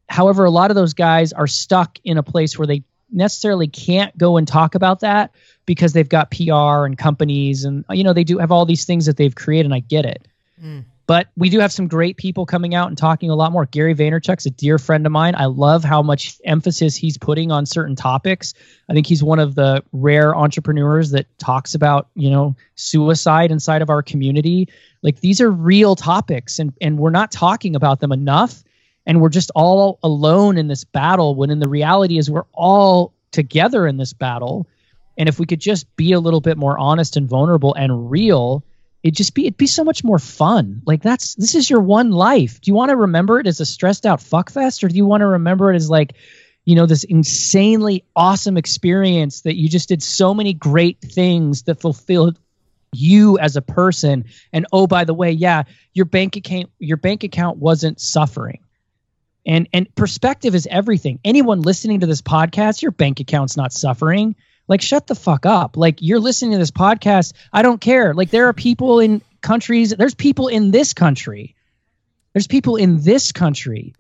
However, 0.09 0.45
a 0.45 0.51
lot 0.51 0.71
of 0.71 0.75
those 0.75 0.95
guys 0.95 1.33
are 1.33 1.47
stuck 1.47 1.99
in 2.05 2.19
a 2.19 2.23
place 2.23 2.59
where 2.59 2.67
they 2.67 2.83
necessarily 3.13 3.69
can't 3.69 4.17
go 4.17 4.37
and 4.37 4.49
talk 4.49 4.75
about 4.75 5.01
that 5.01 5.33
because 5.67 5.93
they've 5.93 6.09
got 6.09 6.31
PR 6.31 6.85
and 6.85 6.99
companies 6.99 7.65
and 7.65 7.85
you 7.91 8.05
know 8.05 8.13
they 8.13 8.25
do 8.25 8.39
have 8.39 8.51
all 8.51 8.67
these 8.67 8.85
things 8.85 9.07
that 9.07 9.17
they've 9.17 9.35
created 9.35 9.67
and 9.67 9.75
I 9.75 9.81
get 9.81 10.05
it. 10.05 10.27
Mm. 10.63 10.85
But 11.07 11.29
we 11.37 11.51
do 11.51 11.59
have 11.59 11.73
some 11.73 11.89
great 11.89 12.17
people 12.17 12.47
coming 12.47 12.75
out 12.75 12.89
and 12.89 12.97
talking 12.97 13.29
a 13.29 13.35
lot 13.35 13.51
more. 13.53 13.67
Gary 13.67 13.95
Vaynerchuk's 13.95 14.47
a 14.47 14.51
dear 14.51 14.79
friend 14.79 15.05
of 15.05 15.13
mine. 15.13 15.35
I 15.37 15.47
love 15.47 15.83
how 15.83 16.01
much 16.01 16.41
emphasis 16.45 16.95
he's 16.95 17.19
putting 17.19 17.51
on 17.51 17.67
certain 17.67 17.97
topics. 17.97 18.55
I 18.89 18.95
think 18.95 19.07
he's 19.07 19.23
one 19.23 19.41
of 19.41 19.57
the 19.57 19.83
rare 19.93 20.35
entrepreneurs 20.35 21.11
that 21.11 21.27
talks 21.39 21.75
about, 21.75 22.09
you 22.15 22.31
know, 22.31 22.55
suicide 22.77 23.51
inside 23.51 23.83
of 23.83 23.91
our 23.91 24.03
community. 24.03 24.69
Like 25.03 25.21
these 25.21 25.41
are 25.41 25.51
real 25.51 25.97
topics 25.97 26.59
and 26.59 26.73
and 26.81 26.99
we're 26.99 27.11
not 27.11 27.33
talking 27.33 27.75
about 27.75 28.01
them 28.01 28.13
enough 28.13 28.63
and 29.07 29.21
we're 29.21 29.29
just 29.29 29.51
all 29.55 29.99
alone 30.03 30.59
in 30.59 30.69
this 30.69 30.85
battle 30.85 31.35
when 31.35 31.51
in 31.51 31.59
the 31.59 31.69
reality 31.69 32.19
is 32.19 32.31
we're 32.31 32.45
all 32.53 33.15
together 33.31 33.87
in 33.87 33.97
this 33.97 34.13
battle. 34.13 34.69
And 35.19 35.29
if 35.29 35.39
we 35.39 35.47
could 35.47 35.61
just 35.61 35.95
be 35.97 36.13
a 36.13 36.21
little 36.21 36.41
bit 36.41 36.57
more 36.57 36.79
honest 36.79 37.17
and 37.17 37.29
vulnerable 37.29 37.75
and 37.75 38.11
real 38.11 38.65
it'd 39.03 39.17
just 39.17 39.35
be 39.35 39.47
it'd 39.47 39.57
be 39.57 39.67
so 39.67 39.85
much 39.85 40.05
more 40.05 40.19
fun. 40.19 40.83
Like 40.87 41.03
that's 41.03 41.35
this 41.35 41.55
is 41.55 41.69
your 41.69 41.81
one 41.81 42.11
life. 42.11 42.61
Do 42.61 42.71
you 42.71 42.75
want 42.75 42.91
to 42.91 42.97
remember 42.97 43.41
it 43.41 43.47
as 43.47 43.61
a 43.61 43.67
stressed 43.67 44.07
out 44.07 44.21
fuckfest 44.21 44.85
or 44.85 44.89
do 44.89 44.97
you 44.97 45.07
want 45.07 45.23
to 45.23 45.27
remember 45.27 45.73
it 45.73 45.77
as 45.77 45.91
like 45.91 46.15
you 46.65 46.77
know 46.77 46.87
this 46.87 47.05
insanely 47.05 48.05
awesome 48.15 48.57
experience 48.57 49.43
that 49.43 49.57
you 49.57 49.69
just 49.69 49.89
did 49.89 50.03
so 50.03 50.33
many 50.35 50.55
great 50.55 51.01
things 51.01 51.63
that 51.65 51.81
fulfilled 51.81 52.39
you 52.93 53.39
as 53.39 53.57
a 53.57 53.63
person? 53.63 54.27
And 54.53 54.67
oh 54.73 54.87
by 54.87 55.05
the 55.05 55.15
way 55.15 55.33
yeah 55.33 55.65
your 55.93 56.07
bank 56.07 56.37
account 56.37 56.71
your 56.79 56.97
bank 56.97 57.25
account 57.25 57.59
wasn't 57.59 58.01
suffering 58.01 58.61
and 59.45 59.69
and 59.73 59.93
perspective 59.95 60.55
is 60.55 60.69
everything. 60.71 61.19
Anyone 61.25 61.63
listening 61.63 62.01
to 62.01 62.07
this 62.07 62.23
podcast, 62.23 62.83
your 62.83 62.93
bank 62.93 63.21
account's 63.21 63.57
not 63.57 63.73
suffering. 63.73 64.37
Like 64.69 64.83
shut 64.83 65.07
the 65.07 65.15
fuck 65.15 65.45
up. 65.45 65.77
Like 65.77 66.01
you're 66.01 66.21
listening 66.21 66.53
to 66.53 66.59
this 66.59 66.71
podcast, 66.71 67.33
I 67.53 67.63
don't 67.63 67.81
care. 67.81 68.15
Like 68.15 68.31
there 68.31 68.49
are 68.49 68.53
people 68.53 69.01
in 69.01 69.21
countries, 69.41 69.91
there's 69.91 70.15
people 70.15 70.49
in 70.49 70.71
this 70.71 70.95
country. 70.95 71.55
There's 72.33 72.47
people 72.47 72.77
in 72.77 73.03
this 73.03 73.33
country. 73.33 73.95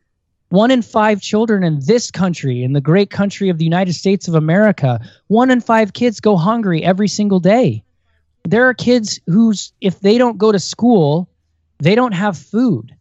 One 0.49 0.71
in 0.71 0.83
five 0.83 1.21
children 1.21 1.65
in 1.65 1.81
this 1.81 2.11
country, 2.11 2.63
in 2.63 2.75
the 2.75 2.81
great 2.81 3.11
country 3.11 3.49
of 3.49 3.59
the 3.59 3.65
United 3.65 3.95
States 3.95 4.29
of 4.29 4.35
America, 4.35 5.01
one 5.29 5.51
in 5.51 5.61
five 5.61 5.93
kids 5.93 6.21
go 6.21 6.37
hungry 6.37 6.85
every 6.85 7.09
single 7.09 7.41
day. 7.41 7.83
There 8.45 8.69
are 8.69 8.75
kids 8.75 9.19
whose, 9.27 9.73
if 9.81 10.01
they 10.01 10.19
don't 10.19 10.37
go 10.39 10.53
to 10.53 10.59
school, 10.59 11.29
they 11.79 11.95
don't 11.95 12.13
have 12.13 12.37
food 12.37 12.95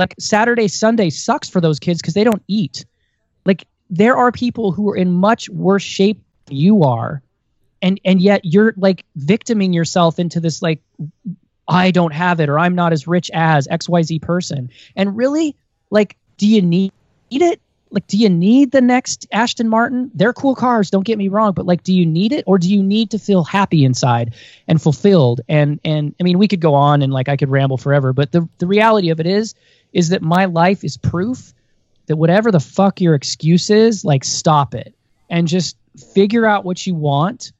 like 0.00 0.14
Saturday, 0.18 0.66
Sunday 0.66 1.10
sucks 1.10 1.48
for 1.48 1.60
those 1.60 1.78
kids 1.78 2.00
because 2.00 2.14
they 2.14 2.24
don't 2.24 2.42
eat. 2.48 2.86
Like 3.44 3.66
there 3.90 4.16
are 4.16 4.32
people 4.32 4.72
who 4.72 4.90
are 4.90 4.96
in 4.96 5.12
much 5.12 5.48
worse 5.50 5.82
shape 5.82 6.20
than 6.46 6.56
you 6.56 6.82
are, 6.82 7.22
and 7.82 8.00
and 8.04 8.20
yet 8.20 8.40
you're 8.44 8.74
like 8.76 9.04
victiming 9.14 9.72
yourself 9.72 10.18
into 10.18 10.40
this 10.40 10.62
like 10.62 10.80
I 11.68 11.92
don't 11.92 12.12
have 12.12 12.40
it 12.40 12.48
or 12.48 12.58
I'm 12.58 12.74
not 12.74 12.92
as 12.92 13.06
rich 13.06 13.30
as 13.32 13.68
XYZ 13.68 14.22
person. 14.22 14.70
And 14.96 15.16
really, 15.16 15.54
like, 15.90 16.16
do 16.36 16.48
you 16.48 16.62
need 16.62 16.92
it? 17.30 17.60
Like, 17.92 18.06
do 18.06 18.16
you 18.16 18.28
need 18.28 18.70
the 18.70 18.80
next 18.80 19.26
Aston 19.32 19.68
Martin? 19.68 20.10
They're 20.14 20.32
cool 20.32 20.54
cars, 20.54 20.90
don't 20.90 21.04
get 21.04 21.18
me 21.18 21.28
wrong, 21.28 21.52
but 21.52 21.66
like, 21.66 21.82
do 21.82 21.92
you 21.92 22.06
need 22.06 22.32
it 22.32 22.44
or 22.46 22.58
do 22.58 22.72
you 22.72 22.82
need 22.82 23.10
to 23.10 23.18
feel 23.18 23.42
happy 23.42 23.84
inside 23.84 24.34
and 24.66 24.80
fulfilled? 24.80 25.40
And 25.48 25.80
and 25.84 26.14
I 26.20 26.22
mean, 26.22 26.38
we 26.38 26.48
could 26.48 26.60
go 26.60 26.74
on 26.74 27.02
and 27.02 27.12
like 27.12 27.28
I 27.28 27.36
could 27.36 27.50
ramble 27.50 27.78
forever, 27.78 28.12
but 28.12 28.32
the 28.32 28.48
the 28.58 28.66
reality 28.66 29.10
of 29.10 29.20
it 29.20 29.26
is 29.26 29.54
is 29.92 30.10
that 30.10 30.22
my 30.22 30.44
life 30.46 30.84
is 30.84 30.96
proof 30.96 31.52
that 32.06 32.16
whatever 32.16 32.50
the 32.50 32.60
fuck 32.60 33.00
your 33.00 33.14
excuse 33.14 33.70
is, 33.70 34.04
like 34.04 34.24
stop 34.24 34.74
it 34.74 34.94
and 35.28 35.48
just 35.48 35.76
figure 36.14 36.46
out 36.46 36.64
what 36.64 36.86
you 36.86 36.94
want 36.94 37.52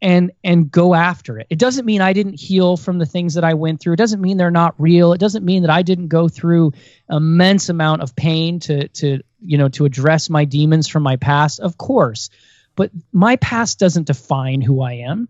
and 0.00 0.32
and 0.42 0.70
go 0.70 0.94
after 0.94 1.38
it. 1.38 1.46
It 1.50 1.58
doesn't 1.58 1.86
mean 1.86 2.00
I 2.00 2.12
didn't 2.12 2.40
heal 2.40 2.76
from 2.76 2.98
the 2.98 3.06
things 3.06 3.34
that 3.34 3.44
I 3.44 3.54
went 3.54 3.80
through. 3.80 3.94
It 3.94 3.98
doesn't 3.98 4.20
mean 4.20 4.36
they're 4.36 4.50
not 4.50 4.74
real. 4.78 5.12
It 5.12 5.20
doesn't 5.20 5.44
mean 5.44 5.62
that 5.62 5.70
I 5.70 5.82
didn't 5.82 6.08
go 6.08 6.28
through 6.28 6.72
immense 7.08 7.68
amount 7.68 8.02
of 8.02 8.16
pain 8.16 8.58
to 8.60 8.88
to 8.88 9.20
you 9.40 9.58
know 9.58 9.68
to 9.70 9.84
address 9.84 10.28
my 10.28 10.44
demons 10.44 10.88
from 10.88 11.04
my 11.04 11.16
past. 11.16 11.60
Of 11.60 11.78
course. 11.78 12.30
But 12.74 12.90
my 13.12 13.36
past 13.36 13.78
doesn't 13.78 14.06
define 14.06 14.62
who 14.62 14.80
I 14.82 14.94
am 14.94 15.28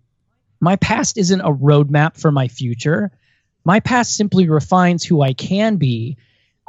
My 0.61 0.77
past 0.77 1.19
isn't 1.19 1.41
a 1.41 1.53
roadmap 1.53 2.17
for 2.17 2.31
my 2.31 2.47
future. 2.47 3.11
My 3.65 3.81
past 3.81 4.17
simply 4.17 4.49
refines 4.49 5.05
who 5.05 5.21
I 5.21 5.33
can 5.35 5.77
be. 5.77 6.17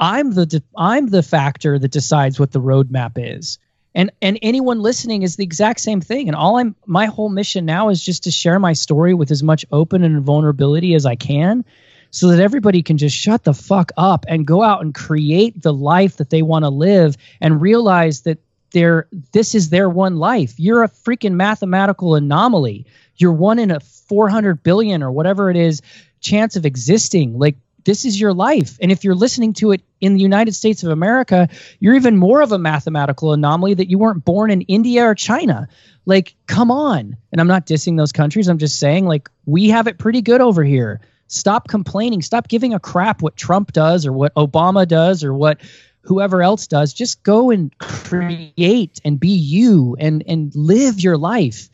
I'm 0.04 0.32
the 0.32 0.46
de- 0.46 0.64
I'm 0.78 1.08
the 1.08 1.24
factor 1.24 1.80
that 1.80 1.92
decides 1.92 2.38
what 2.38 2.52
the 2.52 2.60
roadmap 2.60 3.14
is. 3.16 3.58
And 3.96 4.12
and 4.22 4.38
anyone 4.42 4.82
listening 4.82 5.22
is 5.22 5.38
the 5.38 5.46
exact 5.46 5.80
same 5.80 6.02
thing. 6.02 6.28
And 6.28 6.36
all 6.36 6.58
I'm 6.58 6.76
my 6.86 7.06
whole 7.06 7.30
mission 7.30 7.64
now 7.66 7.88
is 7.88 8.04
just 8.04 8.26
to 8.26 8.32
share 8.32 8.60
my 8.60 8.74
story 8.74 9.14
with 9.14 9.32
as 9.32 9.42
much 9.42 9.66
open 9.72 10.04
and 10.04 10.22
vulnerability 10.22 10.94
as 10.94 11.06
I 11.06 11.16
can 11.16 11.64
so 12.12 12.28
that 12.28 12.42
everybody 12.42 12.84
can 12.84 12.98
just 12.98 13.16
shut 13.16 13.46
the 13.46 13.54
fuck 13.54 13.94
up 13.96 14.26
and 14.28 14.46
go 14.46 14.62
out 14.62 14.82
and 14.82 14.94
create 14.94 15.62
the 15.62 15.74
life 15.74 16.18
that 16.18 16.30
they 16.30 16.42
want 16.42 16.66
to 16.66 16.70
live 16.70 17.16
and 17.40 17.62
realize 17.62 18.24
that 18.24 18.40
they're 18.72 19.08
this 19.32 19.56
is 19.56 19.70
their 19.70 19.90
one 19.90 20.18
life. 20.18 20.56
You're 20.58 20.84
a 20.84 20.90
freaking 20.90 21.36
mathematical 21.36 22.16
anomaly. 22.16 22.86
You're 23.16 23.32
one 23.32 23.58
in 23.58 23.72
a 23.72 23.80
400 23.80 24.64
billion 24.64 25.02
or 25.02 25.14
whatever 25.14 25.50
it 25.50 25.56
is 25.56 25.82
chance 26.20 26.58
of 26.58 26.66
existing. 26.66 27.40
Like 27.40 27.56
this 27.84 28.06
is 28.06 28.20
your 28.20 28.34
life. 28.34 28.78
And 28.82 28.92
if 28.92 29.04
you're 29.04 29.16
listening 29.16 29.54
to 29.54 29.72
it 29.72 29.82
in 30.00 30.14
the 30.14 30.22
United 30.22 30.54
States 30.54 30.84
of 30.84 30.90
America, 30.90 31.50
you're 31.80 31.96
even 31.96 32.18
more 32.18 32.42
of 32.42 32.52
a 32.52 32.58
mathematical 32.58 33.34
anomaly 33.34 33.76
that 33.76 33.90
you 33.90 33.98
weren't 33.98 34.26
born 34.26 34.52
in 34.52 34.62
India 34.62 35.04
or 35.06 35.16
China. 35.16 35.68
Like, 36.06 36.36
come 36.48 36.72
on. 36.72 37.18
And 37.32 37.42
I'm 37.42 37.48
not 37.48 37.66
dissing 37.66 37.98
those 37.98 38.12
countries. 38.12 38.48
I'm 38.48 38.58
just 38.58 38.80
saying, 38.80 39.06
like, 39.06 39.30
we 39.46 39.70
have 39.70 39.88
it 39.88 39.98
pretty 39.98 40.22
good 40.22 40.42
over 40.42 40.64
here. 40.64 41.02
Stop 41.28 41.68
complaining. 41.68 42.22
Stop 42.22 42.48
giving 42.48 42.74
a 42.74 42.80
crap 42.80 43.22
what 43.22 43.36
Trump 43.36 43.72
does 43.72 44.06
or 44.06 44.12
what 44.12 44.34
Obama 44.36 44.88
does 44.88 45.24
or 45.24 45.34
what 45.34 45.62
whoever 46.02 46.44
else 46.44 46.68
does. 46.68 46.94
Just 46.94 47.24
go 47.24 47.50
and 47.50 47.76
create 47.78 49.00
and 49.04 49.20
be 49.20 49.30
you 49.30 49.96
and 50.00 50.24
and 50.28 50.54
live 50.54 51.00
your 51.00 51.18
life 51.18 51.70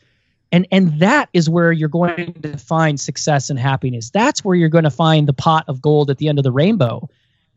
and 0.52 0.66
and 0.72 0.98
that 1.00 1.28
is 1.32 1.48
where 1.48 1.72
you're 1.72 1.88
going 1.88 2.32
to 2.34 2.56
find 2.56 2.98
success 2.98 3.50
and 3.50 3.58
happiness. 3.58 4.10
That's 4.10 4.44
where 4.44 4.56
you're 4.56 4.68
going 4.68 4.84
to 4.84 4.90
find 4.90 5.28
the 5.28 5.32
pot 5.32 5.64
of 5.68 5.80
gold 5.80 6.10
at 6.10 6.18
the 6.18 6.28
end 6.28 6.38
of 6.38 6.44
the 6.44 6.52
rainbow. 6.52 7.08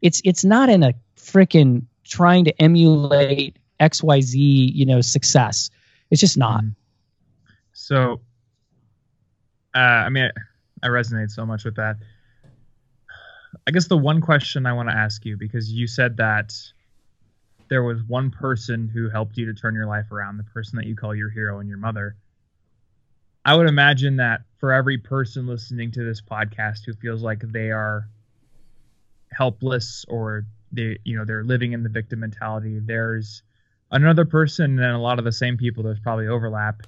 It's 0.01 0.21
it's 0.23 0.43
not 0.43 0.69
in 0.69 0.83
a 0.83 0.93
freaking 1.17 1.85
trying 2.03 2.45
to 2.45 2.61
emulate 2.61 3.57
xyz 3.79 4.35
you 4.35 4.85
know 4.85 5.01
success. 5.01 5.69
It's 6.11 6.21
just 6.21 6.37
not. 6.37 6.63
Mm-hmm. 6.63 6.69
so 7.73 8.21
uh, 9.75 9.79
i 9.79 10.09
mean 10.09 10.29
I, 10.83 10.87
I 10.87 10.89
resonate 10.89 11.31
so 11.31 11.45
much 11.45 11.63
with 11.65 11.75
that. 11.77 11.95
I 13.65 13.71
guess 13.71 13.87
the 13.87 13.97
one 13.97 14.21
question 14.21 14.65
i 14.65 14.73
want 14.73 14.89
to 14.89 14.95
ask 14.95 15.25
you 15.25 15.37
because 15.37 15.71
you 15.71 15.87
said 15.87 16.17
that 16.17 16.53
there 17.69 17.81
was 17.81 18.03
one 18.03 18.29
person 18.29 18.87
who 18.87 19.09
helped 19.09 19.37
you 19.37 19.47
to 19.47 19.53
turn 19.53 19.73
your 19.73 19.87
life 19.87 20.11
around 20.11 20.37
the 20.37 20.43
person 20.43 20.77
that 20.77 20.85
you 20.85 20.95
call 20.95 21.15
your 21.15 21.29
hero 21.29 21.59
and 21.59 21.67
your 21.67 21.77
mother 21.79 22.15
I 23.45 23.55
would 23.55 23.67
imagine 23.67 24.17
that 24.17 24.41
for 24.57 24.71
every 24.71 24.97
person 24.97 25.47
listening 25.47 25.91
to 25.91 26.03
this 26.03 26.21
podcast 26.21 26.85
who 26.85 26.93
feels 26.93 27.21
like 27.21 27.41
they 27.41 27.71
are 27.71 28.07
helpless 29.31 30.05
or 30.07 30.45
they 30.71 30.97
you 31.03 31.17
know 31.17 31.25
they're 31.25 31.43
living 31.43 31.73
in 31.73 31.83
the 31.83 31.89
victim 31.89 32.21
mentality, 32.21 32.79
there's 32.79 33.43
another 33.91 34.25
person 34.25 34.79
and 34.79 34.95
a 34.95 34.97
lot 34.97 35.19
of 35.19 35.25
the 35.25 35.31
same 35.31 35.57
people 35.57 35.83
there's 35.83 35.99
probably 35.99 36.27
overlap 36.27 36.83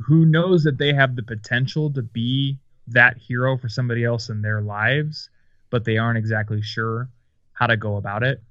who 0.00 0.24
knows 0.24 0.64
that 0.64 0.78
they 0.78 0.92
have 0.92 1.14
the 1.14 1.22
potential 1.22 1.92
to 1.92 2.02
be 2.02 2.58
that 2.88 3.18
hero 3.18 3.56
for 3.56 3.68
somebody 3.68 4.04
else 4.04 4.28
in 4.30 4.42
their 4.42 4.60
lives, 4.60 5.28
but 5.68 5.84
they 5.84 5.98
aren't 5.98 6.18
exactly 6.18 6.62
sure 6.62 7.08
how 7.52 7.66
to 7.66 7.76
go 7.76 7.96
about 7.96 8.22
it. 8.22 8.42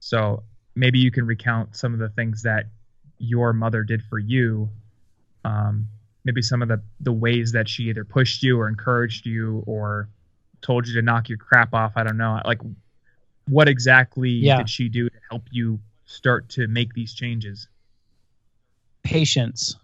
So 0.00 0.42
maybe 0.74 0.98
you 0.98 1.10
can 1.10 1.26
recount 1.26 1.76
some 1.76 1.92
of 1.92 2.00
the 2.00 2.08
things 2.08 2.42
that 2.42 2.66
your 3.18 3.52
mother 3.52 3.84
did 3.84 4.02
for 4.02 4.18
you 4.18 4.70
um, 5.44 5.88
maybe 6.24 6.42
some 6.42 6.62
of 6.62 6.68
the 6.68 6.80
the 7.00 7.12
ways 7.12 7.52
that 7.52 7.68
she 7.68 7.84
either 7.84 8.04
pushed 8.04 8.42
you 8.42 8.60
or 8.60 8.68
encouraged 8.68 9.26
you 9.26 9.62
or 9.66 10.08
told 10.60 10.86
you 10.86 10.94
to 10.94 11.02
knock 11.02 11.28
your 11.28 11.38
crap 11.38 11.74
off. 11.74 11.92
I 11.96 12.04
don't 12.04 12.16
know. 12.16 12.40
Like, 12.44 12.60
what 13.48 13.68
exactly 13.68 14.30
yeah. 14.30 14.58
did 14.58 14.70
she 14.70 14.88
do 14.88 15.08
to 15.08 15.16
help 15.30 15.42
you 15.50 15.80
start 16.06 16.48
to 16.50 16.66
make 16.68 16.94
these 16.94 17.12
changes? 17.12 17.68
Patience. 19.02 19.76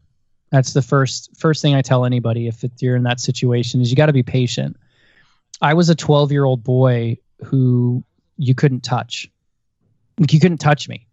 That's 0.50 0.72
the 0.72 0.82
first 0.82 1.36
first 1.36 1.60
thing 1.60 1.74
I 1.74 1.82
tell 1.82 2.04
anybody 2.04 2.46
if 2.46 2.64
you're 2.78 2.96
in 2.96 3.02
that 3.02 3.20
situation 3.20 3.80
is 3.80 3.90
you 3.90 3.96
got 3.96 4.06
to 4.06 4.12
be 4.12 4.22
patient. 4.22 4.76
I 5.60 5.74
was 5.74 5.88
a 5.88 5.94
12 5.94 6.32
year 6.32 6.44
old 6.44 6.62
boy 6.62 7.18
who 7.44 8.02
you 8.36 8.54
couldn't 8.54 8.80
touch. 8.80 9.30
You 10.30 10.40
couldn't 10.40 10.58
touch 10.58 10.88
me. 10.88 11.06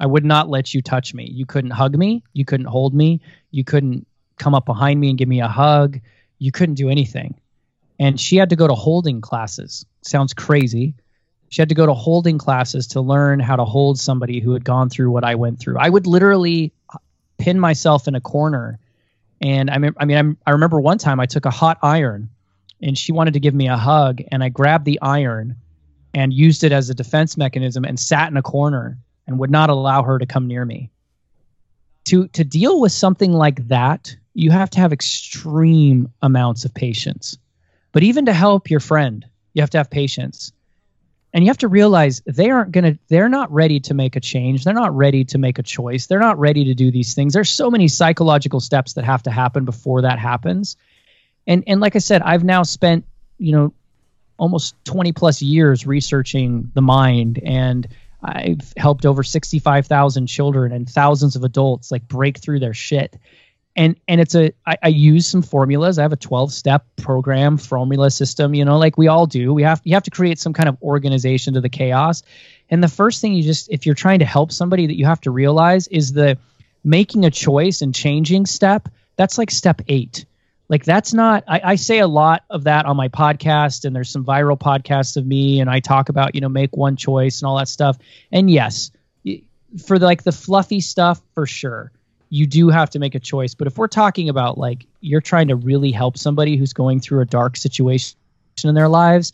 I 0.00 0.06
would 0.06 0.24
not 0.24 0.48
let 0.48 0.74
you 0.74 0.82
touch 0.82 1.14
me. 1.14 1.24
You 1.24 1.46
couldn't 1.46 1.70
hug 1.70 1.96
me. 1.96 2.22
You 2.32 2.44
couldn't 2.44 2.66
hold 2.66 2.94
me. 2.94 3.20
You 3.52 3.64
couldn't 3.64 4.06
come 4.38 4.54
up 4.54 4.66
behind 4.66 5.00
me 5.00 5.08
and 5.08 5.18
give 5.18 5.28
me 5.28 5.40
a 5.40 5.48
hug. 5.48 6.00
You 6.38 6.52
couldn't 6.52 6.74
do 6.74 6.90
anything. 6.90 7.34
And 7.98 8.20
she 8.20 8.36
had 8.36 8.50
to 8.50 8.56
go 8.56 8.66
to 8.66 8.74
holding 8.74 9.20
classes. 9.20 9.86
Sounds 10.02 10.34
crazy. 10.34 10.94
She 11.48 11.62
had 11.62 11.68
to 11.68 11.74
go 11.74 11.86
to 11.86 11.94
holding 11.94 12.38
classes 12.38 12.88
to 12.88 13.00
learn 13.00 13.38
how 13.38 13.56
to 13.56 13.64
hold 13.64 13.98
somebody 13.98 14.40
who 14.40 14.52
had 14.52 14.64
gone 14.64 14.90
through 14.90 15.10
what 15.10 15.24
I 15.24 15.36
went 15.36 15.60
through. 15.60 15.78
I 15.78 15.88
would 15.88 16.06
literally 16.06 16.72
pin 17.38 17.60
myself 17.60 18.08
in 18.08 18.14
a 18.14 18.20
corner. 18.20 18.78
And 19.40 19.70
I 19.70 19.78
mean, 19.78 19.94
I 19.98 20.04
mean, 20.04 20.16
I'm, 20.16 20.38
I 20.46 20.50
remember 20.50 20.80
one 20.80 20.98
time 20.98 21.20
I 21.20 21.26
took 21.26 21.44
a 21.44 21.50
hot 21.50 21.78
iron 21.82 22.28
and 22.82 22.98
she 22.98 23.12
wanted 23.12 23.34
to 23.34 23.40
give 23.40 23.54
me 23.54 23.68
a 23.68 23.76
hug. 23.76 24.20
And 24.32 24.42
I 24.42 24.48
grabbed 24.48 24.84
the 24.84 25.00
iron 25.00 25.56
and 26.12 26.32
used 26.32 26.64
it 26.64 26.72
as 26.72 26.90
a 26.90 26.94
defense 26.94 27.36
mechanism 27.36 27.84
and 27.84 27.98
sat 27.98 28.30
in 28.30 28.36
a 28.36 28.42
corner 28.42 28.98
and 29.26 29.38
would 29.38 29.50
not 29.50 29.70
allow 29.70 30.02
her 30.02 30.18
to 30.18 30.26
come 30.26 30.46
near 30.46 30.64
me. 30.64 30.90
To, 32.06 32.28
to 32.28 32.44
deal 32.44 32.80
with 32.80 32.92
something 32.92 33.32
like 33.32 33.68
that, 33.68 34.16
you 34.34 34.50
have 34.50 34.70
to 34.70 34.80
have 34.80 34.92
extreme 34.92 36.12
amounts 36.20 36.64
of 36.64 36.74
patience. 36.74 37.38
But 37.92 38.02
even 38.02 38.26
to 38.26 38.32
help 38.32 38.68
your 38.68 38.80
friend, 38.80 39.24
you 39.52 39.62
have 39.62 39.70
to 39.70 39.78
have 39.78 39.88
patience. 39.88 40.52
And 41.32 41.44
you 41.44 41.50
have 41.50 41.58
to 41.58 41.68
realize 41.68 42.22
they 42.26 42.50
aren't 42.50 42.72
going 42.72 42.84
to, 42.84 42.98
they're 43.08 43.28
not 43.28 43.52
ready 43.52 43.80
to 43.80 43.94
make 43.94 44.16
a 44.16 44.20
change. 44.20 44.64
They're 44.64 44.74
not 44.74 44.94
ready 44.96 45.24
to 45.26 45.38
make 45.38 45.58
a 45.58 45.62
choice. 45.62 46.06
They're 46.06 46.20
not 46.20 46.38
ready 46.38 46.66
to 46.66 46.74
do 46.74 46.90
these 46.90 47.14
things. 47.14 47.32
There's 47.32 47.48
so 47.48 47.70
many 47.70 47.88
psychological 47.88 48.60
steps 48.60 48.94
that 48.94 49.04
have 49.04 49.22
to 49.24 49.30
happen 49.30 49.64
before 49.64 50.02
that 50.02 50.18
happens. 50.18 50.76
And, 51.46 51.64
and 51.66 51.80
like 51.80 51.96
I 51.96 52.00
said, 52.00 52.22
I've 52.22 52.44
now 52.44 52.62
spent, 52.62 53.04
you 53.38 53.52
know, 53.52 53.74
almost 54.36 54.74
20 54.84 55.12
plus 55.12 55.42
years 55.42 55.86
researching 55.86 56.70
the 56.74 56.82
mind 56.82 57.40
and 57.44 57.86
I've 58.22 58.72
helped 58.76 59.04
over 59.04 59.22
65,000 59.22 60.26
children 60.26 60.72
and 60.72 60.88
thousands 60.88 61.36
of 61.36 61.44
adults 61.44 61.92
like 61.92 62.08
break 62.08 62.38
through 62.38 62.60
their 62.60 62.74
shit 62.74 63.16
and 63.76 63.96
and 64.06 64.20
it's 64.20 64.34
a 64.34 64.52
I, 64.66 64.76
I 64.82 64.88
use 64.88 65.26
some 65.26 65.42
formulas. 65.42 65.98
I 65.98 66.02
have 66.02 66.12
a 66.12 66.16
12 66.16 66.52
step 66.52 66.86
program 66.96 67.56
formula 67.56 68.10
system. 68.10 68.54
You 68.54 68.64
know, 68.64 68.78
like 68.78 68.96
we 68.96 69.08
all 69.08 69.26
do. 69.26 69.52
We 69.52 69.62
have 69.62 69.80
you 69.84 69.94
have 69.94 70.04
to 70.04 70.10
create 70.10 70.38
some 70.38 70.52
kind 70.52 70.68
of 70.68 70.80
organization 70.82 71.54
to 71.54 71.60
the 71.60 71.68
chaos. 71.68 72.22
And 72.70 72.82
the 72.82 72.88
first 72.88 73.20
thing 73.20 73.34
you 73.34 73.42
just 73.42 73.68
if 73.70 73.86
you're 73.86 73.94
trying 73.94 74.20
to 74.20 74.24
help 74.24 74.52
somebody 74.52 74.86
that 74.86 74.96
you 74.96 75.06
have 75.06 75.20
to 75.22 75.30
realize 75.30 75.88
is 75.88 76.12
the 76.12 76.38
making 76.84 77.24
a 77.24 77.30
choice 77.30 77.82
and 77.82 77.94
changing 77.94 78.46
step. 78.46 78.88
That's 79.16 79.38
like 79.38 79.50
step 79.50 79.82
eight. 79.88 80.24
Like 80.68 80.84
that's 80.84 81.12
not 81.12 81.44
I, 81.48 81.60
I 81.64 81.74
say 81.74 81.98
a 81.98 82.06
lot 82.06 82.44
of 82.50 82.64
that 82.64 82.86
on 82.86 82.96
my 82.96 83.08
podcast 83.08 83.84
and 83.84 83.94
there's 83.94 84.10
some 84.10 84.24
viral 84.24 84.58
podcasts 84.58 85.16
of 85.16 85.26
me 85.26 85.60
and 85.60 85.68
I 85.68 85.80
talk 85.80 86.08
about, 86.08 86.34
you 86.34 86.40
know, 86.40 86.48
make 86.48 86.76
one 86.76 86.96
choice 86.96 87.40
and 87.40 87.48
all 87.48 87.58
that 87.58 87.68
stuff. 87.68 87.98
And 88.30 88.50
yes, 88.50 88.92
for 89.84 89.98
like 89.98 90.22
the 90.22 90.32
fluffy 90.32 90.80
stuff 90.80 91.20
for 91.34 91.46
sure 91.46 91.90
you 92.34 92.48
do 92.48 92.68
have 92.68 92.90
to 92.90 92.98
make 92.98 93.14
a 93.14 93.20
choice. 93.20 93.54
But 93.54 93.68
if 93.68 93.78
we're 93.78 93.86
talking 93.86 94.28
about 94.28 94.58
like 94.58 94.86
you're 95.00 95.20
trying 95.20 95.46
to 95.46 95.54
really 95.54 95.92
help 95.92 96.18
somebody 96.18 96.56
who's 96.56 96.72
going 96.72 96.98
through 96.98 97.20
a 97.20 97.24
dark 97.24 97.56
situation 97.56 98.16
in 98.64 98.74
their 98.74 98.88
lives, 98.88 99.32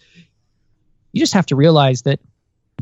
you 1.12 1.18
just 1.18 1.32
have 1.32 1.46
to 1.46 1.56
realize 1.56 2.02
that 2.02 2.20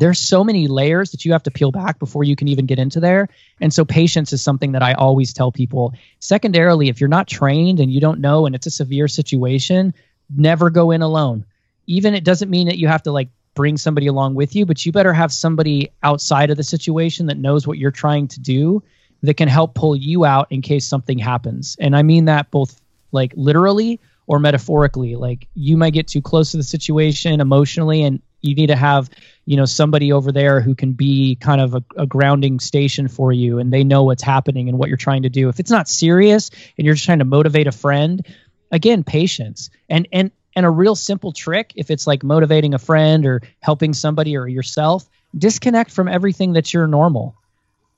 there's 0.01 0.19
so 0.19 0.43
many 0.43 0.67
layers 0.67 1.13
that 1.13 1.25
you 1.25 1.31
have 1.31 1.45
to 1.45 1.53
peel 1.53 1.71
back 1.71 2.01
before 2.01 2.25
you 2.25 2.35
can 2.35 2.49
even 2.49 2.67
get 2.67 2.81
into 2.81 2.99
there. 2.99 3.29
And 3.61 3.73
so 3.73 3.85
patience 3.85 4.33
is 4.33 4.43
something 4.43 4.73
that 4.73 4.83
I 4.83 4.95
always 4.95 5.33
tell 5.33 5.53
people. 5.53 5.95
Secondarily, 6.19 6.89
if 6.89 7.01
you're 7.01 7.07
not 7.07 7.29
trained 7.29 7.79
and 7.79 7.93
you 7.93 8.01
don't 8.01 8.19
know 8.19 8.45
and 8.45 8.57
it's 8.57 8.67
a 8.67 8.73
severe 8.73 9.07
situation, 9.07 9.95
never 10.37 10.69
go 10.69 10.91
in 10.91 11.01
alone. 11.01 11.45
Even 11.87 12.15
it 12.15 12.25
doesn't 12.25 12.51
mean 12.51 12.67
that 12.67 12.79
you 12.79 12.89
have 12.89 13.05
to 13.05 13.13
like 13.13 13.29
bring 13.55 13.77
somebody 13.77 14.09
along 14.09 14.35
with 14.35 14.57
you, 14.57 14.67
but 14.67 14.85
you 14.85 14.91
better 14.91 15.13
have 15.13 15.33
somebody 15.33 15.93
outside 16.03 16.51
of 16.51 16.57
the 16.57 16.65
situation 16.65 17.27
that 17.27 17.39
knows 17.39 17.69
what 17.69 17.79
you're 17.79 17.93
trying 17.93 18.27
to 18.27 18.41
do 18.41 18.83
that 19.23 19.35
can 19.35 19.49
help 19.49 19.75
pull 19.75 19.97
you 19.97 20.25
out 20.25 20.49
in 20.51 20.63
case 20.63 20.87
something 20.87 21.19
happens. 21.19 21.77
And 21.81 21.97
I 21.97 22.03
mean 22.03 22.27
that 22.27 22.51
both 22.51 22.81
like 23.13 23.33
literally 23.37 24.01
or 24.27 24.39
metaphorically. 24.39 25.17
Like 25.17 25.49
you 25.55 25.77
might 25.77 25.95
get 25.95 26.07
too 26.07 26.23
close 26.23 26.53
to 26.53 26.57
the 26.57 26.63
situation 26.63 27.41
emotionally 27.41 28.03
and 28.03 28.23
you 28.41 28.55
need 28.55 28.69
to 28.69 28.77
have, 28.77 29.11
you 29.47 29.57
know, 29.57 29.65
somebody 29.65 30.13
over 30.13 30.31
there 30.31 30.61
who 30.61 30.75
can 30.75 30.93
be 30.93 31.37
kind 31.37 31.61
of 31.61 31.75
a, 31.75 31.83
a 31.97 32.07
grounding 32.07 32.61
station 32.61 33.09
for 33.09 33.33
you 33.33 33.59
and 33.59 33.73
they 33.73 33.83
know 33.83 34.05
what's 34.05 34.23
happening 34.23 34.69
and 34.69 34.79
what 34.79 34.89
you're 34.89 34.97
trying 34.97 35.23
to 35.23 35.29
do. 35.29 35.49
If 35.49 35.59
it's 35.59 35.71
not 35.71 35.89
serious 35.89 36.51
and 36.77 36.85
you're 36.85 36.95
just 36.95 37.07
trying 37.07 37.19
to 37.19 37.25
motivate 37.25 37.67
a 37.67 37.73
friend, 37.73 38.25
again, 38.71 39.03
patience. 39.03 39.71
And 39.89 40.07
and 40.13 40.31
and 40.55 40.67
a 40.67 40.71
real 40.71 40.95
simple 40.95 41.33
trick, 41.33 41.73
if 41.77 41.91
it's 41.91 42.07
like 42.07 42.23
motivating 42.23 42.75
a 42.75 42.79
friend 42.79 43.27
or 43.27 43.43
helping 43.61 43.93
somebody 43.95 44.37
or 44.37 44.47
yourself, 44.47 45.09
disconnect 45.37 45.91
from 45.91 46.09
everything 46.09 46.53
that's 46.53 46.73
your 46.73 46.87
normal 46.87 47.37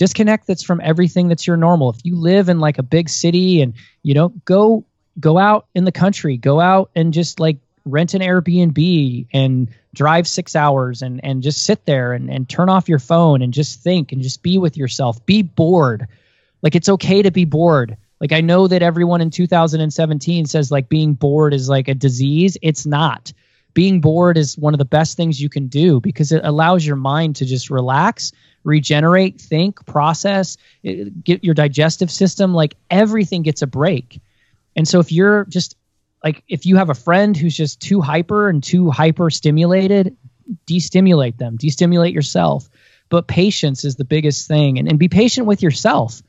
disconnect 0.00 0.46
that's 0.46 0.64
from 0.64 0.80
everything 0.82 1.28
that's 1.28 1.46
your 1.46 1.58
normal 1.58 1.90
if 1.90 1.98
you 2.04 2.16
live 2.16 2.48
in 2.48 2.58
like 2.58 2.78
a 2.78 2.82
big 2.82 3.08
city 3.08 3.60
and 3.60 3.74
you 4.02 4.14
know 4.14 4.30
go 4.44 4.84
go 5.20 5.38
out 5.38 5.66
in 5.74 5.84
the 5.84 5.92
country, 5.92 6.36
go 6.36 6.60
out 6.60 6.90
and 6.94 7.12
just 7.12 7.40
like 7.40 7.58
rent 7.84 8.14
an 8.14 8.22
Airbnb 8.22 9.26
and 9.32 9.68
drive 9.94 10.28
six 10.28 10.54
hours 10.54 11.02
and, 11.02 11.24
and 11.24 11.42
just 11.42 11.64
sit 11.64 11.84
there 11.86 12.12
and, 12.12 12.30
and 12.30 12.48
turn 12.48 12.68
off 12.68 12.88
your 12.88 12.98
phone 12.98 13.42
and 13.42 13.52
just 13.52 13.82
think 13.82 14.12
and 14.12 14.22
just 14.22 14.42
be 14.42 14.58
with 14.58 14.76
yourself. 14.76 15.24
Be 15.26 15.42
bored. 15.42 16.06
Like 16.62 16.74
it's 16.74 16.88
okay 16.88 17.22
to 17.22 17.30
be 17.30 17.44
bored. 17.44 17.96
Like 18.20 18.32
I 18.32 18.40
know 18.40 18.68
that 18.68 18.82
everyone 18.82 19.20
in 19.20 19.30
2017 19.30 20.46
says 20.46 20.70
like 20.70 20.88
being 20.88 21.14
bored 21.14 21.54
is 21.54 21.68
like 21.68 21.88
a 21.88 21.94
disease. 21.94 22.56
It's 22.62 22.86
not. 22.86 23.32
Being 23.72 24.00
bored 24.00 24.36
is 24.36 24.58
one 24.58 24.74
of 24.74 24.78
the 24.78 24.84
best 24.84 25.16
things 25.16 25.40
you 25.40 25.48
can 25.48 25.68
do 25.68 26.00
because 26.00 26.32
it 26.32 26.44
allows 26.44 26.84
your 26.84 26.96
mind 26.96 27.36
to 27.36 27.46
just 27.46 27.70
relax, 27.70 28.32
regenerate, 28.64 29.40
think, 29.40 29.84
process, 29.86 30.56
get 30.82 31.44
your 31.44 31.54
digestive 31.54 32.10
system 32.10 32.54
like 32.54 32.76
everything 32.90 33.42
gets 33.42 33.62
a 33.62 33.66
break. 33.66 34.20
And 34.76 34.86
so 34.86 35.00
if 35.00 35.12
you're 35.12 35.44
just 35.46 35.76
like 36.22 36.42
if 36.48 36.66
you 36.66 36.76
have 36.76 36.90
a 36.90 36.94
friend 36.94 37.36
who's 37.36 37.56
just 37.56 37.80
too 37.80 38.00
hyper 38.00 38.48
and 38.48 38.62
too 38.62 38.90
hyper 38.90 39.30
stimulated, 39.30 40.16
destimulate 40.66 41.38
them, 41.38 41.56
destimulate 41.56 42.14
yourself. 42.14 42.68
But 43.08 43.26
patience 43.26 43.84
is 43.84 43.96
the 43.96 44.04
biggest 44.04 44.46
thing 44.46 44.78
and, 44.78 44.88
and 44.88 44.98
be 44.98 45.08
patient 45.08 45.46
with 45.46 45.62
yourself. 45.62 46.22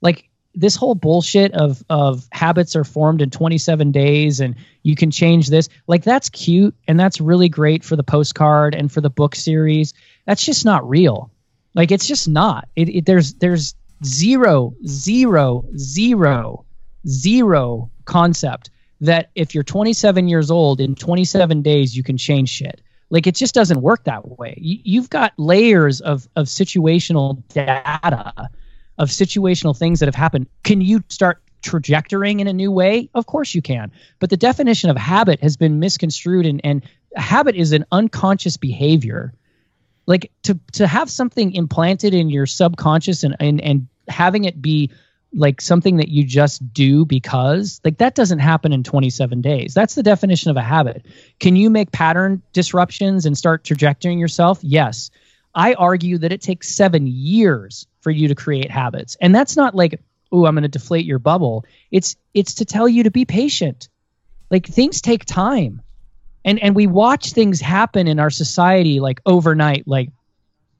Like 0.00 0.28
this 0.54 0.76
whole 0.76 0.94
bullshit 0.94 1.52
of 1.52 1.82
of 1.88 2.28
habits 2.32 2.74
are 2.74 2.84
formed 2.84 3.22
in 3.22 3.30
27 3.30 3.92
days 3.92 4.40
and 4.40 4.56
you 4.82 4.96
can 4.96 5.10
change 5.10 5.48
this 5.48 5.68
like 5.86 6.02
that's 6.02 6.28
cute 6.28 6.74
and 6.86 6.98
that's 6.98 7.20
really 7.20 7.48
great 7.48 7.84
for 7.84 7.96
the 7.96 8.02
postcard 8.02 8.74
and 8.74 8.90
for 8.90 9.00
the 9.00 9.10
book 9.10 9.34
series 9.34 9.94
that's 10.26 10.42
just 10.42 10.64
not 10.64 10.88
real 10.88 11.30
like 11.74 11.90
it's 11.90 12.06
just 12.06 12.28
not. 12.28 12.68
It, 12.76 12.88
it 12.88 13.06
there's 13.06 13.34
there's 13.34 13.74
zero 14.04 14.74
zero 14.86 15.64
zero 15.76 16.64
zero 17.06 17.90
concept 18.04 18.70
that 19.00 19.30
if 19.34 19.54
you're 19.54 19.64
27 19.64 20.28
years 20.28 20.50
old 20.50 20.80
in 20.80 20.94
27 20.94 21.62
days 21.62 21.96
you 21.96 22.02
can 22.02 22.16
change 22.16 22.48
shit. 22.48 22.80
Like 23.10 23.26
it 23.26 23.34
just 23.34 23.54
doesn't 23.54 23.80
work 23.80 24.04
that 24.04 24.38
way. 24.38 24.54
You, 24.60 24.78
you've 24.82 25.10
got 25.10 25.32
layers 25.36 26.00
of 26.00 26.28
of 26.36 26.46
situational 26.46 27.42
data 27.48 28.50
of 28.98 29.08
situational 29.10 29.76
things 29.76 30.00
that 30.00 30.06
have 30.06 30.14
happened. 30.14 30.48
Can 30.64 30.80
you 30.80 31.02
start 31.08 31.40
trajectorying 31.62 32.40
in 32.40 32.46
a 32.46 32.52
new 32.52 32.70
way? 32.70 33.08
Of 33.14 33.26
course 33.26 33.54
you 33.54 33.62
can. 33.62 33.92
But 34.18 34.30
the 34.30 34.36
definition 34.36 34.90
of 34.90 34.96
habit 34.96 35.40
has 35.42 35.56
been 35.56 35.78
misconstrued 35.78 36.46
and 36.46 36.60
and 36.64 36.82
habit 37.16 37.56
is 37.56 37.72
an 37.72 37.84
unconscious 37.90 38.56
behavior 38.56 39.32
like 40.08 40.32
to 40.42 40.58
to 40.72 40.86
have 40.86 41.10
something 41.10 41.52
implanted 41.52 42.14
in 42.14 42.30
your 42.30 42.46
subconscious 42.46 43.22
and 43.22 43.36
and, 43.38 43.60
and 43.60 43.86
having 44.08 44.44
it 44.44 44.60
be 44.60 44.90
like 45.34 45.60
something 45.60 45.98
that 45.98 46.08
you 46.08 46.24
just 46.24 46.72
do 46.72 47.04
because 47.04 47.82
like 47.84 47.98
that 47.98 48.14
doesn't 48.14 48.38
happen 48.38 48.72
in 48.72 48.82
27 48.82 49.42
days. 49.42 49.74
That's 49.74 49.94
the 49.94 50.02
definition 50.02 50.50
of 50.50 50.56
a 50.56 50.62
habit. 50.62 51.04
Can 51.38 51.54
you 51.54 51.68
make 51.68 51.92
pattern 51.92 52.40
disruptions 52.54 53.26
and 53.26 53.36
start 53.36 53.62
trajectorying 53.62 54.18
yourself? 54.18 54.58
Yes. 54.62 55.10
I 55.54 55.74
argue 55.74 56.16
that 56.18 56.32
it 56.32 56.40
takes 56.40 56.74
seven 56.74 57.06
years 57.06 57.86
for 58.00 58.10
you 58.10 58.28
to 58.28 58.34
create 58.34 58.70
habits. 58.70 59.18
And 59.20 59.34
that's 59.34 59.56
not 59.56 59.74
like 59.74 60.00
oh 60.32 60.46
i'm 60.46 60.54
going 60.54 60.62
to 60.62 60.68
deflate 60.68 61.04
your 61.04 61.18
bubble. 61.18 61.66
It's 61.90 62.16
it's 62.32 62.54
to 62.54 62.64
tell 62.64 62.88
you 62.88 63.02
to 63.02 63.10
be 63.10 63.26
patient. 63.26 63.90
Like 64.50 64.66
things 64.66 65.02
take 65.02 65.26
time 65.26 65.82
and 66.44 66.58
and 66.60 66.74
we 66.74 66.86
watch 66.86 67.32
things 67.32 67.60
happen 67.60 68.08
in 68.08 68.18
our 68.18 68.30
society 68.30 69.00
like 69.00 69.20
overnight 69.26 69.86
like 69.86 70.10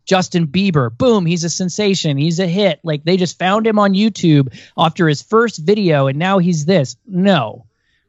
Justin 0.08 0.46
Bieber, 0.46 0.96
boom, 0.96 1.26
he's 1.26 1.44
a 1.44 1.50
sensation. 1.50 2.16
He's 2.16 2.40
a 2.40 2.46
hit. 2.46 2.80
Like 2.82 3.04
they 3.04 3.18
just 3.18 3.38
found 3.38 3.66
him 3.66 3.78
on 3.78 3.92
YouTube 3.92 4.58
after 4.76 5.06
his 5.06 5.20
first 5.20 5.58
video 5.58 6.06
and 6.06 6.18
now 6.18 6.38
he's 6.38 6.64
this. 6.64 6.96
No. 7.06 7.66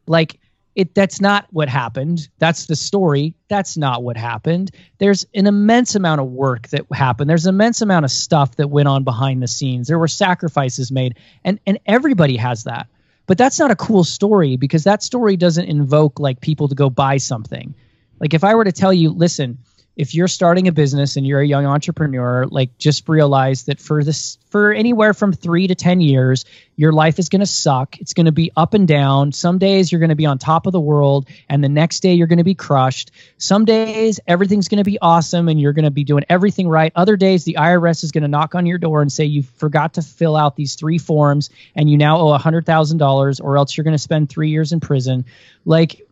Like 0.08 0.40
it 0.76 0.96
that's 0.96 1.20
not 1.20 1.46
what 1.52 1.68
happened. 1.68 2.30
That's 2.40 2.68
the 2.68 2.76
story. 2.78 3.36
That's 3.50 3.76
not 3.76 4.02
what 4.02 4.16
happened. 4.16 4.72
There's 4.98 5.26
an 5.36 5.46
immense 5.46 5.96
amount 5.96 6.22
of 6.22 6.28
work 6.28 6.70
that 6.70 6.86
happened. 6.90 7.30
There's 7.30 7.46
an 7.46 7.56
immense 7.56 7.82
amount 7.82 8.06
of 8.06 8.12
stuff 8.12 8.56
that 8.56 8.70
went 8.70 8.88
on 8.88 9.04
behind 9.04 9.44
the 9.44 9.48
scenes. 9.50 9.90
There 9.90 10.00
were 10.00 10.08
sacrifices 10.08 10.94
made 10.94 11.18
and 11.44 11.60
and 11.68 11.80
everybody 11.86 12.38
has 12.38 12.64
that. 12.64 12.88
But 13.30 13.38
that's 13.38 13.60
not 13.60 13.70
a 13.70 13.76
cool 13.76 14.04
story 14.04 14.58
because 14.58 14.86
that 14.86 15.04
story 15.04 15.38
doesn't 15.38 15.66
invoke 15.66 16.20
like 16.20 16.42
people 16.42 16.68
to 16.68 16.74
go 16.74 16.90
buy 16.90 17.18
something. 17.18 17.76
Like 18.20 18.34
if 18.34 18.44
I 18.44 18.56
were 18.56 18.64
to 18.64 18.72
tell 18.72 18.92
you, 18.92 19.12
listen, 19.12 19.60
if 19.96 20.16
you're 20.16 20.30
starting 20.30 20.70
a 20.70 20.72
business 20.72 21.18
and 21.18 21.28
you're 21.28 21.42
a 21.42 21.46
young 21.46 21.66
entrepreneur, 21.66 22.46
like 22.46 22.78
just 22.78 23.10
realize 23.10 23.64
that 23.64 23.82
for 23.82 24.02
this, 24.02 24.38
for 24.50 24.72
anywhere 24.72 25.14
from 25.14 25.34
three 25.34 25.68
to 25.68 25.76
10 25.76 26.00
years, 26.00 26.46
your 26.78 26.94
life 26.94 27.20
is 27.20 27.28
going 27.28 27.42
to 27.42 27.46
suck. 27.46 28.00
It's 28.00 28.14
going 28.14 28.28
to 28.28 28.32
be 28.32 28.52
up 28.56 28.74
and 28.74 28.88
down. 28.88 29.34
Some 29.34 29.58
days 29.58 29.92
you're 29.92 30.00
going 30.00 30.10
to 30.10 30.16
be 30.16 30.26
on 30.26 30.38
top 30.38 30.68
of 30.68 30.72
the 30.72 30.80
world, 30.80 31.28
and 31.50 31.62
the 31.62 31.68
next 31.68 32.00
day 32.00 32.14
you're 32.14 32.28
going 32.28 32.38
to 32.38 32.46
be 32.46 32.56
crushed. 32.56 33.12
Some 33.38 33.66
days 33.66 34.22
everything's 34.26 34.70
going 34.70 34.78
to 34.78 34.86
be 34.86 35.00
awesome 35.02 35.50
and 35.50 35.60
you're 35.60 35.74
going 35.74 35.84
to 35.84 35.92
be 35.92 36.06
doing 36.06 36.24
everything 36.30 36.70
right. 36.70 36.94
Other 36.96 37.18
days 37.18 37.44
the 37.44 37.58
IRS 37.60 38.04
is 38.06 38.14
going 38.14 38.22
to 38.22 38.30
knock 38.30 38.56
on 38.56 38.66
your 38.66 38.78
door 38.78 39.02
and 39.02 39.12
say 39.12 39.26
you 39.26 39.44
forgot 39.44 39.96
to 39.96 40.02
fill 40.02 40.38
out 40.38 40.56
these 40.56 40.76
three 40.76 40.98
forms 40.98 41.50
and 41.76 41.90
you 41.90 41.98
now 41.98 42.20
owe 42.20 42.34
a 42.34 42.40
$100,000 42.40 43.44
or 43.44 43.58
else 43.58 43.76
you're 43.76 43.84
going 43.84 43.94
to 43.94 43.98
spend 43.98 44.30
three 44.30 44.50
years 44.50 44.72
in 44.72 44.80
prison. 44.80 45.26
Like, 45.66 46.06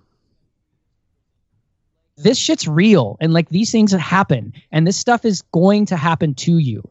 this 2.18 2.38
shit's 2.38 2.68
real 2.68 3.18
and 3.20 3.34
like 3.34 3.50
these 3.50 3.72
things 3.72 3.92
happen 3.92 4.54
and 4.72 4.86
this 4.86 4.98
stuff 4.98 5.24
is 5.24 5.44
going 5.52 5.86
to 5.88 5.96
happen 5.96 6.34
to 6.36 6.58
you. 6.58 6.84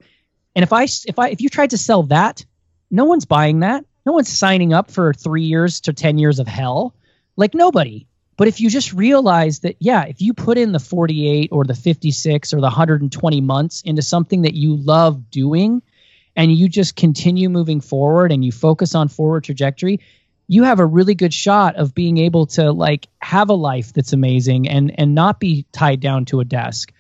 And 0.55 0.62
if 0.62 0.72
i 0.72 0.85
if 0.85 1.18
i 1.18 1.29
if 1.29 1.41
you 1.41 1.49
tried 1.49 1.70
to 1.70 1.79
sell 1.79 2.05
that 2.05 2.45
no 2.91 3.05
one's 3.05 3.24
buying 3.24 3.61
that. 3.61 3.85
No 4.05 4.12
one's 4.12 4.29
signing 4.29 4.72
up 4.72 4.91
for 4.91 5.12
three 5.12 5.45
years 5.45 5.81
to 5.83 5.93
10 5.93 6.18
years 6.18 6.39
of 6.39 6.47
hell. 6.47 6.95
Like 7.37 7.55
nobody. 7.55 8.07
But 8.37 8.49
if 8.49 8.61
you 8.61 8.70
just 8.70 8.93
realize 8.93 9.61
that 9.61 9.77
yeah 9.81 10.05
if 10.05 10.20
you 10.20 10.35
put 10.35 10.59
in 10.59 10.72
the 10.72 10.79
48 10.79 11.49
or 11.53 11.64
the 11.64 11.74
56 11.74 12.53
or 12.53 12.57
the 12.57 12.62
120 12.62 13.41
months 13.41 13.83
into 13.83 14.03
something 14.03 14.43
that 14.43 14.55
you 14.55 14.77
love 14.77 15.31
doing 15.31 15.83
and 16.37 16.53
you 16.53 16.68
just 16.68 16.97
continue 16.97 17.49
moving 17.49 17.81
forward 17.81 18.31
and 18.31 18.45
you 18.45 18.53
focus 18.53 18.95
on 18.95 19.09
forward 19.09 19.45
trajectory 19.45 20.01
you 20.49 20.63
have 20.63 20.79
a 20.79 20.87
really 20.87 21.15
good 21.15 21.35
shot 21.35 21.77
of 21.77 21.95
being 21.95 22.19
able 22.19 22.47
to 22.47 22.73
like 22.73 23.09
have 23.21 23.49
a 23.49 23.55
life 23.55 23.93
that's 23.93 24.13
amazing 24.13 24.69
and 24.69 24.99
and 24.99 25.15
not 25.15 25.41
be 25.41 25.67
tied 25.73 26.01
down 26.01 26.25
to 26.27 26.41
a 26.41 26.45
desk. 26.45 26.93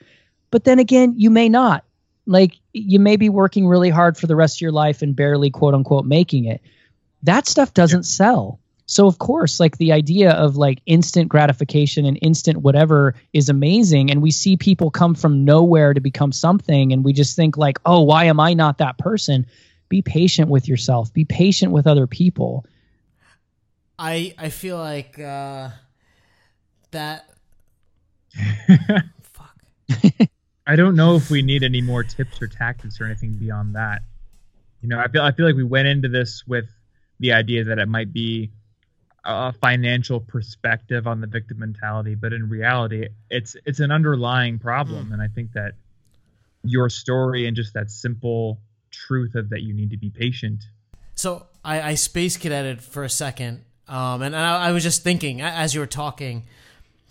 But 0.50 0.64
then 0.64 0.78
again 0.78 1.14
you 1.16 1.30
may 1.30 1.48
not. 1.48 1.84
Like 2.26 2.54
you 2.72 2.98
may 2.98 3.16
be 3.16 3.28
working 3.28 3.68
really 3.68 3.90
hard 3.90 4.16
for 4.16 4.26
the 4.26 4.34
rest 4.34 4.56
of 4.56 4.60
your 4.60 4.72
life 4.72 5.02
and 5.02 5.14
barely 5.14 5.50
quote 5.50 5.74
unquote 5.74 6.06
making 6.06 6.46
it. 6.46 6.60
That 7.22 7.46
stuff 7.46 7.72
doesn't 7.72 8.02
sell. 8.02 8.58
So 8.86 9.06
of 9.06 9.18
course 9.18 9.60
like 9.60 9.78
the 9.78 9.92
idea 9.92 10.32
of 10.32 10.56
like 10.56 10.80
instant 10.86 11.28
gratification 11.28 12.04
and 12.04 12.18
instant 12.20 12.58
whatever 12.58 13.14
is 13.32 13.48
amazing. 13.48 14.10
And 14.10 14.22
we 14.22 14.32
see 14.32 14.56
people 14.56 14.90
come 14.90 15.14
from 15.14 15.44
nowhere 15.44 15.94
to 15.94 16.00
become 16.00 16.32
something. 16.32 16.92
And 16.92 17.04
we 17.04 17.12
just 17.12 17.36
think 17.36 17.56
like 17.56 17.78
oh 17.86 18.02
why 18.02 18.24
am 18.24 18.40
i 18.40 18.54
not 18.54 18.78
that 18.78 18.98
person? 18.98 19.46
Be 19.88 20.02
patient 20.02 20.50
with 20.50 20.66
yourself. 20.66 21.12
Be 21.12 21.24
patient 21.24 21.70
with 21.70 21.86
other 21.86 22.08
people 22.08 22.66
I 23.98 24.34
I 24.38 24.50
feel 24.50 24.78
like 24.78 25.18
uh, 25.18 25.70
that. 26.90 27.28
fuck. 29.22 29.58
I 30.66 30.76
don't 30.76 30.96
know 30.96 31.16
if 31.16 31.30
we 31.30 31.42
need 31.42 31.62
any 31.62 31.80
more 31.80 32.02
tips 32.02 32.42
or 32.42 32.48
tactics 32.48 33.00
or 33.00 33.04
anything 33.04 33.34
beyond 33.34 33.74
that. 33.76 34.02
You 34.82 34.88
know, 34.88 34.98
I 34.98 35.08
feel 35.08 35.22
I 35.22 35.32
feel 35.32 35.46
like 35.46 35.54
we 35.54 35.64
went 35.64 35.88
into 35.88 36.08
this 36.08 36.44
with 36.46 36.66
the 37.20 37.32
idea 37.32 37.64
that 37.64 37.78
it 37.78 37.88
might 37.88 38.12
be 38.12 38.50
a 39.24 39.52
financial 39.52 40.20
perspective 40.20 41.06
on 41.06 41.20
the 41.20 41.26
victim 41.26 41.58
mentality, 41.58 42.14
but 42.14 42.32
in 42.32 42.48
reality, 42.48 43.08
it's 43.30 43.56
it's 43.64 43.80
an 43.80 43.90
underlying 43.90 44.58
problem, 44.58 45.08
mm. 45.08 45.12
and 45.14 45.22
I 45.22 45.28
think 45.28 45.52
that 45.52 45.72
your 46.62 46.88
story 46.88 47.46
and 47.46 47.56
just 47.56 47.74
that 47.74 47.90
simple 47.90 48.58
truth 48.90 49.34
of 49.34 49.50
that 49.50 49.62
you 49.62 49.72
need 49.72 49.90
to 49.90 49.96
be 49.96 50.10
patient. 50.10 50.64
So 51.14 51.46
I, 51.64 51.80
I 51.80 51.94
space 51.94 52.36
cadeted 52.36 52.80
for 52.80 53.04
a 53.04 53.10
second 53.10 53.64
um, 53.88 54.22
and 54.22 54.34
I, 54.34 54.68
I, 54.68 54.72
was 54.72 54.82
just 54.82 55.02
thinking 55.02 55.40
as 55.40 55.74
you 55.74 55.80
were 55.80 55.86
talking, 55.86 56.44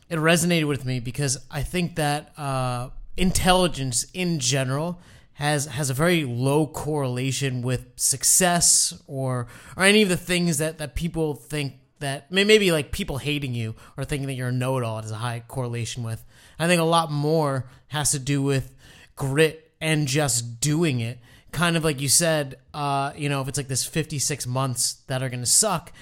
it 0.09 0.17
resonated 0.17 0.67
with 0.67 0.85
me 0.85 0.99
because 0.99 1.37
I 1.49 1.63
think 1.63 1.95
that 1.95 2.37
uh, 2.37 2.89
intelligence 3.15 4.05
in 4.13 4.39
general 4.39 4.99
has 5.33 5.65
has 5.65 5.89
a 5.89 5.93
very 5.93 6.23
low 6.25 6.67
correlation 6.67 7.61
with 7.61 7.87
success 7.95 9.01
or 9.07 9.47
or 9.77 9.83
any 9.83 10.01
of 10.01 10.09
the 10.09 10.17
things 10.17 10.57
that 10.57 10.77
that 10.77 10.95
people 10.95 11.35
think 11.35 11.75
that 11.99 12.31
maybe 12.31 12.71
like 12.71 12.91
people 12.91 13.17
hating 13.19 13.53
you 13.53 13.73
or 13.97 14.03
thinking 14.03 14.27
that 14.27 14.33
you're 14.33 14.49
a 14.49 14.51
know-it-all 14.51 15.01
has 15.01 15.11
a 15.11 15.15
high 15.15 15.41
correlation 15.47 16.03
with. 16.03 16.23
I 16.59 16.67
think 16.67 16.81
a 16.81 16.85
lot 16.85 17.11
more 17.11 17.65
has 17.87 18.11
to 18.11 18.19
do 18.19 18.41
with 18.41 18.75
grit 19.15 19.71
and 19.79 20.07
just 20.07 20.59
doing 20.59 20.99
it. 20.99 21.19
Kind 21.51 21.77
of 21.77 21.85
like 21.85 22.01
you 22.01 22.09
said, 22.09 22.57
uh, 22.73 23.13
you 23.15 23.29
know, 23.29 23.41
if 23.41 23.47
it's 23.47 23.57
like 23.57 23.69
this 23.69 23.85
56 23.85 24.45
months 24.45 24.95
that 25.07 25.23
are 25.23 25.29
going 25.29 25.39
to 25.39 25.45
suck, 25.45 25.93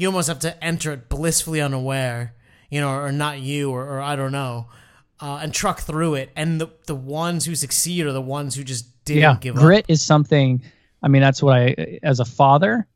you 0.00 0.08
almost 0.08 0.28
have 0.28 0.38
to 0.40 0.64
enter 0.64 0.92
it 0.92 1.10
blissfully 1.10 1.60
unaware, 1.60 2.34
you 2.70 2.80
know, 2.80 2.90
or 2.90 3.12
not 3.12 3.38
you, 3.38 3.70
or, 3.70 3.84
or 3.84 4.00
I 4.00 4.16
don't 4.16 4.32
know, 4.32 4.66
uh, 5.20 5.40
and 5.42 5.52
truck 5.52 5.80
through 5.80 6.14
it. 6.14 6.30
And 6.34 6.58
the 6.58 6.68
the 6.86 6.94
ones 6.94 7.44
who 7.44 7.54
succeed 7.54 8.06
are 8.06 8.12
the 8.12 8.20
ones 8.20 8.54
who 8.54 8.64
just 8.64 9.04
didn't 9.04 9.20
yeah, 9.20 9.36
give 9.38 9.54
grit 9.56 9.62
up. 9.62 9.66
Grit 9.66 9.84
is 9.88 10.02
something. 10.02 10.62
I 11.02 11.08
mean, 11.08 11.20
that's 11.20 11.42
what 11.42 11.56
I, 11.56 11.98
as 12.02 12.20
a 12.20 12.24
father, 12.24 12.86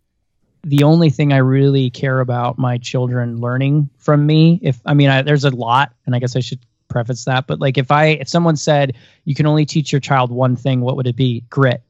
the 0.62 0.84
only 0.84 1.10
thing 1.10 1.32
I 1.32 1.38
really 1.38 1.90
care 1.90 2.20
about 2.20 2.58
my 2.58 2.78
children 2.78 3.38
learning 3.38 3.90
from 3.98 4.24
me, 4.24 4.58
if 4.62 4.80
I 4.86 4.94
mean, 4.94 5.10
I, 5.10 5.20
there's 5.20 5.44
a 5.44 5.50
lot, 5.50 5.92
and 6.06 6.14
I 6.14 6.20
guess 6.20 6.36
I 6.36 6.40
should 6.40 6.60
preface 6.88 7.26
that, 7.26 7.46
but 7.46 7.60
like 7.60 7.76
if 7.76 7.90
I, 7.90 8.06
if 8.06 8.28
someone 8.28 8.56
said 8.56 8.96
you 9.24 9.34
can 9.34 9.46
only 9.46 9.66
teach 9.66 9.92
your 9.92 10.00
child 10.00 10.30
one 10.30 10.56
thing, 10.56 10.80
what 10.80 10.96
would 10.96 11.06
it 11.06 11.16
be? 11.16 11.44
Grit, 11.50 11.82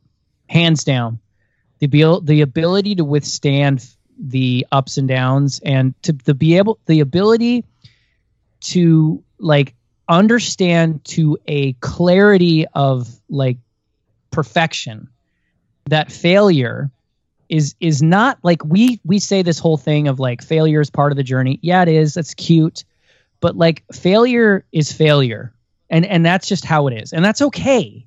hands 0.48 0.82
down. 0.82 1.20
The, 1.78 1.86
abil- 1.86 2.20
the 2.22 2.40
ability 2.40 2.96
to 2.96 3.04
withstand 3.04 3.86
the 4.18 4.66
ups 4.72 4.96
and 4.98 5.08
downs 5.08 5.60
and 5.64 6.00
to, 6.02 6.12
to 6.12 6.34
be 6.34 6.56
able, 6.56 6.78
the 6.86 7.00
ability 7.00 7.64
to 8.60 9.22
like 9.38 9.74
understand 10.08 11.04
to 11.04 11.38
a 11.46 11.72
clarity 11.74 12.66
of 12.74 13.08
like 13.28 13.58
perfection 14.30 15.08
that 15.86 16.10
failure 16.10 16.90
is 17.48 17.74
is 17.80 18.02
not 18.02 18.38
like 18.42 18.64
we 18.64 19.00
we 19.04 19.18
say 19.18 19.42
this 19.42 19.58
whole 19.58 19.76
thing 19.76 20.08
of 20.08 20.18
like 20.18 20.42
failure 20.42 20.80
is 20.80 20.90
part 20.90 21.12
of 21.12 21.16
the 21.16 21.22
journey. 21.22 21.58
Yeah, 21.62 21.82
it 21.82 21.88
is. 21.88 22.14
That's 22.14 22.34
cute. 22.34 22.84
But 23.40 23.56
like 23.56 23.84
failure 23.92 24.64
is 24.72 24.90
failure. 24.92 25.52
And 25.90 26.06
and 26.06 26.24
that's 26.24 26.48
just 26.48 26.64
how 26.64 26.86
it 26.86 26.94
is. 26.94 27.12
And 27.12 27.24
that's 27.24 27.42
okay. 27.42 28.06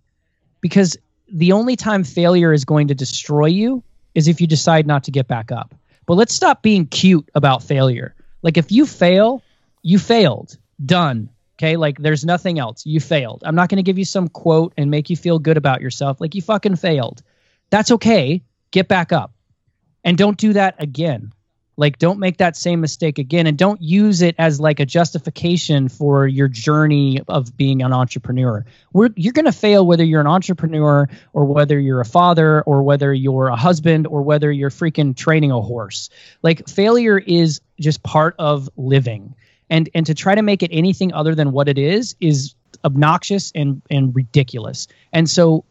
Because 0.62 0.97
the 1.32 1.51
only 1.51 1.76
time 1.76 2.03
failure 2.03 2.51
is 2.51 2.66
going 2.66 2.88
to 2.88 2.95
destroy 2.95 3.45
you 3.45 3.84
is 4.16 4.28
if 4.28 4.41
you 4.41 4.47
decide 4.47 4.88
not 4.88 5.03
to 5.03 5.12
get 5.12 5.28
back 5.28 5.51
up. 5.51 5.76
But 6.08 6.16
let's 6.16 6.34
stop 6.34 6.64
being 6.64 6.88
cute 6.88 7.30
about 7.36 7.62
failure. 7.62 8.16
Like 8.41 8.58
if 8.58 8.72
you 8.72 8.88
fail, 8.88 9.43
you 9.84 9.99
failed. 9.99 10.58
Done. 10.84 11.30
Okay, 11.58 11.76
like 11.76 11.99
there's 11.99 12.26
nothing 12.26 12.58
else. 12.58 12.86
You 12.86 12.99
failed. 12.99 13.43
I'm 13.45 13.55
not 13.55 13.70
going 13.70 13.78
to 13.78 13.84
give 13.84 13.99
you 13.99 14.05
some 14.05 14.28
quote 14.28 14.74
and 14.78 14.89
make 14.89 15.10
you 15.10 15.16
feel 15.16 15.38
good 15.38 15.58
about 15.58 15.82
yourself. 15.82 16.20
Like 16.20 16.34
you 16.34 16.41
fucking 16.41 16.78
failed. 16.78 17.22
That's 17.70 17.91
okay 17.91 18.43
get 18.72 18.88
back 18.88 19.12
up 19.12 19.34
and 20.03 20.18
don't 20.18 20.38
do 20.38 20.53
that 20.53 20.76
again 20.80 21.32
like 21.78 21.99
don't 21.99 22.17
make 22.17 22.38
that 22.38 22.57
same 22.57 22.82
mistake 22.82 23.19
again 23.19 23.45
and 23.45 23.57
don't 23.57 23.82
use 23.82 24.23
it 24.23 24.36
as 24.39 24.59
like 24.59 24.80
a 24.80 24.86
justification 24.86 25.88
for 25.88 26.28
your 26.28 26.47
journey 26.47 27.21
of 27.28 27.55
being 27.55 27.84
an 27.84 27.93
entrepreneur. 27.93 28.65
We're, 28.93 29.11
you're 29.15 29.34
going 29.34 29.45
to 29.45 29.51
fail 29.51 29.86
whether 29.86 30.03
you're 30.03 30.19
an 30.19 30.28
entrepreneur 30.28 31.07
or 31.34 31.45
whether 31.45 31.80
you're 31.80 32.01
a 32.01 32.05
father 32.05 32.63
or 32.63 32.82
whether 32.82 33.13
you're 33.13 33.47
a 33.47 33.55
husband 33.55 34.07
or 34.07 34.23
whether 34.23 34.51
you're 34.51 34.71
freaking 34.71 35.15
training 35.15 35.51
a 35.51 35.61
horse. 35.61 36.09
Like 36.41 36.67
failure 36.67 37.19
is 37.19 37.61
just 37.80 38.01
part 38.01 38.36
of 38.39 38.67
living. 38.75 39.36
And 39.69 39.89
and 39.93 40.05
to 40.07 40.15
try 40.15 40.34
to 40.34 40.41
make 40.41 40.63
it 40.63 40.71
anything 40.73 41.13
other 41.13 41.36
than 41.36 41.51
what 41.51 41.67
it 41.67 41.78
is 41.78 42.15
is 42.19 42.55
obnoxious 42.84 43.51
and 43.53 43.82
and 43.91 44.15
ridiculous. 44.15 44.88
And 45.13 45.30
so 45.30 45.63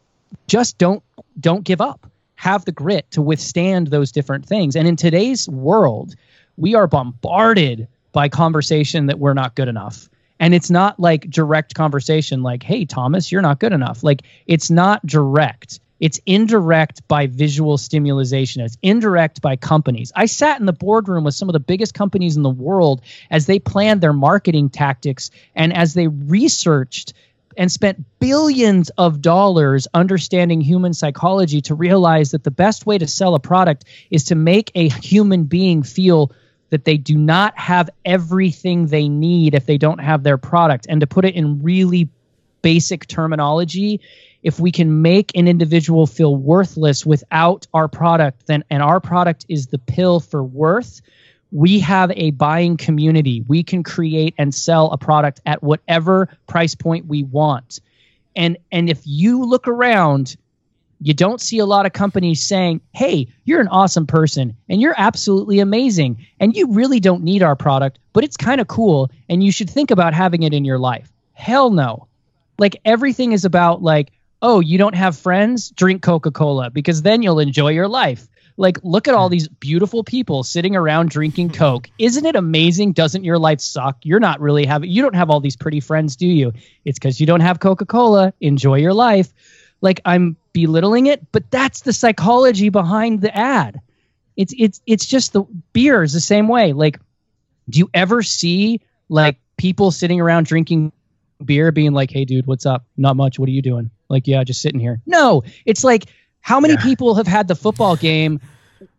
just 0.47 0.77
don't 0.77 1.03
don't 1.39 1.63
give 1.63 1.81
up 1.81 2.09
have 2.37 2.63
the 2.63 2.71
grit 2.71 3.09
to 3.11 3.21
withstand 3.21 3.87
those 3.87 4.11
different 4.11 4.45
things. 4.45 4.75
And 4.75 4.87
in 4.87 4.95
today's 4.95 5.49
world, 5.49 6.15
we 6.55 6.75
are 6.75 6.87
bombarded 6.87 7.87
by 8.13 8.29
conversation 8.29 9.07
that 9.07 9.19
we're 9.19 9.33
not 9.33 9.55
good 9.55 9.67
enough. 9.67 10.07
And 10.39 10.53
it's 10.53 10.69
not 10.69 10.99
like 10.99 11.29
direct 11.29 11.73
conversation 11.73 12.43
like, 12.43 12.63
hey, 12.63 12.85
Thomas, 12.85 13.31
you're 13.31 13.41
not 13.41 13.59
good 13.59 13.73
enough. 13.73 14.03
Like, 14.03 14.21
it's 14.45 14.69
not 14.69 15.05
direct. 15.05 15.79
It's 15.99 16.19
indirect 16.27 17.07
by 17.07 17.25
visual 17.25 17.77
stimulation. 17.79 18.61
It's 18.61 18.77
indirect 18.83 19.41
by 19.41 19.55
companies. 19.55 20.11
I 20.15 20.27
sat 20.27 20.59
in 20.59 20.67
the 20.67 20.73
boardroom 20.73 21.23
with 21.23 21.33
some 21.33 21.49
of 21.49 21.53
the 21.53 21.59
biggest 21.59 21.95
companies 21.95 22.37
in 22.37 22.43
the 22.43 22.51
world 22.51 23.01
as 23.31 23.47
they 23.47 23.57
planned 23.57 24.01
their 24.01 24.13
marketing 24.13 24.69
tactics 24.69 25.31
and 25.55 25.75
as 25.75 25.95
they 25.95 26.07
researched 26.07 27.13
and 27.57 27.71
spent 27.71 28.05
billions 28.19 28.89
of 28.91 29.21
dollars 29.21 29.87
understanding 29.93 30.61
human 30.61 30.93
psychology 30.93 31.61
to 31.61 31.75
realize 31.75 32.31
that 32.31 32.43
the 32.43 32.51
best 32.51 32.85
way 32.85 32.97
to 32.97 33.07
sell 33.07 33.35
a 33.35 33.39
product 33.39 33.85
is 34.11 34.25
to 34.25 34.35
make 34.35 34.71
a 34.75 34.89
human 34.89 35.45
being 35.45 35.83
feel 35.83 36.31
that 36.69 36.85
they 36.85 36.97
do 36.97 37.17
not 37.17 37.57
have 37.57 37.89
everything 38.05 38.87
they 38.87 39.09
need 39.09 39.55
if 39.55 39.65
they 39.65 39.77
don't 39.77 39.99
have 39.99 40.23
their 40.23 40.37
product. 40.37 40.85
And 40.89 41.01
to 41.01 41.07
put 41.07 41.25
it 41.25 41.35
in 41.35 41.63
really 41.63 42.09
basic 42.61 43.07
terminology, 43.07 44.01
if 44.43 44.59
we 44.59 44.71
can 44.71 45.01
make 45.01 45.31
an 45.35 45.47
individual 45.47 46.05
feel 46.05 46.35
worthless 46.35 47.05
without 47.05 47.67
our 47.73 47.87
product, 47.87 48.47
then 48.47 48.63
and 48.69 48.83
our 48.83 48.99
product 48.99 49.45
is 49.49 49.67
the 49.67 49.77
pill 49.77 50.19
for 50.19 50.43
worth, 50.43 51.01
we 51.51 51.79
have 51.79 52.11
a 52.11 52.31
buying 52.31 52.77
community. 52.77 53.43
We 53.47 53.63
can 53.63 53.83
create 53.83 54.35
and 54.37 54.53
sell 54.53 54.91
a 54.91 54.97
product 54.97 55.39
at 55.45 55.63
whatever 55.63 56.29
price 56.47 56.75
point 56.75 57.07
we 57.07 57.23
want. 57.23 57.79
And 58.35 58.57
and 58.71 58.89
if 58.89 59.01
you 59.05 59.43
look 59.43 59.67
around, 59.67 60.35
you 60.99 61.13
don't 61.13 61.41
see 61.41 61.59
a 61.59 61.65
lot 61.65 61.85
of 61.85 61.93
companies 61.93 62.45
saying, 62.45 62.81
"Hey, 62.93 63.27
you're 63.45 63.61
an 63.61 63.67
awesome 63.69 64.05
person 64.05 64.55
and 64.67 64.81
you're 64.81 64.95
absolutely 64.97 65.59
amazing 65.59 66.25
and 66.39 66.55
you 66.55 66.67
really 66.71 66.99
don't 66.99 67.23
need 67.23 67.43
our 67.43 67.55
product, 67.55 67.99
but 68.13 68.23
it's 68.23 68.37
kind 68.37 68.59
of 68.59 68.67
cool 68.67 69.09
and 69.29 69.43
you 69.43 69.51
should 69.51 69.69
think 69.69 69.91
about 69.91 70.13
having 70.13 70.43
it 70.43 70.53
in 70.53 70.65
your 70.65 70.79
life." 70.79 71.11
Hell 71.33 71.71
no. 71.71 72.07
Like 72.59 72.81
everything 72.83 73.31
is 73.31 73.45
about 73.45 73.81
like, 73.81 74.11
"Oh, 74.41 74.59
you 74.59 74.77
don't 74.77 74.95
have 74.95 75.17
friends? 75.17 75.69
Drink 75.69 76.01
Coca-Cola 76.01 76.71
because 76.71 77.03
then 77.03 77.21
you'll 77.21 77.39
enjoy 77.39 77.69
your 77.69 77.87
life." 77.87 78.27
Like, 78.57 78.79
look 78.83 79.07
at 79.07 79.13
all 79.13 79.27
hmm. 79.27 79.33
these 79.33 79.47
beautiful 79.47 80.03
people 80.03 80.43
sitting 80.43 80.75
around 80.75 81.09
drinking 81.09 81.49
hmm. 81.49 81.55
Coke. 81.55 81.89
Isn't 81.97 82.25
it 82.25 82.35
amazing? 82.35 82.93
Doesn't 82.93 83.23
your 83.23 83.37
life 83.37 83.61
suck? 83.61 83.97
You're 84.03 84.19
not 84.19 84.41
really 84.41 84.65
having, 84.65 84.89
you 84.89 85.01
don't 85.01 85.15
have 85.15 85.29
all 85.29 85.39
these 85.39 85.55
pretty 85.55 85.79
friends, 85.79 86.15
do 86.15 86.27
you? 86.27 86.53
It's 86.83 86.99
because 86.99 87.19
you 87.19 87.27
don't 87.27 87.41
have 87.41 87.59
Coca 87.59 87.85
Cola. 87.85 88.33
Enjoy 88.41 88.75
your 88.75 88.93
life. 88.93 89.31
Like, 89.79 90.01
I'm 90.05 90.37
belittling 90.53 91.05
it, 91.05 91.31
but 91.31 91.49
that's 91.51 91.81
the 91.81 91.93
psychology 91.93 92.69
behind 92.69 93.21
the 93.21 93.35
ad. 93.35 93.79
It's, 94.35 94.53
it's, 94.57 94.81
it's 94.85 95.05
just 95.05 95.33
the 95.33 95.43
beer 95.73 96.01
is 96.01 96.13
the 96.13 96.19
same 96.19 96.47
way. 96.47 96.73
Like, 96.73 96.99
do 97.69 97.79
you 97.79 97.89
ever 97.93 98.23
see 98.23 98.81
like 99.09 99.37
people 99.57 99.91
sitting 99.91 100.19
around 100.19 100.45
drinking 100.45 100.91
beer 101.43 101.71
being 101.71 101.93
like, 101.93 102.11
hey, 102.11 102.25
dude, 102.25 102.47
what's 102.47 102.65
up? 102.65 102.85
Not 102.97 103.15
much. 103.15 103.37
What 103.37 103.49
are 103.49 103.51
you 103.51 103.61
doing? 103.61 103.91
Like, 104.09 104.27
yeah, 104.27 104.43
just 104.43 104.61
sitting 104.61 104.79
here. 104.79 105.01
No, 105.05 105.43
it's 105.65 105.83
like, 105.83 106.05
how 106.47 106.61
many 106.61 106.75
yeah. 106.75 106.83
people 106.83 107.13
have 107.13 107.27
had 107.27 107.49
the 107.49 107.55
football 107.55 107.97
game 107.97 108.39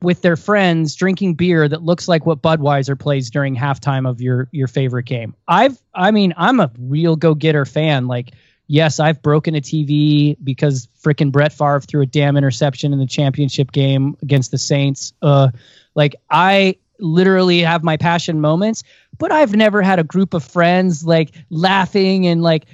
with 0.02 0.20
their 0.20 0.36
friends 0.36 0.94
drinking 0.94 1.32
beer 1.32 1.66
that 1.66 1.82
looks 1.82 2.06
like 2.06 2.26
what 2.26 2.42
Budweiser 2.42 2.98
plays 2.98 3.30
during 3.30 3.56
halftime 3.56 4.06
of 4.06 4.20
your 4.20 4.48
your 4.52 4.68
favorite 4.68 5.04
game? 5.04 5.34
I've 5.48 5.80
I 5.94 6.10
mean, 6.10 6.34
I'm 6.36 6.60
a 6.60 6.70
real 6.78 7.16
go-getter 7.16 7.64
fan. 7.64 8.06
Like, 8.06 8.32
yes, 8.66 9.00
I've 9.00 9.22
broken 9.22 9.54
a 9.54 9.62
TV 9.62 10.36
because 10.44 10.88
freaking 11.02 11.32
Brett 11.32 11.54
Favre 11.54 11.80
threw 11.80 12.02
a 12.02 12.06
damn 12.06 12.36
interception 12.36 12.92
in 12.92 12.98
the 12.98 13.06
championship 13.06 13.72
game 13.72 14.14
against 14.20 14.50
the 14.50 14.58
Saints. 14.58 15.14
Uh 15.22 15.48
like 15.94 16.16
I 16.28 16.76
literally 17.00 17.60
have 17.60 17.82
my 17.82 17.96
passion 17.96 18.42
moments, 18.42 18.82
but 19.16 19.32
I've 19.32 19.56
never 19.56 19.80
had 19.80 19.98
a 19.98 20.04
group 20.04 20.34
of 20.34 20.44
friends 20.44 21.02
like 21.02 21.30
laughing 21.48 22.26
and 22.26 22.42
like 22.42 22.66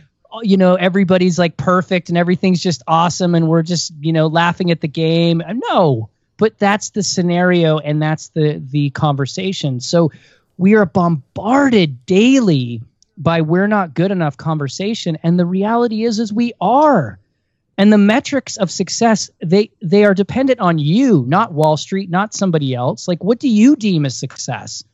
you 0.43 0.57
know 0.57 0.75
everybody's 0.75 1.39
like 1.39 1.57
perfect 1.57 2.09
and 2.09 2.19
everything's 2.19 2.63
just 2.63 2.83
awesome 2.87 3.35
and 3.35 3.49
we're 3.49 3.63
just 3.63 3.93
you 4.01 4.13
know 4.13 4.27
laughing 4.27 4.71
at 4.71 4.81
the 4.81 4.89
game. 4.89 5.43
No 5.71 6.11
but 6.37 6.59
that's 6.59 6.91
the 6.91 7.03
scenario 7.03 7.79
and 7.79 8.03
that's 8.03 8.29
the 8.29 8.63
the 8.71 8.91
conversation. 8.91 9.81
So 9.81 10.13
we 10.57 10.75
are 10.75 10.87
bombarded 10.87 12.07
daily 12.07 12.83
by 13.17 13.43
we're 13.43 13.67
not 13.67 13.95
good 13.95 14.11
enough 14.11 14.37
conversation. 14.37 15.19
And 15.23 15.39
the 15.39 15.47
reality 15.47 16.05
is 16.05 16.19
is 16.19 16.33
we 16.33 16.53
are. 16.61 17.19
And 17.77 17.93
the 17.93 17.99
metrics 17.99 18.57
of 18.57 18.71
success 18.71 19.31
they 19.43 19.71
they 19.83 20.05
are 20.05 20.15
dependent 20.15 20.61
on 20.61 20.79
you 20.79 21.25
not 21.27 21.53
wall 21.53 21.77
street 21.77 22.11
not 22.11 22.35
somebody 22.35 22.75
else. 22.75 23.09
Like 23.09 23.23
what 23.23 23.39
do 23.39 23.49
you 23.49 23.77
deem 23.77 24.07
as 24.07 24.17
success? 24.17 24.85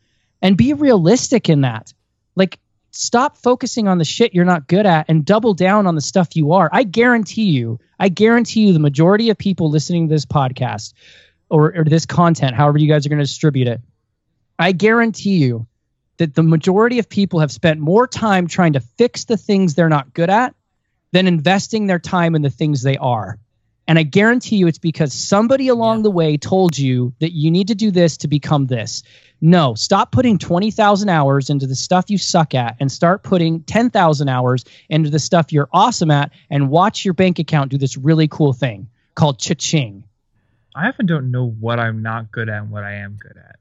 And 0.43 0.57
be 0.57 0.72
realistic 0.72 1.49
in 1.49 1.62
that. 1.62 1.93
Like 2.34 2.59
stop 2.91 3.36
focusing 3.36 3.88
on 3.88 3.99
the 3.99 4.05
shit 4.05 4.34
you're 4.34 4.45
not 4.45 4.66
good 4.66 4.86
at 4.86 5.07
and 5.09 5.24
double 5.24 5.55
down 5.55 5.86
on 5.86 5.95
the 5.95 6.01
stuff 6.01 6.36
you 6.36 6.53
are. 6.53 6.68
I 6.72 6.82
guarantee 6.82 7.51
you, 7.51 7.78
I 7.99 8.09
guarantee 8.09 8.66
you, 8.66 8.72
the 8.72 8.78
majority 8.78 9.30
of 9.30 9.38
people 9.38 9.70
listening 9.70 10.09
to 10.09 10.14
this 10.14 10.26
podcast 10.26 10.95
or, 11.49 11.76
or 11.76 11.84
this 11.84 12.07
content, 12.07 12.55
however 12.55 12.78
you 12.78 12.88
guys 12.88 13.07
are 13.07 13.09
going 13.09 13.18
to 13.18 13.24
distribute 13.24 13.68
it, 13.68 13.80
I 14.59 14.72
guarantee 14.72 15.38
you 15.38 15.66
that 16.18 16.34
the 16.34 16.43
majority 16.43 16.99
of 16.99 17.09
people 17.09 17.41
have 17.41 17.51
spent 17.51 17.80
more 17.80 18.07
time 18.07 18.47
trying 18.47 18.74
to 18.74 18.80
fix 18.80 19.24
the 19.24 19.36
things 19.36 19.74
they're 19.74 19.88
not 19.88 20.12
good 20.12 20.28
at 20.28 20.55
than 21.12 21.26
investing 21.26 21.86
their 21.86 21.99
time 21.99 22.34
in 22.34 22.43
the 22.43 22.51
things 22.51 22.82
they 22.82 22.97
are. 22.99 23.38
And 23.91 23.99
I 23.99 24.05
guarantee 24.05 24.55
you 24.55 24.68
it's 24.68 24.78
because 24.78 25.12
somebody 25.12 25.66
along 25.66 25.99
yeah. 25.99 26.03
the 26.05 26.11
way 26.12 26.36
told 26.36 26.78
you 26.78 27.12
that 27.18 27.32
you 27.32 27.51
need 27.51 27.66
to 27.66 27.74
do 27.74 27.91
this 27.91 28.18
to 28.18 28.28
become 28.28 28.66
this. 28.68 29.03
No, 29.41 29.74
stop 29.74 30.12
putting 30.12 30.38
20,000 30.38 31.09
hours 31.09 31.51
into 31.51 31.66
the 31.66 31.74
stuff 31.74 32.09
you 32.09 32.16
suck 32.16 32.55
at 32.55 32.76
and 32.78 32.93
start 32.93 33.24
putting 33.24 33.64
10,000 33.64 34.28
hours 34.28 34.64
into 34.88 35.11
the 35.11 35.18
stuff 35.18 35.53
you're 35.53 35.68
awesome 35.72 36.12
at 36.12 36.30
and 36.51 36.70
watch 36.70 37.05
your 37.05 37.14
bank 37.14 37.41
account 37.41 37.72
do 37.72 37.78
this 37.78 37.97
really 37.97 38.28
cool 38.28 38.53
thing 38.53 38.88
called 39.16 39.41
cha-ching. 39.41 40.05
I 40.72 40.86
often 40.86 41.07
don't 41.07 41.32
know 41.32 41.49
what 41.49 41.80
I'm 41.80 42.01
not 42.01 42.30
good 42.30 42.49
at 42.49 42.62
and 42.62 42.70
what 42.70 42.84
I 42.84 42.93
am 42.93 43.18
good 43.20 43.38
at. 43.38 43.57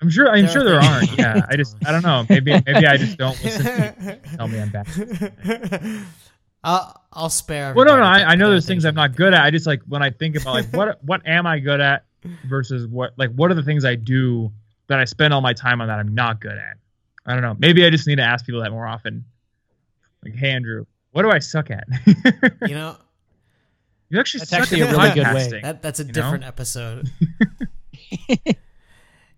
I'm 0.00 0.08
sure. 0.08 0.30
I'm 0.30 0.48
sure 0.48 0.64
there 0.64 0.80
aren't. 0.80 1.18
Yeah, 1.18 1.42
I 1.46 1.56
just. 1.56 1.76
I 1.84 1.90
don't 1.90 2.04
know. 2.04 2.24
Maybe. 2.28 2.52
Maybe 2.52 2.86
I 2.86 2.96
just 2.96 3.18
don't 3.18 3.38
listen. 3.44 3.64
To 3.64 4.18
tell 4.36 4.48
me 4.48 4.60
I'm 4.60 4.70
bad. 4.70 6.06
I'll, 6.64 7.00
I'll 7.12 7.30
spare. 7.30 7.72
Well, 7.74 7.84
no, 7.86 7.96
no, 7.96 8.02
I, 8.02 8.32
I 8.32 8.34
know 8.34 8.50
there's 8.50 8.66
things 8.66 8.84
I'm 8.84 8.94
not 8.94 9.14
good 9.16 9.32
at. 9.34 9.42
I 9.44 9.50
just 9.50 9.66
like 9.66 9.80
when 9.86 10.02
I 10.02 10.10
think 10.10 10.36
about 10.36 10.54
like 10.54 10.66
what 10.72 11.02
what 11.04 11.26
am 11.26 11.46
I 11.46 11.58
good 11.58 11.80
at 11.80 12.04
versus 12.46 12.86
what 12.86 13.12
like 13.16 13.30
what 13.32 13.50
are 13.50 13.54
the 13.54 13.62
things 13.62 13.84
I 13.84 13.94
do 13.94 14.50
that 14.88 14.98
I 14.98 15.04
spend 15.04 15.32
all 15.34 15.40
my 15.40 15.52
time 15.52 15.80
on 15.80 15.88
that 15.88 15.98
I'm 15.98 16.14
not 16.14 16.40
good 16.40 16.56
at. 16.58 16.76
I 17.26 17.32
don't 17.34 17.42
know. 17.42 17.56
Maybe 17.58 17.84
I 17.84 17.90
just 17.90 18.06
need 18.06 18.16
to 18.16 18.22
ask 18.22 18.44
people 18.46 18.62
that 18.62 18.70
more 18.70 18.86
often. 18.86 19.24
Like, 20.24 20.34
hey 20.34 20.50
Andrew, 20.50 20.84
what 21.12 21.22
do 21.22 21.30
I 21.30 21.38
suck 21.38 21.70
at? 21.70 21.86
You 22.68 22.74
know, 22.74 22.96
you 24.08 24.18
actually 24.18 24.40
That's 24.40 24.50
suck 24.50 24.60
actually 24.62 24.82
at 24.82 24.88
a 24.92 24.96
really 24.96 25.14
good 25.14 25.34
way. 25.34 25.60
that 25.62 25.80
that's 25.82 26.00
a 26.00 26.02
You 26.02 26.08
know? 26.08 26.12
different 26.12 26.44
episode. 26.44 27.10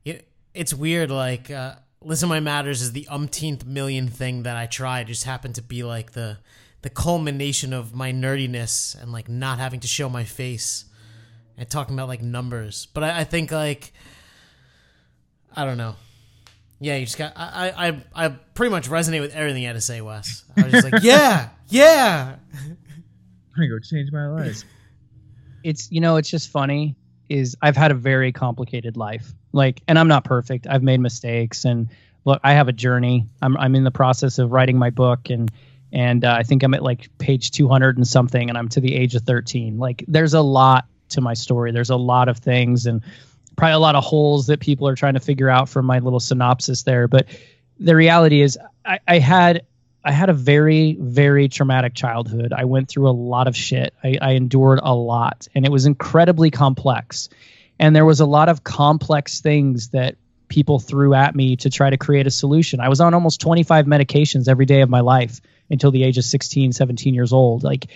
it, 0.04 0.28
it's 0.54 0.72
weird. 0.74 1.10
Like, 1.10 1.50
uh, 1.50 1.74
listen, 2.02 2.28
my 2.28 2.40
matters 2.40 2.80
is 2.82 2.92
the 2.92 3.06
umpteenth 3.08 3.64
million 3.66 4.08
thing 4.08 4.44
that 4.44 4.56
I 4.56 4.66
try. 4.66 5.00
It 5.00 5.06
just 5.06 5.24
happened 5.24 5.56
to 5.56 5.62
be 5.62 5.82
like 5.82 6.12
the 6.12 6.38
the 6.82 6.90
culmination 6.90 7.72
of 7.72 7.94
my 7.94 8.12
nerdiness 8.12 9.00
and 9.00 9.12
like 9.12 9.28
not 9.28 9.58
having 9.58 9.80
to 9.80 9.88
show 9.88 10.08
my 10.08 10.24
face 10.24 10.84
and 11.56 11.68
talking 11.68 11.94
about 11.94 12.08
like 12.08 12.22
numbers. 12.22 12.86
But 12.92 13.04
I, 13.04 13.20
I 13.20 13.24
think 13.24 13.52
like 13.52 13.92
I 15.54 15.64
don't 15.64 15.78
know. 15.78 15.96
Yeah, 16.82 16.96
you 16.96 17.04
just 17.04 17.18
got. 17.18 17.34
I, 17.36 17.70
I 17.70 17.88
I 17.88 18.04
I 18.14 18.28
pretty 18.28 18.70
much 18.70 18.88
resonate 18.88 19.20
with 19.20 19.34
everything 19.34 19.62
you 19.62 19.68
had 19.68 19.74
to 19.74 19.80
say, 19.80 20.00
Wes. 20.00 20.44
I 20.56 20.62
was 20.62 20.72
just 20.72 20.90
like, 20.90 21.02
yeah, 21.02 21.50
yeah. 21.68 22.36
I'm 22.54 22.76
gonna 23.54 23.68
go 23.68 23.78
change 23.78 24.10
my 24.12 24.26
life. 24.28 24.64
it's 25.62 25.90
you 25.90 26.00
know 26.00 26.16
it's 26.16 26.30
just 26.30 26.50
funny 26.50 26.96
is 27.28 27.56
i've 27.62 27.76
had 27.76 27.90
a 27.90 27.94
very 27.94 28.32
complicated 28.32 28.96
life 28.96 29.32
like 29.52 29.82
and 29.88 29.98
i'm 29.98 30.08
not 30.08 30.24
perfect 30.24 30.66
i've 30.68 30.82
made 30.82 31.00
mistakes 31.00 31.64
and 31.64 31.88
look 32.24 32.40
i 32.44 32.52
have 32.52 32.68
a 32.68 32.72
journey 32.72 33.26
i'm, 33.42 33.56
I'm 33.56 33.74
in 33.74 33.84
the 33.84 33.90
process 33.90 34.38
of 34.38 34.52
writing 34.52 34.78
my 34.78 34.90
book 34.90 35.30
and 35.30 35.50
and 35.92 36.24
uh, 36.24 36.34
i 36.38 36.42
think 36.42 36.62
i'm 36.62 36.74
at 36.74 36.82
like 36.82 37.08
page 37.18 37.50
200 37.50 37.96
and 37.96 38.06
something 38.06 38.48
and 38.48 38.58
i'm 38.58 38.68
to 38.68 38.80
the 38.80 38.94
age 38.94 39.14
of 39.14 39.22
13 39.22 39.78
like 39.78 40.04
there's 40.08 40.34
a 40.34 40.40
lot 40.40 40.86
to 41.08 41.20
my 41.20 41.34
story 41.34 41.72
there's 41.72 41.90
a 41.90 41.96
lot 41.96 42.28
of 42.28 42.38
things 42.38 42.86
and 42.86 43.02
probably 43.56 43.74
a 43.74 43.78
lot 43.78 43.94
of 43.94 44.04
holes 44.04 44.46
that 44.46 44.60
people 44.60 44.88
are 44.88 44.94
trying 44.94 45.14
to 45.14 45.20
figure 45.20 45.48
out 45.48 45.68
from 45.68 45.84
my 45.84 45.98
little 45.98 46.20
synopsis 46.20 46.82
there 46.82 47.08
but 47.08 47.26
the 47.78 47.96
reality 47.96 48.40
is 48.40 48.58
i, 48.84 48.98
I 49.06 49.18
had 49.18 49.66
I 50.02 50.12
had 50.12 50.30
a 50.30 50.32
very, 50.32 50.96
very 50.98 51.48
traumatic 51.48 51.94
childhood. 51.94 52.52
I 52.54 52.64
went 52.64 52.88
through 52.88 53.08
a 53.08 53.12
lot 53.12 53.46
of 53.46 53.54
shit. 53.56 53.92
I, 54.02 54.16
I 54.20 54.30
endured 54.32 54.80
a 54.82 54.94
lot, 54.94 55.46
and 55.54 55.66
it 55.66 55.70
was 55.70 55.84
incredibly 55.84 56.50
complex. 56.50 57.28
And 57.78 57.94
there 57.94 58.06
was 58.06 58.20
a 58.20 58.26
lot 58.26 58.48
of 58.48 58.64
complex 58.64 59.40
things 59.40 59.88
that 59.90 60.16
people 60.48 60.78
threw 60.78 61.14
at 61.14 61.34
me 61.34 61.56
to 61.56 61.70
try 61.70 61.90
to 61.90 61.96
create 61.96 62.26
a 62.26 62.30
solution. 62.30 62.80
I 62.80 62.88
was 62.88 63.00
on 63.00 63.14
almost 63.14 63.40
25 63.40 63.86
medications 63.86 64.48
every 64.48 64.66
day 64.66 64.80
of 64.80 64.88
my 64.88 65.00
life 65.00 65.40
until 65.70 65.90
the 65.90 66.02
age 66.02 66.18
of 66.18 66.24
16, 66.24 66.72
17 66.72 67.14
years 67.14 67.32
old. 67.32 67.62
Like 67.62 67.86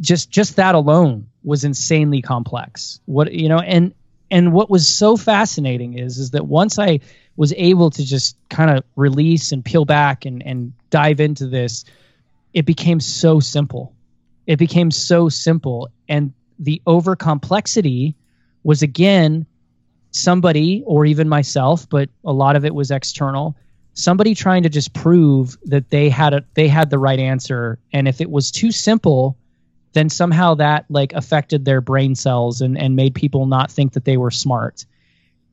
just 0.00 0.30
just 0.30 0.56
that 0.56 0.74
alone 0.74 1.28
was 1.42 1.64
insanely 1.64 2.22
complex. 2.22 3.00
What 3.06 3.32
you 3.32 3.48
know, 3.48 3.58
and 3.58 3.94
and 4.30 4.52
what 4.52 4.70
was 4.70 4.88
so 4.88 5.16
fascinating 5.16 5.98
is 5.98 6.18
is 6.18 6.30
that 6.30 6.46
once 6.46 6.78
I 6.78 7.00
was 7.36 7.52
able 7.56 7.90
to 7.90 8.04
just 8.04 8.36
kind 8.48 8.70
of 8.70 8.84
release 8.96 9.52
and 9.52 9.64
peel 9.64 9.84
back 9.84 10.24
and 10.24 10.42
and 10.44 10.72
dive 10.90 11.20
into 11.20 11.46
this, 11.46 11.84
it 12.52 12.64
became 12.64 13.00
so 13.00 13.40
simple. 13.40 13.94
It 14.46 14.58
became 14.58 14.90
so 14.90 15.28
simple, 15.28 15.88
and 16.08 16.32
the 16.58 16.80
over 16.86 17.16
complexity 17.16 18.14
was 18.62 18.82
again 18.82 19.46
somebody 20.12 20.82
or 20.86 21.04
even 21.04 21.28
myself, 21.28 21.88
but 21.88 22.08
a 22.24 22.32
lot 22.32 22.54
of 22.56 22.64
it 22.64 22.74
was 22.74 22.90
external. 22.90 23.56
Somebody 23.94 24.34
trying 24.34 24.64
to 24.64 24.68
just 24.68 24.92
prove 24.92 25.56
that 25.64 25.90
they 25.90 26.08
had 26.08 26.34
a 26.34 26.44
they 26.54 26.68
had 26.68 26.90
the 26.90 26.98
right 26.98 27.18
answer, 27.18 27.78
and 27.92 28.08
if 28.08 28.20
it 28.20 28.30
was 28.30 28.50
too 28.50 28.72
simple, 28.72 29.36
then 29.92 30.10
somehow 30.10 30.54
that 30.54 30.84
like 30.90 31.12
affected 31.12 31.64
their 31.64 31.80
brain 31.80 32.14
cells 32.14 32.60
and 32.60 32.76
and 32.76 32.96
made 32.96 33.14
people 33.14 33.46
not 33.46 33.70
think 33.70 33.92
that 33.92 34.04
they 34.04 34.16
were 34.16 34.30
smart. 34.30 34.84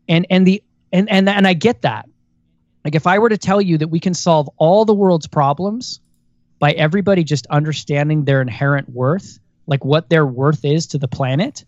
And 0.09 0.25
and 0.29 0.45
the 0.45 0.63
and 0.91 1.09
and 1.09 1.29
and 1.29 1.47
I 1.47 1.53
get 1.53 1.83
that. 1.83 2.09
Like 2.83 2.95
if 2.95 3.07
I 3.07 3.19
were 3.19 3.29
to 3.29 3.37
tell 3.37 3.61
you 3.61 3.77
that 3.77 3.89
we 3.89 3.99
can 3.99 4.13
solve 4.13 4.49
all 4.57 4.85
the 4.85 4.93
world's 4.93 5.27
problems 5.27 5.99
by 6.57 6.71
everybody 6.71 7.23
just 7.23 7.45
understanding 7.47 8.25
their 8.25 8.41
inherent 8.41 8.89
worth, 8.89 9.39
like 9.67 9.85
what 9.85 10.09
their 10.09 10.25
worth 10.25 10.65
is 10.65 10.87
to 10.87 10.97
the 10.97 11.07
planet, 11.07 11.63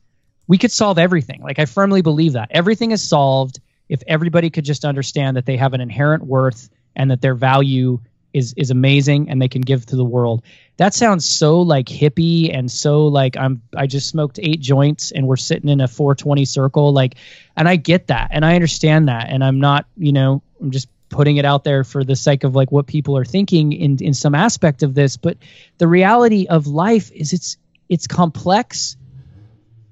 we 0.47 0.57
could 0.57 0.71
solve 0.71 0.97
everything. 0.97 1.41
Like 1.41 1.59
I 1.59 1.65
firmly 1.65 2.01
believe 2.01 2.33
that. 2.33 2.49
Everything 2.51 2.91
is 2.91 3.07
solved 3.07 3.59
if 3.93 4.01
everybody 4.07 4.49
could 4.49 4.65
just 4.65 4.85
understand 4.85 5.37
that 5.37 5.45
they 5.45 5.55
have 5.55 5.75
an 5.75 5.79
inherent 5.79 6.23
worth 6.23 6.67
and 6.95 7.11
that 7.11 7.21
their 7.21 7.35
value 7.35 7.99
is 8.33 8.55
is 8.57 8.71
amazing 8.71 9.29
and 9.29 9.39
they 9.39 9.47
can 9.47 9.61
give 9.61 9.85
to 9.85 9.95
the 9.95 10.03
world. 10.03 10.41
That 10.77 10.95
sounds 10.95 11.29
so 11.29 11.61
like 11.61 11.85
hippie 11.85 12.51
and 12.51 12.71
so 12.71 13.05
like 13.05 13.37
I'm 13.37 13.61
I 13.77 13.85
just 13.85 14.09
smoked 14.09 14.39
eight 14.41 14.59
joints 14.59 15.11
and 15.11 15.27
we're 15.27 15.35
sitting 15.35 15.69
in 15.69 15.79
a 15.79 15.87
420 15.87 16.43
circle 16.45 16.91
like 16.91 17.13
and 17.55 17.69
I 17.69 17.75
get 17.75 18.07
that 18.07 18.29
and 18.31 18.43
I 18.43 18.55
understand 18.55 19.09
that 19.09 19.29
and 19.29 19.43
I'm 19.43 19.59
not, 19.59 19.85
you 19.95 20.11
know, 20.11 20.41
I'm 20.59 20.71
just 20.71 20.87
putting 21.09 21.37
it 21.37 21.45
out 21.45 21.63
there 21.63 21.83
for 21.83 22.03
the 22.03 22.15
sake 22.15 22.43
of 22.43 22.55
like 22.55 22.71
what 22.71 22.87
people 22.87 23.15
are 23.15 23.25
thinking 23.25 23.73
in 23.73 23.99
in 24.03 24.15
some 24.15 24.33
aspect 24.33 24.81
of 24.81 24.95
this, 24.95 25.17
but 25.17 25.37
the 25.77 25.87
reality 25.87 26.47
of 26.49 26.65
life 26.65 27.11
is 27.11 27.31
it's 27.31 27.57
it's 27.89 28.07
complex 28.07 28.97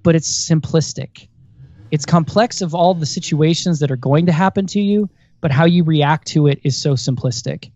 but 0.01 0.15
it's 0.15 0.49
simplistic. 0.49 1.27
It's 1.91 2.05
complex 2.05 2.61
of 2.61 2.73
all 2.73 2.93
the 2.93 3.05
situations 3.05 3.79
that 3.79 3.91
are 3.91 3.97
going 3.97 4.25
to 4.25 4.31
happen 4.31 4.65
to 4.67 4.81
you, 4.81 5.09
but 5.41 5.51
how 5.51 5.65
you 5.65 5.83
react 5.83 6.27
to 6.29 6.47
it 6.47 6.59
is 6.63 6.81
so 6.81 6.93
simplistic. 6.93 7.71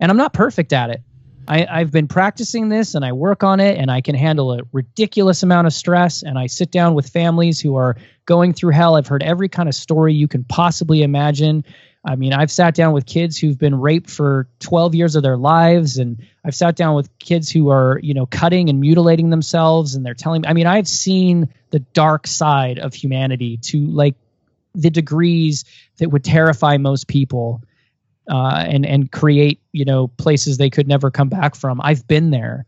And 0.00 0.10
I'm 0.10 0.16
not 0.16 0.32
perfect 0.32 0.72
at 0.72 0.90
it. 0.90 1.02
I, 1.48 1.66
I've 1.68 1.90
been 1.90 2.06
practicing 2.06 2.68
this 2.68 2.94
and 2.94 3.04
I 3.04 3.12
work 3.12 3.42
on 3.42 3.60
it 3.60 3.76
and 3.76 3.90
I 3.90 4.00
can 4.00 4.14
handle 4.14 4.52
a 4.52 4.60
ridiculous 4.72 5.42
amount 5.42 5.66
of 5.66 5.72
stress. 5.72 6.22
And 6.22 6.38
I 6.38 6.46
sit 6.46 6.70
down 6.70 6.94
with 6.94 7.08
families 7.08 7.60
who 7.60 7.76
are 7.76 7.96
going 8.26 8.52
through 8.52 8.72
hell. 8.72 8.96
I've 8.96 9.06
heard 9.06 9.22
every 9.22 9.48
kind 9.48 9.68
of 9.68 9.74
story 9.74 10.14
you 10.14 10.28
can 10.28 10.44
possibly 10.44 11.02
imagine. 11.02 11.64
I 12.04 12.16
mean, 12.16 12.32
I've 12.32 12.50
sat 12.50 12.74
down 12.74 12.94
with 12.94 13.04
kids 13.04 13.36
who've 13.36 13.58
been 13.58 13.78
raped 13.78 14.08
for 14.08 14.48
12 14.60 14.94
years 14.94 15.16
of 15.16 15.22
their 15.22 15.36
lives, 15.36 15.98
and 15.98 16.24
I've 16.44 16.54
sat 16.54 16.74
down 16.74 16.94
with 16.94 17.10
kids 17.18 17.50
who 17.50 17.68
are, 17.70 18.00
you 18.02 18.14
know, 18.14 18.24
cutting 18.24 18.70
and 18.70 18.80
mutilating 18.80 19.28
themselves, 19.28 19.94
and 19.94 20.04
they're 20.04 20.14
telling 20.14 20.42
me. 20.42 20.48
I 20.48 20.54
mean, 20.54 20.66
I've 20.66 20.88
seen 20.88 21.52
the 21.70 21.80
dark 21.80 22.26
side 22.26 22.78
of 22.78 22.94
humanity 22.94 23.58
to 23.58 23.84
like 23.86 24.14
the 24.74 24.88
degrees 24.88 25.64
that 25.98 26.10
would 26.10 26.24
terrify 26.24 26.78
most 26.78 27.06
people, 27.06 27.62
uh, 28.30 28.64
and 28.66 28.86
and 28.86 29.12
create, 29.12 29.60
you 29.72 29.84
know, 29.84 30.08
places 30.08 30.56
they 30.56 30.70
could 30.70 30.88
never 30.88 31.10
come 31.10 31.28
back 31.28 31.54
from. 31.54 31.82
I've 31.82 32.08
been 32.08 32.30
there, 32.30 32.64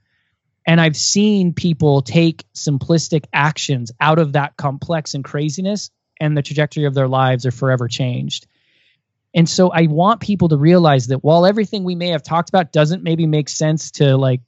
and 0.67 0.79
I've 0.79 0.97
seen 0.97 1.55
people 1.55 2.03
take 2.03 2.45
simplistic 2.53 3.25
actions 3.33 3.93
out 3.99 4.19
of 4.19 4.35
that 4.35 4.59
complex 4.59 5.15
and 5.15 5.25
craziness, 5.25 5.91
and 6.21 6.37
the 6.37 6.43
trajectory 6.43 6.85
of 6.85 6.93
their 6.93 7.09
lives 7.09 7.47
are 7.47 7.51
forever 7.51 7.89
changed. 7.89 8.47
And 9.35 9.49
so 9.49 9.71
I 9.71 9.87
want 9.87 10.21
people 10.21 10.49
to 10.49 10.57
realize 10.57 11.07
that 11.09 11.25
while 11.25 11.47
everything 11.47 11.85
we 11.85 11.95
may 11.95 12.09
have 12.09 12.23
talked 12.23 12.49
about 12.49 12.73
doesn't 12.73 13.03
maybe 13.03 13.27
make 13.27 13.49
sense 13.49 13.93
to 13.93 14.17
like, 14.17 14.43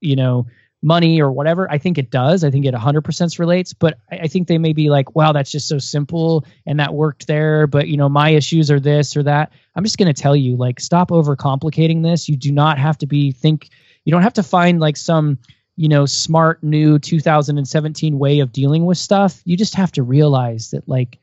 you 0.00 0.16
know, 0.16 0.46
money 0.82 1.22
or 1.22 1.32
whatever, 1.32 1.70
I 1.70 1.78
think 1.78 1.96
it 1.96 2.10
does. 2.10 2.44
I 2.44 2.50
think 2.50 2.66
it 2.66 2.74
100% 2.74 3.38
relates, 3.38 3.72
but 3.72 3.98
I 4.10 4.16
I 4.24 4.26
think 4.26 4.48
they 4.48 4.58
may 4.58 4.72
be 4.72 4.90
like, 4.90 5.14
wow, 5.14 5.32
that's 5.32 5.50
just 5.50 5.68
so 5.68 5.78
simple 5.78 6.44
and 6.66 6.80
that 6.80 6.94
worked 6.94 7.26
there, 7.26 7.66
but 7.66 7.88
you 7.88 7.96
know, 7.96 8.08
my 8.08 8.30
issues 8.30 8.70
are 8.70 8.80
this 8.80 9.16
or 9.16 9.22
that. 9.22 9.52
I'm 9.74 9.84
just 9.84 9.98
going 9.98 10.12
to 10.12 10.22
tell 10.22 10.36
you 10.36 10.56
like 10.56 10.80
stop 10.80 11.10
overcomplicating 11.10 12.02
this. 12.02 12.28
You 12.28 12.36
do 12.36 12.52
not 12.52 12.78
have 12.78 12.98
to 12.98 13.06
be 13.06 13.32
think 13.32 13.70
you 14.04 14.12
don't 14.12 14.22
have 14.22 14.34
to 14.34 14.42
find 14.42 14.80
like 14.80 14.96
some 14.96 15.38
you 15.76 15.88
know 15.88 16.06
smart 16.06 16.62
new 16.62 16.98
2017 16.98 18.18
way 18.18 18.40
of 18.40 18.52
dealing 18.52 18.84
with 18.84 18.98
stuff. 18.98 19.40
You 19.44 19.56
just 19.56 19.74
have 19.76 19.92
to 19.92 20.02
realize 20.02 20.70
that 20.70 20.88
like 20.88 21.18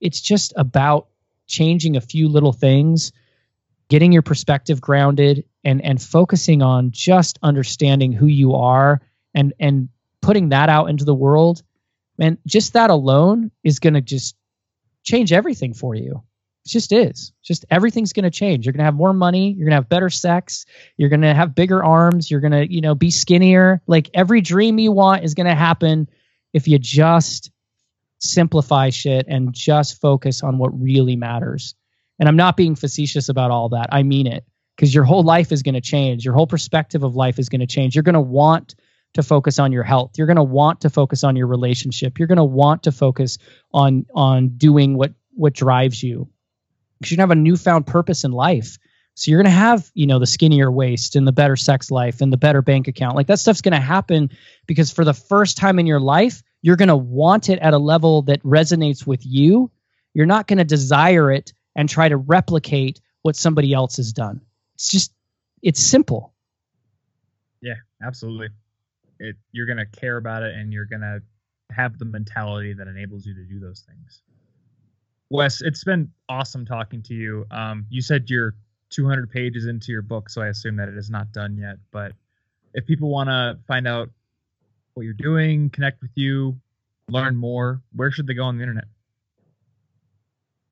it's 0.00 0.20
just 0.20 0.52
about 0.56 1.08
changing 1.46 1.96
a 1.96 2.00
few 2.00 2.28
little 2.28 2.52
things, 2.52 3.12
getting 3.88 4.12
your 4.12 4.22
perspective 4.22 4.80
grounded 4.80 5.44
and 5.64 5.82
and 5.82 6.00
focusing 6.00 6.62
on 6.62 6.90
just 6.90 7.38
understanding 7.42 8.12
who 8.12 8.26
you 8.26 8.54
are 8.54 9.00
and 9.34 9.52
and 9.58 9.88
putting 10.20 10.50
that 10.50 10.68
out 10.68 10.90
into 10.90 11.04
the 11.04 11.14
world. 11.14 11.62
And 12.18 12.38
just 12.46 12.74
that 12.74 12.90
alone 12.90 13.50
is 13.62 13.80
going 13.80 13.94
to 13.94 14.00
just 14.00 14.36
change 15.02 15.32
everything 15.32 15.74
for 15.74 15.94
you. 15.94 16.22
It 16.64 16.68
just 16.68 16.92
is. 16.92 17.32
Just 17.42 17.64
everything's 17.70 18.12
going 18.12 18.24
to 18.24 18.30
change. 18.30 18.64
You're 18.64 18.72
going 18.72 18.78
to 18.78 18.84
have 18.84 18.94
more 18.94 19.12
money, 19.12 19.50
you're 19.50 19.66
going 19.66 19.72
to 19.72 19.82
have 19.82 19.88
better 19.88 20.10
sex, 20.10 20.64
you're 20.96 21.10
going 21.10 21.20
to 21.20 21.34
have 21.34 21.54
bigger 21.54 21.84
arms, 21.84 22.30
you're 22.30 22.40
going 22.40 22.52
to, 22.52 22.72
you 22.72 22.80
know, 22.80 22.94
be 22.94 23.10
skinnier. 23.10 23.82
Like 23.86 24.10
every 24.14 24.40
dream 24.40 24.78
you 24.78 24.92
want 24.92 25.24
is 25.24 25.34
going 25.34 25.46
to 25.46 25.54
happen 25.54 26.08
if 26.52 26.68
you 26.68 26.78
just 26.78 27.50
simplify 28.24 28.90
shit 28.90 29.26
and 29.28 29.52
just 29.52 30.00
focus 30.00 30.42
on 30.42 30.58
what 30.58 30.80
really 30.80 31.16
matters. 31.16 31.74
And 32.18 32.28
I'm 32.28 32.36
not 32.36 32.56
being 32.56 32.74
facetious 32.74 33.28
about 33.28 33.50
all 33.50 33.70
that. 33.70 33.88
I 33.92 34.02
mean 34.02 34.26
it 34.26 34.44
because 34.76 34.94
your 34.94 35.04
whole 35.04 35.22
life 35.22 35.52
is 35.52 35.62
going 35.62 35.74
to 35.74 35.80
change. 35.80 36.24
Your 36.24 36.34
whole 36.34 36.46
perspective 36.46 37.02
of 37.02 37.14
life 37.14 37.38
is 37.38 37.48
going 37.48 37.60
to 37.60 37.66
change. 37.66 37.94
You're 37.94 38.02
going 38.02 38.14
to 38.14 38.20
want 38.20 38.74
to 39.14 39.22
focus 39.22 39.58
on 39.58 39.72
your 39.72 39.84
health. 39.84 40.12
You're 40.16 40.26
going 40.26 40.36
to 40.36 40.42
want 40.42 40.82
to 40.82 40.90
focus 40.90 41.24
on 41.24 41.36
your 41.36 41.46
relationship. 41.46 42.18
You're 42.18 42.28
going 42.28 42.36
to 42.36 42.44
want 42.44 42.84
to 42.84 42.92
focus 42.92 43.38
on 43.72 44.06
on 44.14 44.56
doing 44.56 44.96
what 44.96 45.12
what 45.32 45.52
drives 45.52 46.02
you. 46.02 46.28
Because 46.98 47.12
you're 47.12 47.16
going 47.16 47.28
to 47.28 47.34
have 47.34 47.38
a 47.38 47.42
newfound 47.42 47.86
purpose 47.86 48.24
in 48.24 48.32
life. 48.32 48.78
So 49.14 49.30
you're 49.30 49.42
going 49.42 49.52
to 49.52 49.58
have, 49.58 49.88
you 49.94 50.06
know, 50.06 50.18
the 50.18 50.26
skinnier 50.26 50.70
waist 50.70 51.14
and 51.14 51.26
the 51.26 51.32
better 51.32 51.54
sex 51.54 51.90
life 51.90 52.20
and 52.20 52.32
the 52.32 52.36
better 52.36 52.62
bank 52.62 52.88
account. 52.88 53.14
Like 53.14 53.28
that 53.28 53.38
stuff's 53.38 53.60
going 53.60 53.74
to 53.74 53.80
happen 53.80 54.30
because 54.66 54.90
for 54.90 55.04
the 55.04 55.14
first 55.14 55.56
time 55.56 55.78
in 55.78 55.86
your 55.86 56.00
life, 56.00 56.42
you're 56.64 56.76
going 56.76 56.88
to 56.88 56.96
want 56.96 57.50
it 57.50 57.58
at 57.58 57.74
a 57.74 57.78
level 57.78 58.22
that 58.22 58.42
resonates 58.42 59.06
with 59.06 59.20
you. 59.22 59.70
You're 60.14 60.24
not 60.24 60.46
going 60.46 60.56
to 60.56 60.64
desire 60.64 61.30
it 61.30 61.52
and 61.76 61.90
try 61.90 62.08
to 62.08 62.16
replicate 62.16 63.02
what 63.20 63.36
somebody 63.36 63.74
else 63.74 63.98
has 63.98 64.14
done. 64.14 64.40
It's 64.74 64.88
just 64.88 65.12
it's 65.60 65.84
simple. 65.84 66.32
Yeah, 67.60 67.74
absolutely. 68.02 68.48
It 69.20 69.36
you're 69.52 69.66
going 69.66 69.76
to 69.76 69.84
care 69.84 70.16
about 70.16 70.42
it 70.42 70.54
and 70.54 70.72
you're 70.72 70.86
going 70.86 71.02
to 71.02 71.20
have 71.70 71.98
the 71.98 72.06
mentality 72.06 72.72
that 72.72 72.88
enables 72.88 73.26
you 73.26 73.34
to 73.34 73.44
do 73.44 73.60
those 73.60 73.84
things. 73.86 74.22
Wes, 75.28 75.60
it's 75.60 75.84
been 75.84 76.12
awesome 76.30 76.64
talking 76.64 77.02
to 77.02 77.14
you. 77.14 77.44
Um, 77.50 77.84
you 77.90 78.00
said 78.00 78.30
you're 78.30 78.54
200 78.88 79.30
pages 79.30 79.66
into 79.66 79.92
your 79.92 80.00
book, 80.00 80.30
so 80.30 80.40
I 80.40 80.46
assume 80.46 80.76
that 80.76 80.88
it 80.88 80.96
is 80.96 81.10
not 81.10 81.30
done 81.30 81.58
yet. 81.58 81.76
But 81.90 82.12
if 82.72 82.86
people 82.86 83.10
want 83.10 83.28
to 83.28 83.58
find 83.68 83.86
out 83.86 84.08
what 84.94 85.04
you're 85.04 85.12
doing, 85.12 85.70
connect 85.70 86.00
with 86.00 86.12
you, 86.14 86.58
learn 87.08 87.36
more, 87.36 87.82
where 87.94 88.10
should 88.10 88.26
they 88.26 88.34
go 88.34 88.44
on 88.44 88.56
the 88.56 88.62
internet? 88.62 88.84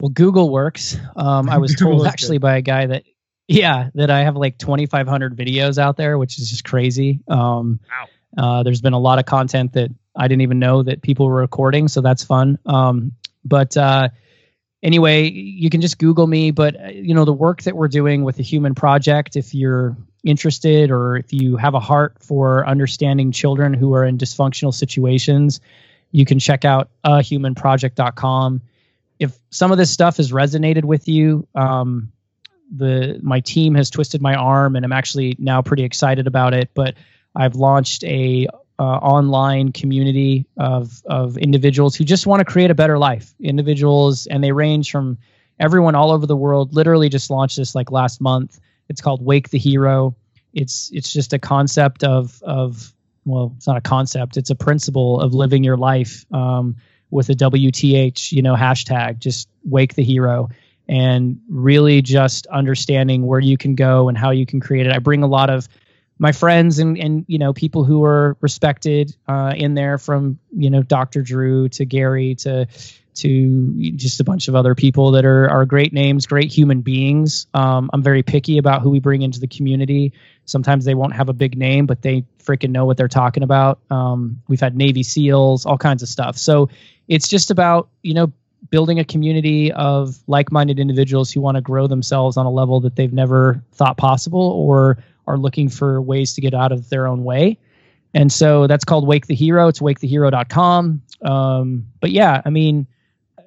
Well, 0.00 0.10
Google 0.10 0.50
works. 0.50 0.96
Um, 1.16 1.48
I 1.48 1.58
was 1.58 1.74
told 1.74 2.06
actually 2.06 2.38
by 2.38 2.56
a 2.56 2.62
guy 2.62 2.86
that, 2.86 3.04
yeah, 3.48 3.90
that 3.94 4.10
I 4.10 4.24
have 4.24 4.36
like 4.36 4.58
2,500 4.58 5.36
videos 5.36 5.78
out 5.78 5.96
there, 5.96 6.18
which 6.18 6.38
is 6.38 6.50
just 6.50 6.64
crazy. 6.64 7.20
Um, 7.28 7.80
wow. 7.90 8.06
Uh, 8.34 8.62
there's 8.62 8.80
been 8.80 8.94
a 8.94 8.98
lot 8.98 9.18
of 9.18 9.26
content 9.26 9.74
that 9.74 9.90
I 10.16 10.28
didn't 10.28 10.42
even 10.42 10.58
know 10.58 10.82
that 10.82 11.02
people 11.02 11.26
were 11.26 11.34
recording, 11.34 11.88
so 11.88 12.00
that's 12.00 12.24
fun. 12.24 12.58
Um, 12.64 13.12
but 13.44 13.76
uh, 13.76 14.08
anyway, 14.82 15.30
you 15.30 15.70
can 15.70 15.80
just 15.80 15.98
Google 15.98 16.26
me. 16.26 16.50
But 16.50 16.80
uh, 16.80 16.88
you 16.88 17.14
know, 17.14 17.24
the 17.24 17.32
work 17.32 17.62
that 17.62 17.76
we're 17.76 17.88
doing 17.88 18.24
with 18.24 18.36
the 18.36 18.42
Human 18.42 18.74
Project, 18.74 19.36
if 19.36 19.54
you're 19.54 19.96
interested 20.24 20.90
or 20.90 21.16
if 21.16 21.32
you 21.32 21.56
have 21.56 21.74
a 21.74 21.80
heart 21.80 22.16
for 22.20 22.66
understanding 22.66 23.32
children 23.32 23.74
who 23.74 23.94
are 23.94 24.04
in 24.04 24.18
dysfunctional 24.18 24.72
situations, 24.72 25.60
you 26.10 26.24
can 26.24 26.38
check 26.38 26.64
out 26.64 26.90
ahumanproject.com. 27.04 28.62
If 29.18 29.36
some 29.50 29.72
of 29.72 29.78
this 29.78 29.90
stuff 29.90 30.16
has 30.18 30.32
resonated 30.32 30.84
with 30.84 31.08
you, 31.08 31.46
um, 31.54 32.12
the 32.74 33.20
my 33.22 33.40
team 33.40 33.74
has 33.74 33.90
twisted 33.90 34.22
my 34.22 34.34
arm, 34.34 34.76
and 34.76 34.84
I'm 34.84 34.92
actually 34.92 35.36
now 35.38 35.62
pretty 35.62 35.84
excited 35.84 36.26
about 36.26 36.54
it. 36.54 36.70
But 36.74 36.94
I've 37.34 37.54
launched 37.54 38.04
a 38.04 38.48
uh, 38.82 38.96
online 38.96 39.70
community 39.70 40.44
of 40.56 41.04
of 41.06 41.38
individuals 41.38 41.94
who 41.94 42.02
just 42.02 42.26
want 42.26 42.40
to 42.40 42.44
create 42.44 42.72
a 42.72 42.74
better 42.74 42.98
life. 42.98 43.32
Individuals, 43.40 44.26
and 44.26 44.42
they 44.42 44.50
range 44.50 44.90
from 44.90 45.18
everyone 45.60 45.94
all 45.94 46.10
over 46.10 46.26
the 46.26 46.34
world. 46.34 46.74
Literally, 46.74 47.08
just 47.08 47.30
launched 47.30 47.56
this 47.56 47.76
like 47.76 47.92
last 47.92 48.20
month. 48.20 48.58
It's 48.88 49.00
called 49.00 49.24
Wake 49.24 49.50
the 49.50 49.58
Hero. 49.58 50.16
It's 50.52 50.90
it's 50.92 51.12
just 51.12 51.32
a 51.32 51.38
concept 51.38 52.02
of 52.02 52.42
of 52.42 52.92
well, 53.24 53.52
it's 53.56 53.68
not 53.68 53.76
a 53.76 53.80
concept. 53.80 54.36
It's 54.36 54.50
a 54.50 54.56
principle 54.56 55.20
of 55.20 55.32
living 55.32 55.62
your 55.62 55.76
life 55.76 56.26
um, 56.34 56.74
with 57.08 57.30
a 57.30 57.34
WTH, 57.34 58.32
you 58.32 58.42
know, 58.42 58.56
hashtag. 58.56 59.20
Just 59.20 59.48
wake 59.64 59.94
the 59.94 60.02
hero 60.02 60.48
and 60.88 61.40
really 61.48 62.02
just 62.02 62.48
understanding 62.48 63.28
where 63.28 63.38
you 63.38 63.56
can 63.56 63.76
go 63.76 64.08
and 64.08 64.18
how 64.18 64.30
you 64.30 64.44
can 64.44 64.58
create 64.58 64.86
it. 64.86 64.92
I 64.92 64.98
bring 64.98 65.22
a 65.22 65.28
lot 65.28 65.50
of 65.50 65.68
my 66.18 66.32
friends 66.32 66.78
and 66.78 66.98
and 66.98 67.24
you 67.28 67.38
know 67.38 67.52
people 67.52 67.84
who 67.84 68.04
are 68.04 68.36
respected 68.40 69.16
uh, 69.26 69.52
in 69.56 69.74
there 69.74 69.98
from 69.98 70.38
you 70.56 70.70
know 70.70 70.82
Dr. 70.82 71.22
Drew 71.22 71.68
to 71.70 71.84
Gary 71.84 72.34
to 72.36 72.66
to 73.14 73.92
just 73.92 74.20
a 74.20 74.24
bunch 74.24 74.48
of 74.48 74.54
other 74.54 74.74
people 74.74 75.12
that 75.12 75.24
are 75.24 75.48
are 75.50 75.66
great 75.66 75.92
names, 75.92 76.26
great 76.26 76.50
human 76.52 76.80
beings. 76.80 77.46
Um, 77.52 77.90
I'm 77.92 78.02
very 78.02 78.22
picky 78.22 78.58
about 78.58 78.82
who 78.82 78.90
we 78.90 79.00
bring 79.00 79.22
into 79.22 79.40
the 79.40 79.46
community. 79.46 80.12
Sometimes 80.44 80.84
they 80.84 80.94
won't 80.94 81.14
have 81.14 81.28
a 81.28 81.32
big 81.32 81.56
name, 81.56 81.86
but 81.86 82.02
they 82.02 82.24
freaking 82.42 82.70
know 82.70 82.84
what 82.84 82.96
they're 82.96 83.08
talking 83.08 83.42
about. 83.42 83.80
Um, 83.90 84.42
we've 84.48 84.60
had 84.60 84.76
Navy 84.76 85.02
SEALs, 85.02 85.66
all 85.66 85.78
kinds 85.78 86.02
of 86.02 86.08
stuff. 86.08 86.38
So 86.38 86.70
it's 87.08 87.28
just 87.28 87.50
about 87.50 87.88
you 88.02 88.14
know 88.14 88.32
building 88.70 89.00
a 89.00 89.04
community 89.04 89.72
of 89.72 90.16
like-minded 90.26 90.78
individuals 90.78 91.30
who 91.30 91.40
want 91.40 91.56
to 91.56 91.60
grow 91.60 91.88
themselves 91.88 92.36
on 92.36 92.46
a 92.46 92.50
level 92.50 92.80
that 92.80 92.94
they've 92.94 93.12
never 93.12 93.62
thought 93.72 93.96
possible 93.96 94.40
or 94.40 94.98
are 95.26 95.38
looking 95.38 95.68
for 95.68 96.00
ways 96.00 96.34
to 96.34 96.40
get 96.40 96.54
out 96.54 96.72
of 96.72 96.88
their 96.90 97.06
own 97.06 97.24
way. 97.24 97.58
And 98.14 98.30
so 98.30 98.66
that's 98.66 98.84
called 98.84 99.06
Wake 99.06 99.26
the 99.26 99.34
Hero. 99.34 99.68
It's 99.68 99.80
wakethehero.com. 99.80 101.02
Um, 101.22 101.86
but 102.00 102.10
yeah, 102.10 102.42
I 102.44 102.50
mean, 102.50 102.86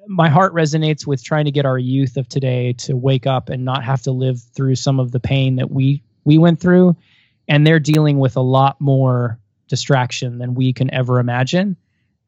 my 0.08 0.28
heart 0.28 0.54
resonates 0.54 1.06
with 1.06 1.22
trying 1.22 1.44
to 1.44 1.50
get 1.50 1.66
our 1.66 1.78
youth 1.78 2.16
of 2.16 2.28
today 2.28 2.72
to 2.74 2.96
wake 2.96 3.26
up 3.26 3.48
and 3.48 3.64
not 3.64 3.84
have 3.84 4.02
to 4.02 4.12
live 4.12 4.40
through 4.54 4.76
some 4.76 5.00
of 5.00 5.12
the 5.12 5.20
pain 5.20 5.56
that 5.56 5.70
we 5.70 6.02
we 6.24 6.38
went 6.38 6.60
through 6.60 6.96
and 7.48 7.66
they're 7.66 7.80
dealing 7.80 8.18
with 8.18 8.36
a 8.36 8.40
lot 8.40 8.80
more 8.80 9.38
distraction 9.68 10.38
than 10.38 10.54
we 10.54 10.72
can 10.72 10.92
ever 10.92 11.18
imagine 11.18 11.76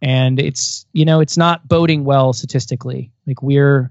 and 0.02 0.38
it's 0.38 0.86
you 0.92 1.04
know 1.04 1.20
it's 1.20 1.36
not 1.36 1.66
boding 1.68 2.04
well 2.04 2.32
statistically 2.32 3.10
like 3.26 3.42
we're 3.42 3.90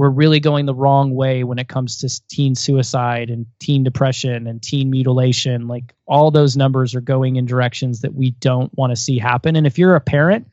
we're 0.00 0.08
really 0.08 0.40
going 0.40 0.64
the 0.64 0.74
wrong 0.74 1.14
way 1.14 1.44
when 1.44 1.58
it 1.58 1.68
comes 1.68 1.98
to 1.98 2.26
teen 2.28 2.54
suicide 2.54 3.28
and 3.28 3.44
teen 3.58 3.84
depression 3.84 4.46
and 4.46 4.62
teen 4.62 4.88
mutilation. 4.88 5.68
Like 5.68 5.94
all 6.06 6.30
those 6.30 6.56
numbers 6.56 6.94
are 6.94 7.02
going 7.02 7.36
in 7.36 7.44
directions 7.44 8.00
that 8.00 8.14
we 8.14 8.30
don't 8.30 8.74
want 8.78 8.92
to 8.92 8.96
see 8.96 9.18
happen. 9.18 9.56
And 9.56 9.66
if 9.66 9.76
you're 9.76 9.96
a 9.96 10.00
parent, 10.00 10.48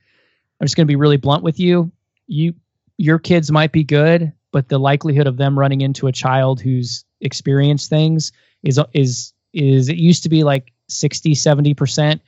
I'm 0.60 0.66
just 0.66 0.76
going 0.76 0.86
to 0.86 0.92
be 0.92 0.98
really 0.98 1.16
blunt 1.16 1.44
with 1.44 1.62
you. 1.62 1.90
You 2.28 2.56
your 2.98 3.20
kids 3.20 3.50
might 3.50 3.72
be 3.72 3.86
good, 3.86 4.34
but 4.52 4.68
the 4.68 4.80
likelihood 4.80 5.28
of 5.28 5.38
them 5.38 5.58
running 5.58 5.80
into 5.80 6.08
a 6.08 6.12
child 6.12 6.60
who's 6.60 7.06
experienced 7.22 7.90
things 7.90 8.34
is 8.64 8.82
is 8.94 9.32
is 9.54 9.88
it 9.88 9.96
used 9.96 10.24
to 10.24 10.30
be 10.30 10.44
like 10.44 10.74
60 10.90 11.32
70% 11.36 12.20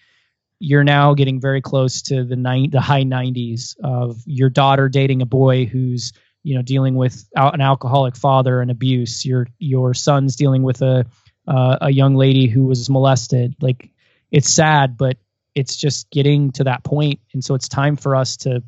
you're 0.61 0.84
now 0.84 1.13
getting 1.13 1.39
very 1.39 1.61
close 1.61 2.01
to 2.01 2.26
the 2.26 2.36
nine, 2.36 2.70
the 2.70 2.82
high 2.82 3.03
90s 3.03 3.78
of 3.82 4.22
your 4.26 4.49
daughter 4.49 4.89
dating 4.89 5.22
a 5.22 5.26
boy 5.26 5.65
who's 5.65 6.11
you 6.44 6.56
know 6.56 6.62
dealing 6.62 6.96
with 6.96 7.28
an 7.36 7.62
alcoholic 7.62 8.16
father 8.16 8.62
and 8.62 8.72
abuse. 8.72 9.26
Your 9.26 9.48
your 9.58 9.94
son's 9.94 10.36
dealing 10.36 10.64
with 10.64 10.82
a 10.82 11.06
uh, 11.48 11.78
a 11.82 11.92
young 11.92 12.16
lady 12.16 12.48
who 12.48 12.66
was 12.66 12.90
molested. 12.90 13.56
Like 13.62 13.90
it's 14.32 14.52
sad 14.54 14.98
but 14.98 15.18
it's 15.56 15.76
just 15.76 16.10
getting 16.12 16.52
to 16.52 16.66
that 16.66 16.84
point. 16.84 17.20
And 17.34 17.44
so 17.44 17.56
it's 17.56 17.68
time 17.68 17.96
for 17.96 18.16
us 18.16 18.38
to 18.38 18.64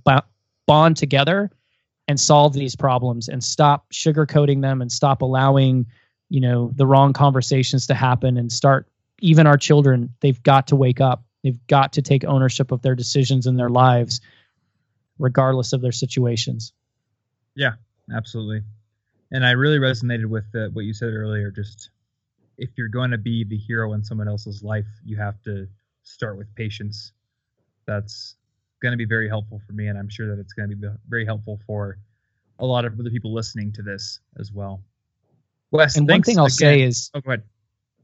bond 0.65 0.97
together 0.97 1.51
and 2.07 2.19
solve 2.19 2.53
these 2.53 2.76
problems 2.76 3.30
and 3.30 3.43
stop 3.43 3.86
sugarcoating 3.91 4.61
them 4.61 4.82
and 4.82 4.91
stop 4.91 5.22
allowing 5.22 5.86
you 6.30 6.41
know 6.41 6.72
the 6.76 6.86
wrong 6.86 7.13
conversations 7.13 7.88
to 7.88 7.93
happen 7.93 8.38
and 8.38 8.51
start 8.51 8.88
even 9.19 9.47
our 9.47 9.57
children 9.57 10.13
they've 10.19 10.41
got 10.43 10.67
to 10.67 10.76
wake 10.76 11.01
up. 11.01 11.24
They've 11.43 11.65
got 11.67 11.93
to 11.93 12.01
take 12.01 12.24
ownership 12.24 12.72
of 12.72 12.82
their 12.82 12.95
decisions 12.95 13.47
in 13.47 13.55
their 13.55 13.69
lives 13.69 14.22
regardless 15.17 15.74
of 15.74 15.82
their 15.82 15.91
situations 15.91 16.74
yeah, 17.55 17.73
absolutely. 18.13 18.61
And 19.31 19.45
I 19.45 19.51
really 19.51 19.79
resonated 19.79 20.25
with 20.25 20.45
uh, 20.55 20.67
what 20.73 20.85
you 20.85 20.93
said 20.93 21.13
earlier. 21.13 21.51
Just 21.51 21.89
if 22.57 22.69
you're 22.77 22.89
going 22.89 23.11
to 23.11 23.17
be 23.17 23.43
the 23.43 23.57
hero 23.57 23.93
in 23.93 24.03
someone 24.03 24.27
else's 24.27 24.63
life, 24.63 24.87
you 25.05 25.17
have 25.17 25.41
to 25.43 25.67
start 26.03 26.37
with 26.37 26.53
patience. 26.55 27.13
That's 27.87 28.35
going 28.81 28.91
to 28.91 28.97
be 28.97 29.05
very 29.05 29.29
helpful 29.29 29.61
for 29.65 29.73
me, 29.73 29.87
and 29.87 29.97
I'm 29.97 30.09
sure 30.09 30.27
that 30.35 30.39
it's 30.39 30.53
going 30.53 30.69
to 30.69 30.75
be 30.75 30.87
very 31.07 31.25
helpful 31.25 31.59
for 31.65 31.97
a 32.59 32.65
lot 32.65 32.85
of 32.85 32.97
the 32.97 33.09
people 33.09 33.33
listening 33.33 33.71
to 33.73 33.81
this 33.81 34.19
as 34.39 34.51
well. 34.51 34.83
Wes, 35.71 35.95
and 35.97 36.07
one 36.07 36.21
thing 36.21 36.37
I'll 36.37 36.45
again. 36.45 36.55
say 36.55 36.81
is, 36.81 37.09
oh, 37.13 37.21
go 37.21 37.31
ahead. 37.31 37.43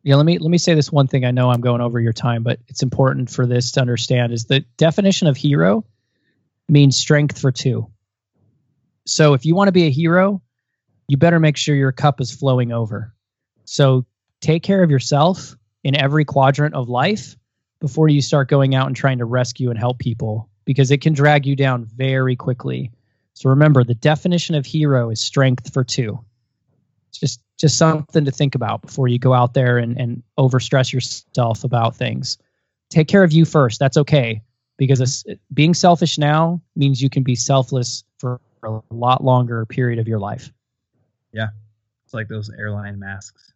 Yeah, 0.03 0.15
let 0.15 0.25
me 0.25 0.37
let 0.39 0.49
me 0.49 0.57
say 0.57 0.73
this 0.73 0.91
one 0.91 1.07
thing. 1.07 1.25
I 1.25 1.31
know 1.31 1.49
I'm 1.49 1.61
going 1.61 1.81
over 1.81 1.99
your 1.99 2.13
time, 2.13 2.43
but 2.43 2.59
it's 2.67 2.81
important 2.81 3.29
for 3.29 3.45
this 3.45 3.73
to 3.73 3.81
understand 3.81 4.31
is 4.31 4.45
the 4.45 4.61
definition 4.77 5.27
of 5.27 5.35
hero 5.35 5.83
means 6.69 6.97
strength 6.97 7.39
for 7.39 7.51
two. 7.51 7.91
So 9.08 9.34
if 9.34 9.45
you 9.45 9.55
want 9.55 9.70
to 9.70 9.74
be 9.74 9.86
a 9.86 9.91
hero, 9.91 10.41
you 11.08 11.18
better 11.18 11.39
make 11.39 11.58
sure 11.58 11.76
your 11.76 11.91
cup 11.91 12.20
is 12.20 12.32
flowing 12.32 12.72
over. 12.72 13.14
So 13.66 14.05
take 14.41 14.64
care 14.64 14.84
of 14.84 14.91
yourself 14.91 15.55
in 15.84 15.95
every 15.95 16.26
quadrant 16.26 16.76
of 16.76 16.89
life 16.89 17.36
before 17.80 18.10
you 18.10 18.22
start 18.22 18.49
going 18.49 18.76
out 18.76 18.88
and 18.88 18.95
trying 18.95 19.20
to 19.20 19.26
rescue 19.26 19.70
and 19.70 19.80
help 19.80 19.99
people 19.99 20.49
because 20.66 20.91
it 20.91 21.01
can 21.01 21.14
drag 21.14 21.45
you 21.45 21.55
down 21.55 21.86
very 21.86 22.36
quickly. 22.36 22.91
So 23.34 23.49
remember, 23.49 23.84
the 23.84 23.95
definition 23.95 24.55
of 24.55 24.66
hero 24.66 25.10
is 25.10 25.22
strength 25.22 25.72
for 25.74 25.84
two. 25.84 26.20
It's 27.10 27.20
just 27.20 27.41
just 27.58 27.78
something 27.78 28.26
to 28.26 28.32
think 28.32 28.53
about 28.53 28.82
before 28.82 29.08
you 29.08 29.18
go 29.18 29.34
out 29.34 29.53
there 29.53 29.78
and, 29.78 29.97
and 29.97 30.22
overstress 30.38 30.93
yourself 30.93 31.64
about 31.64 31.95
things. 31.95 32.38
Take 32.89 33.08
care 33.08 33.24
of 33.24 33.32
you 33.32 33.45
first. 33.45 33.80
That's 33.80 33.97
okay 33.97 34.41
because 34.78 35.26
being 35.53 35.74
selfish 35.74 36.18
now 36.18 36.62
means 36.76 37.01
you 37.01 37.10
can 37.10 37.24
be 37.24 37.36
selfless 37.36 38.03
for 38.20 38.39
a 38.64 38.82
lot 38.89 39.24
longer 39.24 39.66
period 39.66 39.99
of 39.99 40.08
your 40.08 40.20
life. 40.20 40.51
Yeah, 41.32 41.47
it's 42.05 42.14
like 42.14 42.28
those 42.28 42.49
airline 42.49 42.99
masks. 42.99 43.53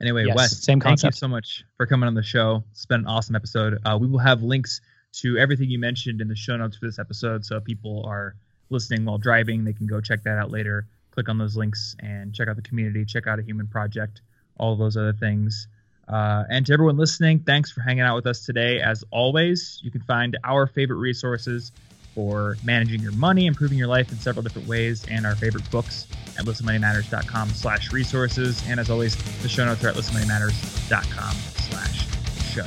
Anyway, 0.00 0.26
yes, 0.26 0.36
Wes, 0.36 0.62
same 0.62 0.78
concept. 0.80 1.02
thank 1.02 1.14
you 1.14 1.18
so 1.18 1.28
much 1.28 1.64
for 1.76 1.86
coming 1.86 2.06
on 2.06 2.14
the 2.14 2.22
show. 2.22 2.62
It's 2.72 2.84
been 2.84 3.00
an 3.00 3.06
awesome 3.06 3.34
episode. 3.34 3.78
Uh, 3.84 3.96
we 4.00 4.06
will 4.06 4.18
have 4.18 4.42
links 4.42 4.80
to 5.14 5.38
everything 5.38 5.70
you 5.70 5.78
mentioned 5.78 6.20
in 6.20 6.28
the 6.28 6.36
show 6.36 6.56
notes 6.56 6.76
for 6.76 6.86
this 6.86 6.98
episode, 6.98 7.44
so 7.46 7.56
if 7.56 7.64
people 7.64 8.04
are 8.06 8.36
listening 8.68 9.04
while 9.04 9.16
driving, 9.18 9.64
they 9.64 9.72
can 9.72 9.86
go 9.86 10.00
check 10.00 10.22
that 10.24 10.38
out 10.38 10.50
later. 10.50 10.86
click 11.12 11.30
on 11.30 11.38
those 11.38 11.56
links 11.56 11.96
and 12.00 12.34
check 12.34 12.46
out 12.46 12.56
the 12.56 12.62
community, 12.62 13.04
check 13.04 13.26
out 13.26 13.38
a 13.38 13.42
human 13.42 13.66
project, 13.66 14.20
all 14.58 14.74
of 14.74 14.78
those 14.78 14.98
other 14.98 15.14
things. 15.14 15.66
Uh, 16.08 16.44
and 16.50 16.66
to 16.66 16.72
everyone 16.72 16.96
listening, 16.98 17.40
thanks 17.40 17.72
for 17.72 17.80
hanging 17.80 18.02
out 18.02 18.14
with 18.14 18.26
us 18.26 18.44
today. 18.44 18.80
As 18.80 19.02
always, 19.10 19.80
you 19.82 19.90
can 19.90 20.02
find 20.02 20.36
our 20.44 20.66
favorite 20.66 20.98
resources 20.98 21.72
for 22.16 22.56
managing 22.64 23.02
your 23.02 23.12
money, 23.12 23.44
improving 23.46 23.76
your 23.76 23.88
life 23.88 24.10
in 24.10 24.16
several 24.16 24.42
different 24.42 24.66
ways, 24.66 25.04
and 25.10 25.26
our 25.26 25.36
favorite 25.36 25.70
books 25.70 26.06
at 26.38 26.46
listenmoneymatters.com 26.46 27.50
slash 27.50 27.92
resources. 27.92 28.62
And 28.66 28.80
as 28.80 28.88
always, 28.88 29.14
the 29.42 29.48
show 29.50 29.66
notes 29.66 29.84
are 29.84 29.88
at 29.88 29.96
listenmoneymatters.com 29.96 31.34
slash 31.68 32.06
show. 32.54 32.64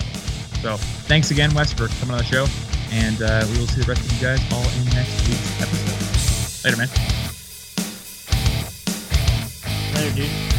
So 0.61 0.77
thanks 1.07 1.31
again, 1.31 1.51
Wes, 1.55 1.73
for 1.73 1.87
coming 1.99 2.11
on 2.11 2.19
the 2.19 2.23
show. 2.23 2.45
And 2.91 3.21
uh, 3.23 3.43
we 3.51 3.57
will 3.57 3.67
see 3.67 3.81
the 3.81 3.87
rest 3.87 4.05
of 4.05 4.13
you 4.13 4.21
guys 4.21 4.39
all 4.53 4.61
in 4.61 4.85
next 4.93 5.27
week's 5.27 5.61
episode. 5.61 6.65
Later, 6.65 6.77
man. 6.77 6.89
Later, 9.95 10.15
dude. 10.15 10.58